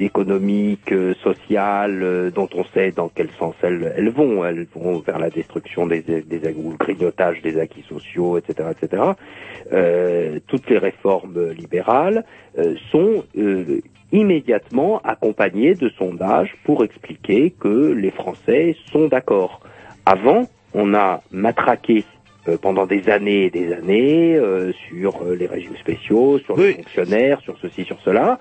[0.00, 4.98] économique, euh, sociale, euh, dont on sait dans quel sens elles, elles vont, elles vont
[5.00, 9.02] vers la destruction des, des ou le grignotage des acquis sociaux, etc., etc.
[9.72, 12.24] Euh, toutes les réformes libérales
[12.58, 13.80] euh, sont euh,
[14.12, 19.60] immédiatement accompagnées de sondages pour expliquer que les Français sont d'accord.
[20.04, 22.15] Avant, on a matraqué euh,
[22.60, 27.40] pendant des années et des années euh, sur euh, les régimes spéciaux, sur les fonctionnaires,
[27.40, 28.38] sur ceci, sur cela.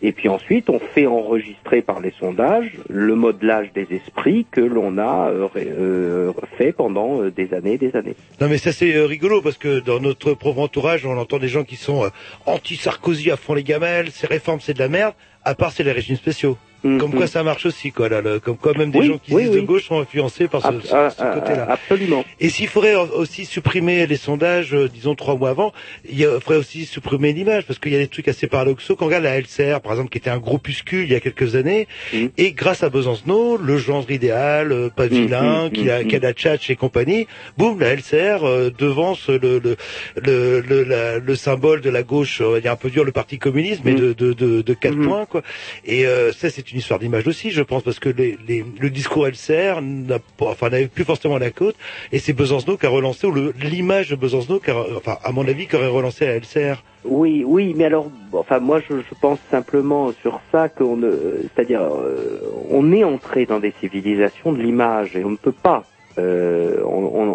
[0.00, 4.96] Et puis ensuite, on fait enregistrer par les sondages le modelage des esprits que l'on
[4.96, 8.14] a euh, euh, fait pendant euh, des années et des années.
[8.40, 11.48] Non mais ça c'est euh, rigolo parce que dans notre propre entourage, on entend des
[11.48, 12.10] gens qui sont euh,
[12.46, 15.14] anti-Sarkozy à fond les gamelles, ces réformes c'est de la merde,
[15.44, 16.56] à part c'est les régimes spéciaux.
[16.82, 19.18] Comme quoi ça marche aussi quoi là, le- comme quoi même des Mm, Oui, gens
[19.18, 21.66] qui oui, disent de gauche sont influencés par ce, ce- ce côté-là.
[21.68, 22.24] Absolument.
[22.40, 25.72] Et s'il faudrait aussi supprimer les sondages, euh, disons trois mois avant,
[26.08, 28.94] il y faudrait aussi supprimer l'image, parce qu'il y a des trucs assez paradoxaux.
[28.96, 31.56] Quand on regarde la LCR, par exemple, qui était un groupuscule il y a quelques
[31.56, 31.88] années,
[32.36, 36.16] et grâce à Besancenot, le genre idéal, euh, pas vilain, mm, qui a, mm, qui
[36.16, 37.26] a la tchatch et compagnie,
[37.56, 39.76] boum, la LCR euh, devance le, le,
[40.22, 43.12] le, le, la- le symbole de la gauche, on va dire un peu dur, le
[43.12, 45.42] Parti communiste, mais de, de, de, de quatre points, quoi.
[45.84, 48.36] Et euh, ça, c'est une histoire d'image aussi, je pense, parce que les,
[48.80, 51.76] le discours LCR n'a pas, enfin, n'avait plus forcément la côte,
[52.12, 54.76] et c'est Besancenot qui a relancé, ou l'image de Besancenot, qui a,
[55.24, 56.82] à mon avis, qui aurait relancé la LCR.
[57.04, 62.40] Oui, oui, mais alors, enfin, moi, je, pense simplement sur ça qu'on, ne- c'est-à-dire, euh,
[62.70, 65.84] on est entré dans des civilisations de l'image et on ne peut pas.
[66.18, 66.82] euh,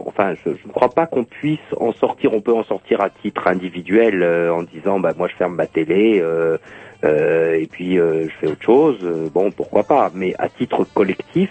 [0.06, 2.34] enfin, je, je ne crois pas qu'on puisse en sortir.
[2.34, 5.66] On peut en sortir à titre individuel euh, en disant, bah, moi, je ferme ma
[5.68, 6.20] télé.
[6.22, 6.58] euh,
[7.04, 10.86] euh, et puis euh, je fais autre chose, euh, bon pourquoi pas, mais à titre
[10.94, 11.50] collectif,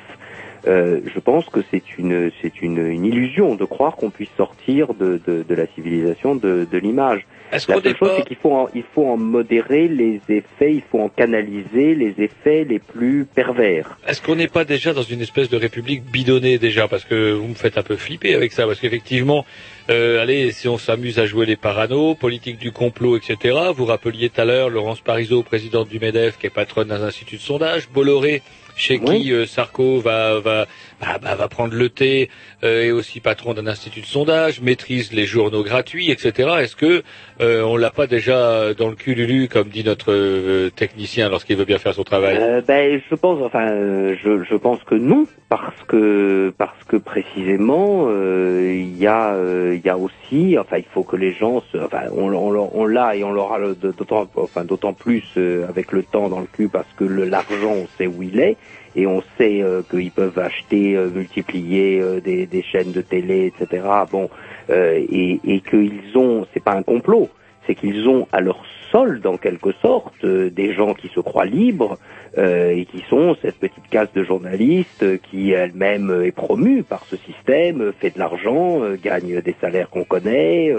[0.67, 4.95] euh, je pense que c'est une c'est une, une illusion de croire qu'on puisse sortir
[4.95, 7.27] de, de, de la civilisation de, de l'image.
[7.53, 10.83] Est-ce La seule chose, c'est qu'il faut en, il faut en modérer les effets, il
[10.91, 13.99] faut en canaliser les effets les plus pervers.
[14.09, 16.89] Est-ce qu'on n'est pas déjà dans une espèce de république bidonnée déjà?
[16.89, 19.45] Parce que vous me faites un peu flipper avec ça, parce qu'effectivement,
[19.91, 23.59] euh, allez, si on s'amuse à jouer les paranos, politique du complot, etc.
[23.75, 27.37] Vous rappeliez tout à l'heure Laurence Parisot, présidente du MEDEF, qui est patronne d'un institut
[27.37, 28.43] de sondage, Bolloré,
[28.77, 30.67] chez qui euh, Sarko va va
[31.03, 32.31] bah, bah, va prendre le thé,
[32.63, 36.49] euh, et aussi patron d'un institut de sondage, maîtrise les journaux gratuits, etc.
[36.61, 37.03] Est-ce que
[37.41, 41.57] euh, on l'a pas déjà dans le cul Lulu, comme dit notre euh, technicien lorsqu'il
[41.57, 42.39] veut bien faire son travail?
[42.41, 48.73] Euh, ben, je pense, enfin, je, pense que non, parce que parce que précisément, euh,
[48.73, 49.37] il y a
[49.73, 52.87] il y a aussi, enfin, il faut que les gens, se, enfin, on, on, on
[52.87, 55.25] l'a et on l'aura d'autant, enfin, d'autant plus
[55.69, 58.57] avec le temps dans le cul, parce que l'argent, on sait où il est.
[58.97, 63.85] Et on sait euh, qu'ils peuvent acheter, euh, multiplier euh, des, chaînes de télé, etc.
[64.11, 64.29] Bon,
[64.71, 67.29] euh, et, et qu'ils ont, c'est pas un complot,
[67.67, 71.97] c'est qu'ils ont à leur solde, en quelque sorte, des gens qui se croient libres
[72.37, 77.93] et qui sont cette petite caste de journalistes qui elle-même est promue par ce système,
[77.99, 80.75] fait de l'argent, gagne des salaires qu'on connaît,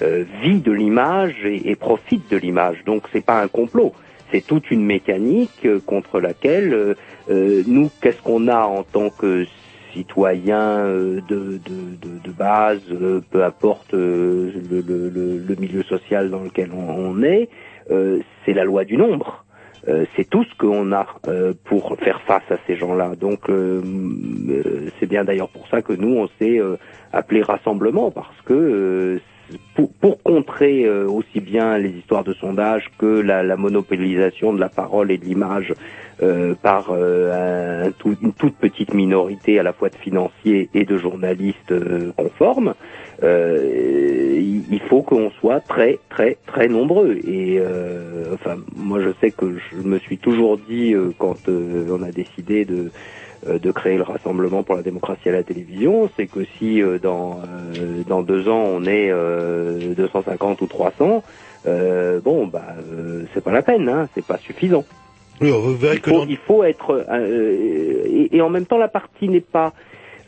[0.00, 2.82] vit de l'image et, et profite de l'image.
[2.84, 3.92] Donc c'est pas un complot.
[4.32, 6.94] C'est toute une mécanique euh, contre laquelle euh,
[7.30, 9.44] euh, nous, qu'est-ce qu'on a en tant que
[9.92, 10.86] citoyens
[11.28, 11.60] de,
[12.38, 12.80] base,
[13.30, 17.50] peu importe le, milieu social dans lequel on, est,
[18.46, 19.44] c'est la loi du nombre.
[20.16, 21.06] C'est tout ce qu'on a
[21.64, 23.16] pour faire face à ces gens-là.
[23.20, 23.50] Donc
[24.98, 26.58] c'est bien d'ailleurs pour ça que nous on s'est
[27.12, 29.20] appelé rassemblement parce que
[29.74, 34.60] pour, pour contrer euh, aussi bien les histoires de sondage que la, la monopolisation de
[34.60, 35.74] la parole et de l'image
[36.22, 40.84] euh, par euh, un tout- une toute petite minorité à la fois de financiers et
[40.84, 42.74] de journalistes euh, conformes,
[43.22, 47.18] euh, il il faut qu'on soit très très très nombreux.
[47.24, 52.12] Et euh, enfin, moi je sais que je me suis toujours dit quand on a
[52.12, 52.90] décidé de
[53.46, 57.40] de créer le Rassemblement pour la démocratie à la télévision, c'est que si euh, dans
[57.40, 61.24] euh, dans deux ans on est euh, 250 ou 300,
[61.66, 64.84] euh, bon bah euh, c'est pas la peine, hein, c'est pas suffisant.
[65.40, 65.48] Oui,
[65.94, 69.40] il faut, dans- il faut être euh, et, et en même temps la partie n'est
[69.40, 69.72] pas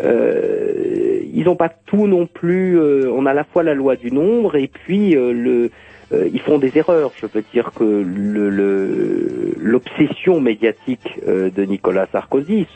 [0.00, 3.96] euh, ils n'ont pas tout non plus euh, on a à la fois la loi
[3.96, 5.70] du nombre et puis euh, le
[6.14, 11.64] euh, ils font des erreurs je veux dire que le le- l'obsession médiatique euh, de
[11.64, 12.66] Nicolas Sarkozy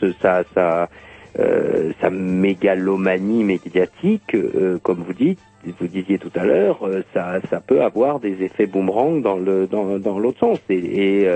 [1.37, 4.35] euh, sa mégalomanie médiatique
[4.83, 5.39] comme vous dites
[5.79, 6.79] vous disiez tout à l'heure,
[7.13, 11.27] ça, peut avoir des effets boomerang dans le dans, l'autre sens et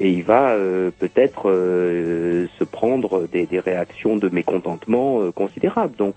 [0.00, 0.56] il va
[0.98, 5.94] peut-être se prendre des, des réactions de mécontentement considérables.
[5.96, 6.16] Donc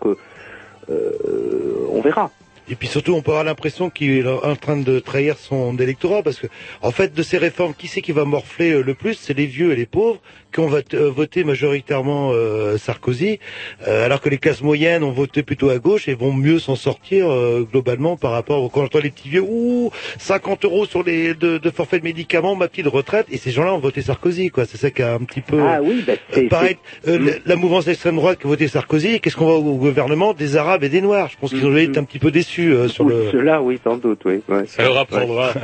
[0.90, 2.32] on verra.
[2.70, 6.24] Et puis surtout, on peut avoir l'impression qu'il est en train de trahir son électorat,
[6.24, 6.48] parce que,
[6.82, 9.16] en fait, de ces réformes, qui c'est qui va morfler euh, le plus?
[9.16, 10.22] C'est les vieux et les pauvres,
[10.54, 13.40] qui ont voté, euh, voté majoritairement euh, Sarkozy,
[13.88, 16.76] euh, alors que les classes moyennes ont voté plutôt à gauche et vont mieux s'en
[16.76, 21.34] sortir euh, globalement par rapport, quand j'entends les petits vieux, ouh, 50 euros sur les
[21.34, 24.66] de, de forfait de médicaments, ma petite retraite, et ces gens-là ont voté Sarkozy, quoi.
[24.66, 25.60] C'est ça qui a un petit peu...
[25.62, 26.78] Ah oui, bah, Euh, pareil,
[27.08, 30.34] euh, la, la mouvance d'extrême droite qui a voté Sarkozy, qu'est-ce qu'on va au, gouvernement
[30.34, 31.30] Des Arabes et des Noirs?
[31.32, 33.32] Je pense qu'ils ont été un petit peu déçus euh, sur Oui, le...
[33.32, 34.42] Cela, oui, sans doute, oui.
[34.48, 34.66] ouais.
[34.68, 35.52] Ça leur apprendra.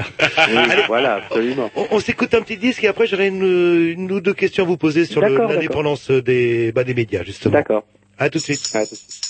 [0.52, 0.56] Oui,
[0.88, 1.70] voilà, absolument.
[1.76, 3.44] On, on s'écoute un petit disque et après j'aurai une,
[3.92, 7.54] une ou deux questions à vous poser sur l'indépendance des, bah, des médias justement.
[7.54, 7.84] D'accord.
[8.18, 8.72] À tout de suite.
[8.74, 9.30] À tout de suite.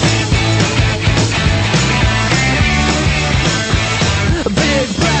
[4.71, 5.20] big bang.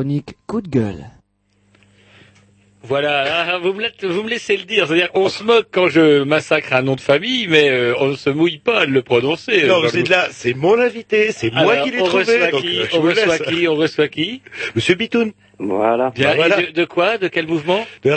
[0.00, 1.04] Chronique coup de gueule.
[2.82, 4.86] Voilà, ah, vous me, la- vous me laissez le dire.
[4.86, 8.16] C'est-à-dire, on se moque quand je massacre un nom de famille, mais euh, on ne
[8.16, 9.66] se mouille pas à le prononcer.
[9.66, 12.22] Non, Euh, c'est de là, c'est mon invité, c'est moi qui l'ai on trouvé.
[12.24, 13.46] reçoit donc, qui, euh, on vous reçoit laisse.
[13.46, 14.40] qui, on reçoit qui?
[14.74, 15.32] Monsieur Bitoun.
[15.58, 16.10] Voilà.
[16.14, 16.62] Bien, Bah, voilà.
[16.62, 17.86] de, de quoi De quel mouvement?
[18.02, 18.08] De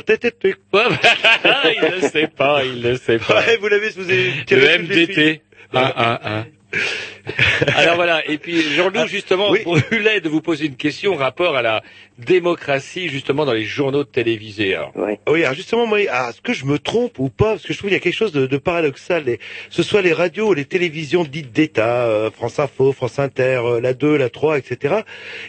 [0.71, 0.83] bah,
[1.65, 3.41] Il ne sait pas, il ne sait pas.
[3.45, 4.77] Ouais, vous l'avez, vous avez Le.
[4.83, 5.41] MDT.
[5.73, 6.45] 1, 1, 1.
[7.75, 11.83] Alors voilà, et puis Jean-Loup, justement, brûlait de vous poser une question rapport à la
[12.17, 14.75] démocratie, justement, dans les journaux télévisés.
[14.75, 14.91] Alors.
[14.95, 17.51] Oui, alors justement, moi, ah, est-ce que je me trompe ou pas?
[17.51, 19.23] Parce que je trouve qu'il y a quelque chose de, de paradoxal.
[19.25, 19.39] Les,
[19.69, 23.81] ce soit les radios ou les télévisions dites d'État, euh, France Info, France Inter, euh,
[23.81, 24.95] la 2, la 3, etc.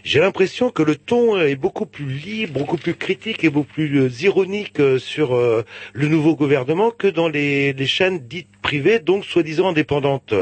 [0.05, 4.01] J'ai l'impression que le ton est beaucoup plus libre, beaucoup plus critique et beaucoup plus
[4.01, 8.99] euh, ironique euh, sur euh, le nouveau gouvernement que dans les, les chaînes dites privées,
[8.99, 10.35] donc soi-disant indépendantes.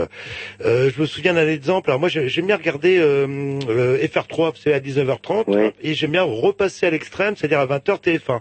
[0.72, 1.90] Euh, je me souviens d'un exemple.
[1.90, 3.26] Alors moi, j'ai- j'aime bien regarder euh,
[3.68, 5.44] euh, FR3, c'est à 19h30,
[5.82, 8.40] et j'aime bien repasser à l'extrême, c'est-à-dire à 20h TF1.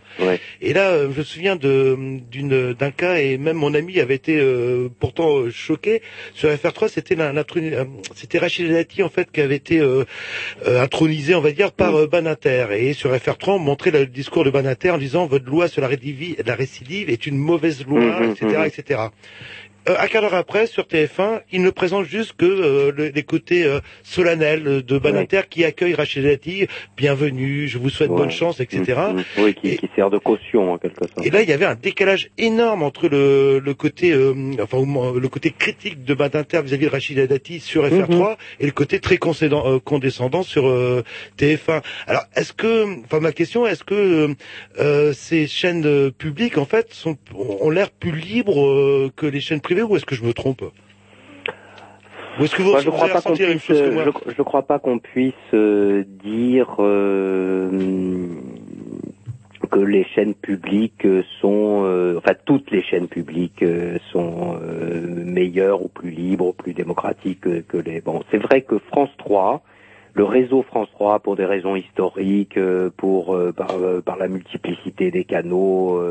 [0.62, 4.38] Et là, euh, je me souviens d'une d'un cas et même mon ami avait été
[4.40, 6.02] euh, pourtant choqué
[6.34, 6.88] sur FR3.
[6.88, 7.18] C'était
[8.16, 9.82] c'était Rachid Dati en fait qui avait été
[10.66, 12.68] intronisé, on va dire, par euh, Banater.
[12.78, 15.88] Et sur FR3, on montrait le discours de Banater en disant votre loi sur la
[15.88, 18.02] récidive, la récidive est une mauvaise loi,
[18.32, 18.66] etc., mhm.
[18.66, 19.00] etc.
[19.90, 23.24] Euh, un quart d'heure après, sur TF1, il ne présente juste que euh, le- les
[23.24, 26.68] côtés euh, solennels de Banater qui accueille Rachid Dati.
[26.96, 29.00] Bienvenue, je vous souhaite bonne chance, etc.
[29.40, 31.26] Oui, qui, qui sert de caution en quelque sorte.
[31.26, 34.78] Et là, il y avait un décalage énorme entre le, le côté, euh, enfin,
[35.20, 39.18] le côté critique de Badinter vis-à-vis de Rachida Dati sur FR3 et le côté très
[39.18, 41.04] concédant- euh, condescendant sur euh,
[41.40, 41.82] TF1.
[42.06, 44.28] Alors, est-ce que, enfin, ma question, est-ce que euh,
[44.80, 49.40] euh, ces chaînes euh, publiques, en fait, sont, ont l'air plus libres euh, que les
[49.42, 50.64] chaînes privées, ou est-ce que je me trompe
[52.40, 54.42] Ou est-ce que vous, Moi, je crois pas qu'on puisse, que euh, moi je, je
[54.42, 57.70] crois pas qu'on puisse euh, dire euh,
[59.70, 61.08] que les chaînes publiques
[61.40, 63.64] sont, euh, enfin toutes les chaînes publiques
[64.12, 64.60] sont
[65.08, 68.02] meilleures ou plus libres ou plus démocratiques que, que les.
[68.02, 69.62] Bon, c'est vrai que France 3,
[70.14, 72.60] le réseau France 3, pour des raisons historiques,
[72.98, 76.02] pour par, par la multiplicité des canaux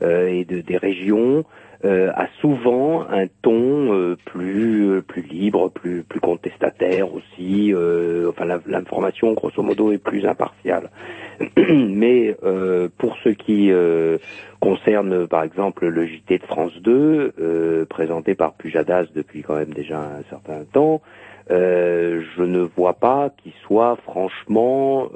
[0.00, 1.44] et de, des régions,
[1.84, 7.72] euh, a souvent un ton euh, plus euh, plus libre, plus plus contestataire aussi.
[7.74, 10.90] euh, enfin, l'information, grosso modo, est plus impartiale.
[11.56, 14.18] Mais euh, pour ce qui euh,
[14.60, 19.74] concerne, par exemple, le JT de France 2, euh, présenté par Pujadas depuis quand même
[19.74, 21.02] déjà un certain temps,
[21.50, 25.10] je ne vois pas qu'il soit franchement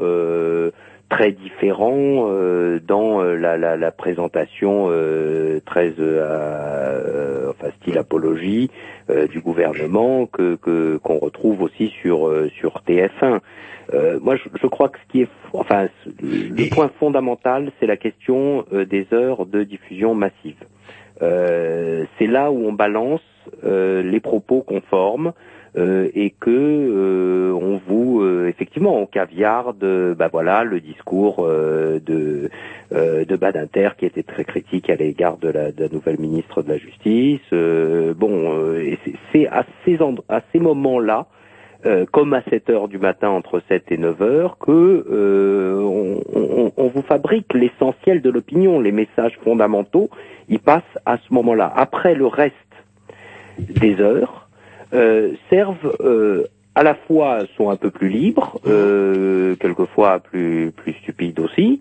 [1.08, 5.94] très différent euh, dans euh, la, la, la présentation euh, très
[7.50, 8.70] enfin style apologie
[9.10, 10.56] euh, du gouvernement que
[11.02, 13.40] qu'on retrouve aussi sur euh, sur TF1.
[13.94, 15.88] Euh, moi, je, je crois que ce qui est, enfin,
[16.20, 20.62] le point fondamental, c'est la question euh, des heures de diffusion massive.
[21.22, 23.22] Euh, c'est là où on balance
[23.64, 25.32] euh, les propos conformes
[25.76, 31.44] euh, et que euh, on vous euh, effectivement on caviarde euh, bah voilà le discours
[31.46, 32.50] euh, de
[32.92, 36.62] euh, de Badinter qui était très critique à l'égard de la, de la nouvelle ministre
[36.62, 37.40] de la Justice.
[38.16, 38.74] Bon,
[39.32, 41.26] c'est- à ces à ces moments-là
[41.86, 45.04] euh, comme à 7 heures du matin entre 7 et 9 heures, que
[45.80, 50.08] on, on- on vous fabrique l'essentiel de l'opinion, les messages fondamentaux,
[50.48, 51.72] ils passent à ce moment-là.
[51.76, 52.54] Après le reste
[53.58, 54.47] des heures
[55.50, 56.44] servent euh,
[56.74, 61.80] à la fois sont un peu plus libres, euh, quelquefois plus stupides aussi,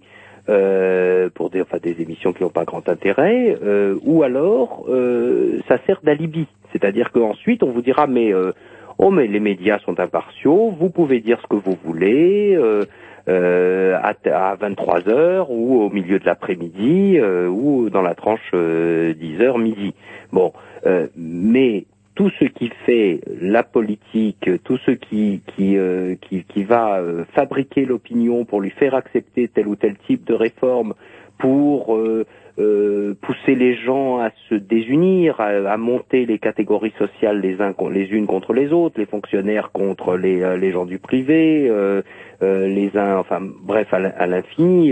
[0.49, 5.77] euh, pour des, des émissions qui n'ont pas grand intérêt, euh, ou alors euh, ça
[5.85, 8.53] sert d'alibi, c'est-à-dire qu'ensuite on vous dira mais euh,
[8.97, 12.55] oh mais les médias sont impartiaux, vous pouvez dire ce que vous voulez.
[12.55, 12.85] euh,
[13.29, 14.13] euh, à,
[14.51, 19.41] à 23 heures ou au milieu de l'après-midi euh, ou dans la tranche euh, 10
[19.41, 19.93] heures midi.
[20.31, 20.53] Bon,
[20.85, 21.83] euh, mais
[22.17, 27.25] tout ce qui fait la politique, tout ce qui qui euh, qui, qui va euh,
[27.35, 30.95] fabriquer l'opinion pour lui faire accepter tel ou tel type de réforme,
[31.37, 32.25] pour euh,
[32.57, 37.75] euh, pousser les gens à se désunir, à, à monter les catégories sociales les uns
[37.91, 42.01] les unes contre les autres, les fonctionnaires contre les euh, les gens du privé, euh,
[42.41, 44.91] les uns, enfin bref à l'in- à l'infini.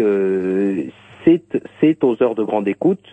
[1.81, 3.03] c'est aux heures de grande écoute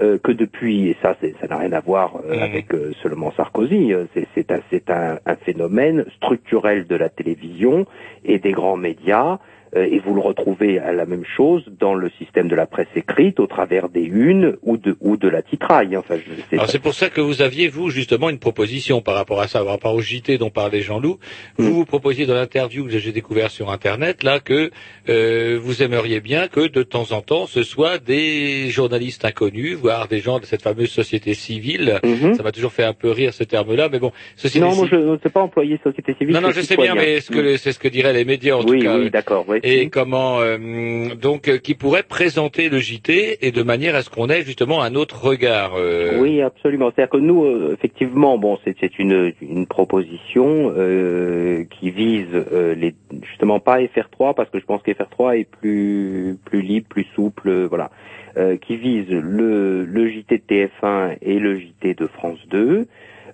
[0.00, 3.92] euh, que depuis, et ça, ça n'a rien à voir euh, avec euh, seulement Sarkozy,
[4.34, 7.86] c'est un, c'est un, un phénomène structurel de la télévision
[8.24, 9.38] et des grands médias
[9.74, 13.38] et vous le retrouvez à la même chose dans le système de la presse écrite
[13.40, 15.96] au travers des unes ou de, ou de la titraille.
[15.96, 19.14] Enfin, je, c'est- Alors c'est pour ça que vous aviez, vous, justement, une proposition par
[19.14, 21.18] rapport à ça, par rapport au JT dont parlait Jean-Loup.
[21.58, 24.70] Vous vous proposiez dans l'interview que j'ai découvert sur Internet, là, que
[25.08, 30.08] euh, vous aimeriez bien que, de temps en temps, ce soit des journalistes inconnus, voire
[30.08, 32.00] des gens de cette fameuse société civile.
[32.36, 34.12] Ça m'a toujours fait un peu rire ce terme-là, mais bon,
[34.56, 36.34] non, moi je ne sais pas employer société civile.
[36.34, 38.64] Non, non, je sais bien, mais ce que, c'est ce que diraient les médias en
[38.64, 38.98] Oui, tout cas.
[38.98, 39.57] oui, d'accord, oui.
[39.62, 44.10] Et comment euh, donc euh, qui pourrait présenter le JT et de manière à ce
[44.10, 45.74] qu'on ait justement un autre regard.
[45.76, 46.90] euh, Oui, absolument.
[46.94, 52.94] C'est-à-dire que nous, euh, effectivement, bon, c'est une, une proposition euh, qui vise euh, les,
[53.22, 57.90] justement pas FR3 parce que je pense qu'FR3 est plus plus libre, plus souple, voilà,
[58.36, 62.86] euh, qui vise le, le JT de TF1 et le JT de France 2.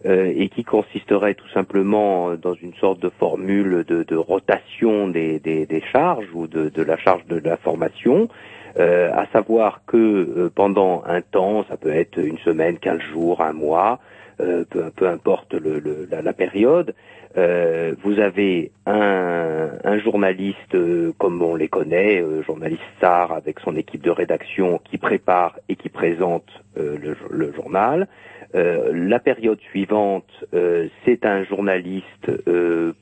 [0.07, 5.39] Euh, et qui consisterait tout simplement dans une sorte de formule de, de rotation des,
[5.39, 8.29] des, des charges ou de, de la charge de la formation,
[8.79, 13.41] euh, à savoir que euh, pendant un temps, ça peut être une semaine, quinze jours,
[13.41, 14.01] un mois,
[14.41, 16.95] euh, peu, peu importe le, le- la, période,
[17.37, 23.61] euh, vous avez un, un journaliste euh, comme on les connaît, euh, journaliste SAR avec
[23.61, 26.47] son équipe de rédaction qui prépare et qui présente
[26.79, 28.09] euh, le, le journal.
[28.55, 32.93] Euh, la période suivante, euh, c'est un journaliste euh,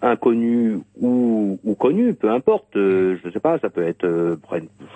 [0.00, 2.76] inconnu ou, ou connu, peu importe.
[2.76, 4.36] euh, je ne sais pas, ça peut être, euh,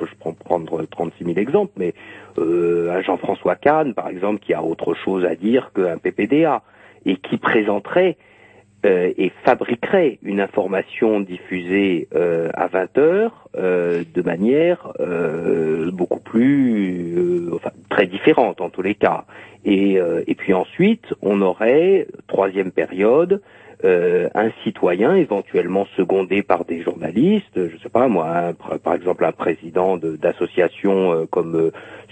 [0.01, 1.94] je prends prendre 36 000 exemples, mais
[2.38, 6.62] euh, un Jean-François Kahn, par exemple, qui a autre chose à dire qu'un PPDA
[7.05, 8.16] et qui présenterait
[8.85, 14.93] euh, et fabriquerait une information diffusée euh, à 20 heures euh, de manière
[15.93, 19.24] beaucoup plus, enfin très différente en tous les cas.
[19.65, 23.40] Et, et puis ensuite, on aurait troisième période
[23.87, 29.25] euh, un citoyen éventuellement secondé par des journalistes, je sais pas moi, un par exemple
[29.25, 31.71] un président de- d'association euh, comme euh,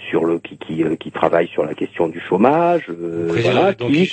[0.09, 4.05] sur le qui qui, euh, qui travaille sur la question du chômage, euh, voilà, qui,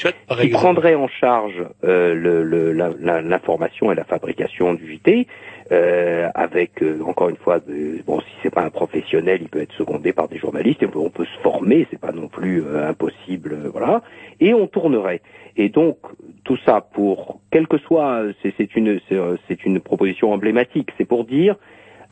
[0.51, 5.27] prendrait en charge euh, le- le- l'information et la fabrication du JT.
[5.71, 9.63] euh, avec euh, encore une fois de- bon si c'est pas un professionnel il peut
[9.63, 12.29] être secondé par des journalistes et on peut, on peut se former c'est pas non
[12.29, 14.03] plus euh, impossible euh, voilà
[14.41, 15.23] et on tournerait
[15.57, 15.99] et donc
[16.45, 19.01] tout ça pour quel que soit c'est une
[19.49, 21.57] c'est une proposition emblématique c'est pour dire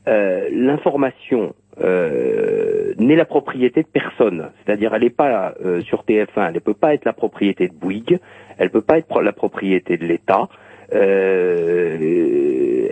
[0.09, 4.51] euh, l'information euh, n'est la propriété de personne.
[4.65, 7.75] C'est-à-dire, elle n'est pas euh, sur TF1, elle ne peut pas être la propriété de
[7.75, 8.19] Bouygues,
[8.59, 10.49] elle ne peut pas être la propriété de l'État.
[10.93, 11.97] Euh,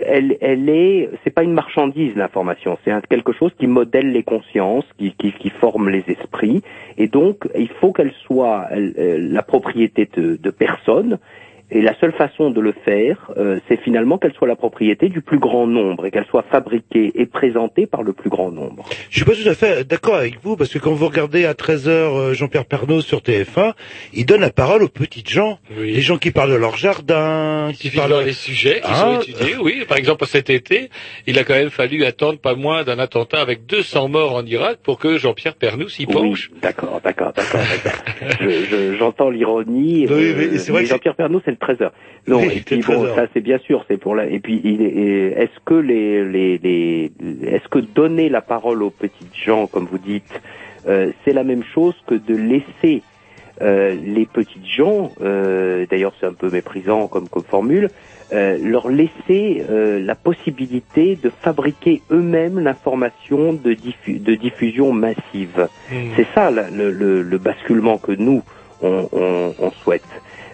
[0.05, 4.85] elle, elle est, c'est pas une marchandise l'information, c'est quelque chose qui modèle les consciences,
[4.97, 6.61] qui, qui, qui forme les esprits,
[6.97, 11.19] et donc il faut qu'elle soit euh, la propriété de, de personne.
[11.71, 15.21] Et la seule façon de le faire, euh, c'est finalement qu'elle soit la propriété du
[15.21, 18.85] plus grand nombre et qu'elle soit fabriquée et présentée par le plus grand nombre.
[19.11, 21.53] Je suis pas tout à fait d'accord avec vous, parce que quand vous regardez à
[21.53, 23.73] 13h Jean-Pierre Pernaut sur TF1,
[24.13, 25.59] il donne la parole aux petites gens.
[25.77, 29.21] Les gens qui parlent de leur jardin, qui de parlent les sujets qui Ah, sont
[29.21, 29.83] étudiés, oui.
[29.87, 30.89] Par exemple, cet été,
[31.27, 34.79] il a quand même fallu attendre pas moins d'un attentat avec 200 morts en Irak
[34.83, 36.49] pour que Jean-Pierre Pernou s'y penche.
[36.61, 37.61] D'accord, d'accord, d'accord.
[38.41, 40.07] Je- je- J'entends l'ironie.
[40.09, 41.91] Oui, euh, mais c'est vrai que c'est- Jean-Pierre Pernaut, c'est le trésor.
[42.27, 44.27] Non, Oui, et puis bon, ça c'est bien sûr, c'est pour la.
[44.27, 44.57] Et puis,
[45.37, 47.11] est-ce que les, les, les,
[47.43, 50.41] est-ce que donner la parole aux petites gens, comme vous dites,
[50.87, 53.03] euh, c'est la même chose que de laisser
[53.61, 57.89] euh, les petites gens, euh, d'ailleurs c'est un peu méprisant comme, comme formule,
[58.31, 65.67] euh, leur laisser euh, la possibilité de fabriquer eux-mêmes l'information de, diffu- de diffusion massive.
[66.15, 68.43] C'est ça le, le- le basculement que nous
[68.81, 70.03] on, on- on souhaite.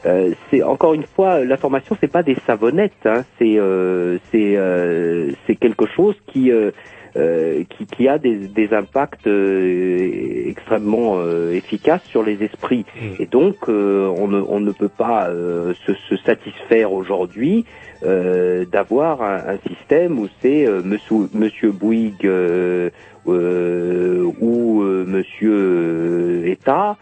[0.05, 5.31] Euh, c'est encore une fois l'information, c'est pas des savonnettes, hein, c'est euh, c'est euh,
[5.47, 6.71] c'est quelque chose qui euh,
[7.17, 12.85] euh, qui, qui a des, des impacts euh, extrêmement euh, efficaces sur les esprits.
[13.19, 17.65] Et donc, euh, on, ne, on ne peut pas euh, se, se satisfaire aujourd'hui
[18.03, 22.89] euh, d'avoir un, un système où c'est euh, Monsieur, Monsieur Bouygues euh,
[23.27, 26.97] euh, ou euh, Monsieur euh, État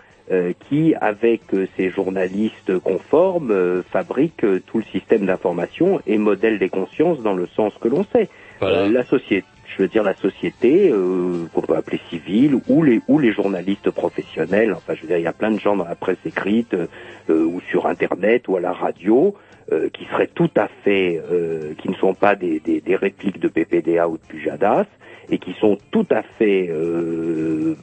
[0.70, 6.58] qui, avec euh, ses journalistes conformes, euh, fabrique euh, tout le système d'information et modèle
[6.58, 8.30] les consciences dans le sens que l'on sait.
[8.62, 13.02] Euh, la société, je veux dire la société euh, qu'on peut appeler civile ou les
[13.08, 14.74] ou les journalistes professionnels.
[14.74, 16.88] Enfin, je veux dire, il y a plein de gens dans la presse écrite euh,
[17.30, 19.36] euh, ou sur Internet ou à la radio
[19.72, 23.40] euh, qui seraient tout à fait, euh, qui ne sont pas des, des, des répliques
[23.40, 24.86] de PPDA ou de Pujadas
[25.30, 27.76] et qui sont tout à fait euh,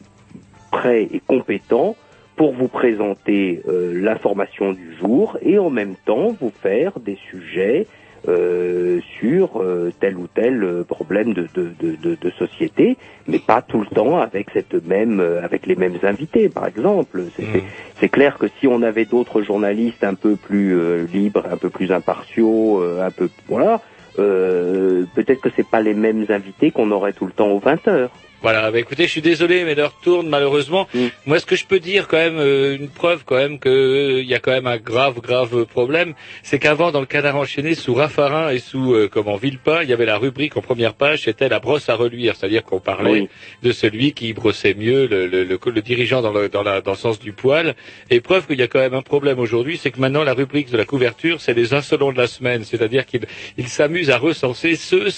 [0.70, 1.96] prêts et compétents
[2.40, 7.86] pour vous présenter euh, l'information du jour et en même temps vous faire des sujets
[8.28, 12.96] euh, sur euh, tel ou tel euh, problème de, de, de, de, société,
[13.26, 17.26] mais pas tout le temps avec cette même, euh, avec les mêmes invités, par exemple.
[17.36, 17.64] C'est c'est-
[18.00, 21.68] c'est clair que si on avait d'autres journalistes un peu plus euh, libres, un peu
[21.68, 23.82] plus impartiaux, euh, un peu voilà,
[24.18, 27.86] euh, peut-être que c'est pas les mêmes invités qu'on aurait tout le temps aux 20
[27.88, 28.16] heures.
[28.42, 30.88] Voilà, bah écoutez, je suis désolé, mais l'heure tourne malheureusement.
[31.26, 34.34] Moi, ce que je peux dire quand même, euh, une preuve quand même qu'il y
[34.34, 38.50] a quand même un grave, grave problème, c'est qu'avant, dans le canard enchaîné, sous Raffarin
[38.50, 41.60] et sous euh, comment Villepin, il y avait la rubrique en première page, c'était la
[41.60, 43.28] brosse à reluire, c'est-à-dire qu'on parlait Oui.
[43.62, 46.92] de celui qui brossait mieux le, le, le, le dirigeant dans le, dans, la, dans
[46.92, 47.74] le sens du poil.
[48.08, 50.70] Et preuve qu'il y a quand même un problème aujourd'hui, c'est que maintenant la rubrique
[50.70, 53.26] de la couverture, c'est les insolents de la semaine, c'est-à-dire qu'il
[53.58, 55.08] il s'amuse à recenser ceux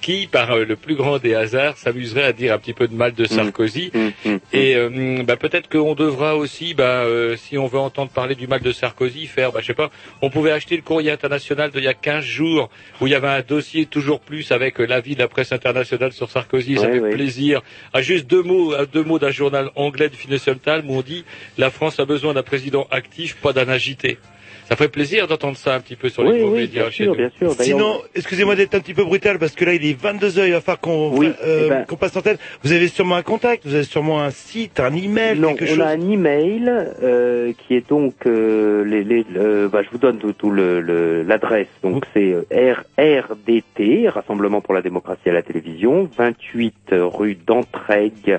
[0.00, 3.12] qui, par euh, le plus grand des hasards, s'amuseraient à dire petit peu de mal
[3.14, 3.90] de Sarkozy.
[4.52, 8.46] Et euh, bah, peut-être qu'on devra aussi, bah, euh, si on veut entendre parler du
[8.46, 9.90] mal de Sarkozy, faire, bah, je sais pas,
[10.22, 12.70] on pouvait acheter le courrier international d'il y a 15 jours,
[13.00, 16.12] où il y avait un dossier toujours plus avec euh, l'avis de la presse internationale
[16.12, 16.76] sur Sarkozy.
[16.76, 17.10] Ça fait ouais.
[17.10, 17.62] plaisir.
[17.92, 21.02] À juste deux mots, à deux mots d'un journal anglais de Financial Times où on
[21.02, 21.24] dit
[21.58, 24.18] la France a besoin d'un président actif, pas d'un agité.
[24.70, 26.90] Ça ferait plaisir d'entendre ça un petit peu sur les Oui, gros oui, médias bien
[26.92, 27.18] chez sûr, nous.
[27.18, 27.56] bien sûr.
[27.56, 30.46] D'ailleurs, Sinon, excusez-moi d'être un petit peu brutal parce que là il est 22 heures,
[30.46, 32.38] il va falloir qu'on Oui, euh, eh ben- qu'on passe en tête.
[32.62, 35.74] Vous avez sûrement un contact, vous avez sûrement un site, un email, Non, quelque on
[35.74, 35.80] chose.
[35.80, 36.70] a un email
[37.02, 40.80] euh, qui est donc euh, les, les, le- bah, je vous donne tout, tout le
[40.80, 41.66] le- l'adresse.
[41.82, 48.38] Donc c'est euh, RRDT, Rassemblement pour la démocratie à la télévision, 28 rue d'Entraigues,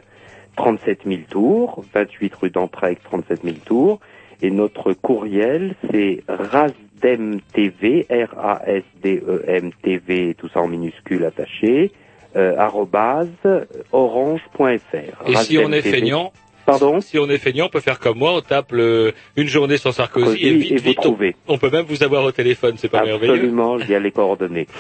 [0.56, 4.00] 37 000 tours, 28 rue d'Entraigues, 37 000 tours.
[4.42, 8.76] Et notre courriel, c'est rasdemtv, R-A-S-D-E-M-T-V,
[10.38, 11.92] tout ça en minuscule attaché,
[12.36, 13.30] euh, arrobase
[13.92, 15.28] orange.fr.
[15.28, 16.34] Et si on est feignant,
[16.66, 19.78] Pardon si on est feignant, on peut faire comme moi, on tape le- une journée
[19.78, 21.36] sans Sarkozy Sarkozy et vite, et vous vite, on, trouvez.
[21.48, 24.12] on peut même vous avoir au téléphone, c'est pas merveilleux Absolument, il y a les
[24.12, 24.68] coordonnées.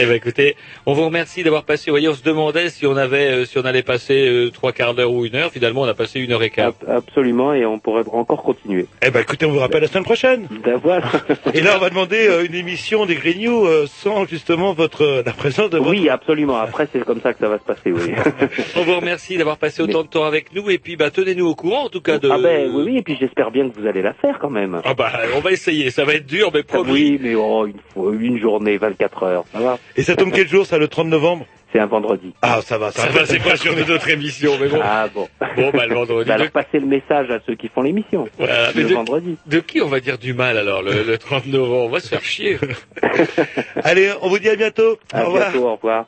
[0.00, 0.54] Eh ben écoutez,
[0.86, 1.90] on vous remercie d'avoir passé.
[1.90, 4.70] Vous voyez, on se demandait si on avait, euh, si on allait passer euh, trois
[4.70, 5.50] quarts d'heure ou une heure.
[5.50, 6.74] Finalement, on a passé une heure et quart.
[6.86, 8.86] Absolument, et on pourrait encore continuer.
[9.04, 10.46] Eh ben écoutez, on vous rappelle la semaine prochaine.
[10.64, 11.10] Ben voilà.
[11.54, 15.24] Et là, on va demander euh, une émission des Green News euh, sans justement votre
[15.26, 15.90] la présence de votre...
[15.90, 16.56] Oui, absolument.
[16.56, 18.12] Après, c'est comme ça que ça va se passer, oui.
[18.76, 21.54] On vous remercie d'avoir passé autant de temps avec nous et puis bah tenez-nous au
[21.54, 22.28] courant en tout cas de.
[22.30, 24.80] Ah ben oui, oui, et puis j'espère bien que vous allez la faire quand même.
[24.84, 26.92] Ah bah on va essayer, ça va être dur mais promis.
[26.92, 29.78] Oui, mais oh, une, fois- une journée, 24 heures, ça va.
[29.96, 31.46] Et ça tombe quel jour, ça, le 30 novembre?
[31.72, 32.32] C'est un vendredi.
[32.40, 34.78] Ah, ça va, ça, Ça va, c'est pas sur une autre émission, mais bon.
[34.80, 35.26] Ah bon.
[35.56, 36.28] Bon bah le vendredi.
[36.28, 38.28] Bah, alors passez le message à ceux qui font l'émission.
[38.38, 39.36] Voilà, le de, vendredi.
[39.46, 41.86] de qui on va dire du mal alors le, le 30 novembre?
[41.86, 42.58] On va se faire chier.
[43.82, 44.98] Allez, on vous dit à bientôt.
[45.12, 45.50] À au revoir.
[45.50, 46.06] bientôt, au revoir.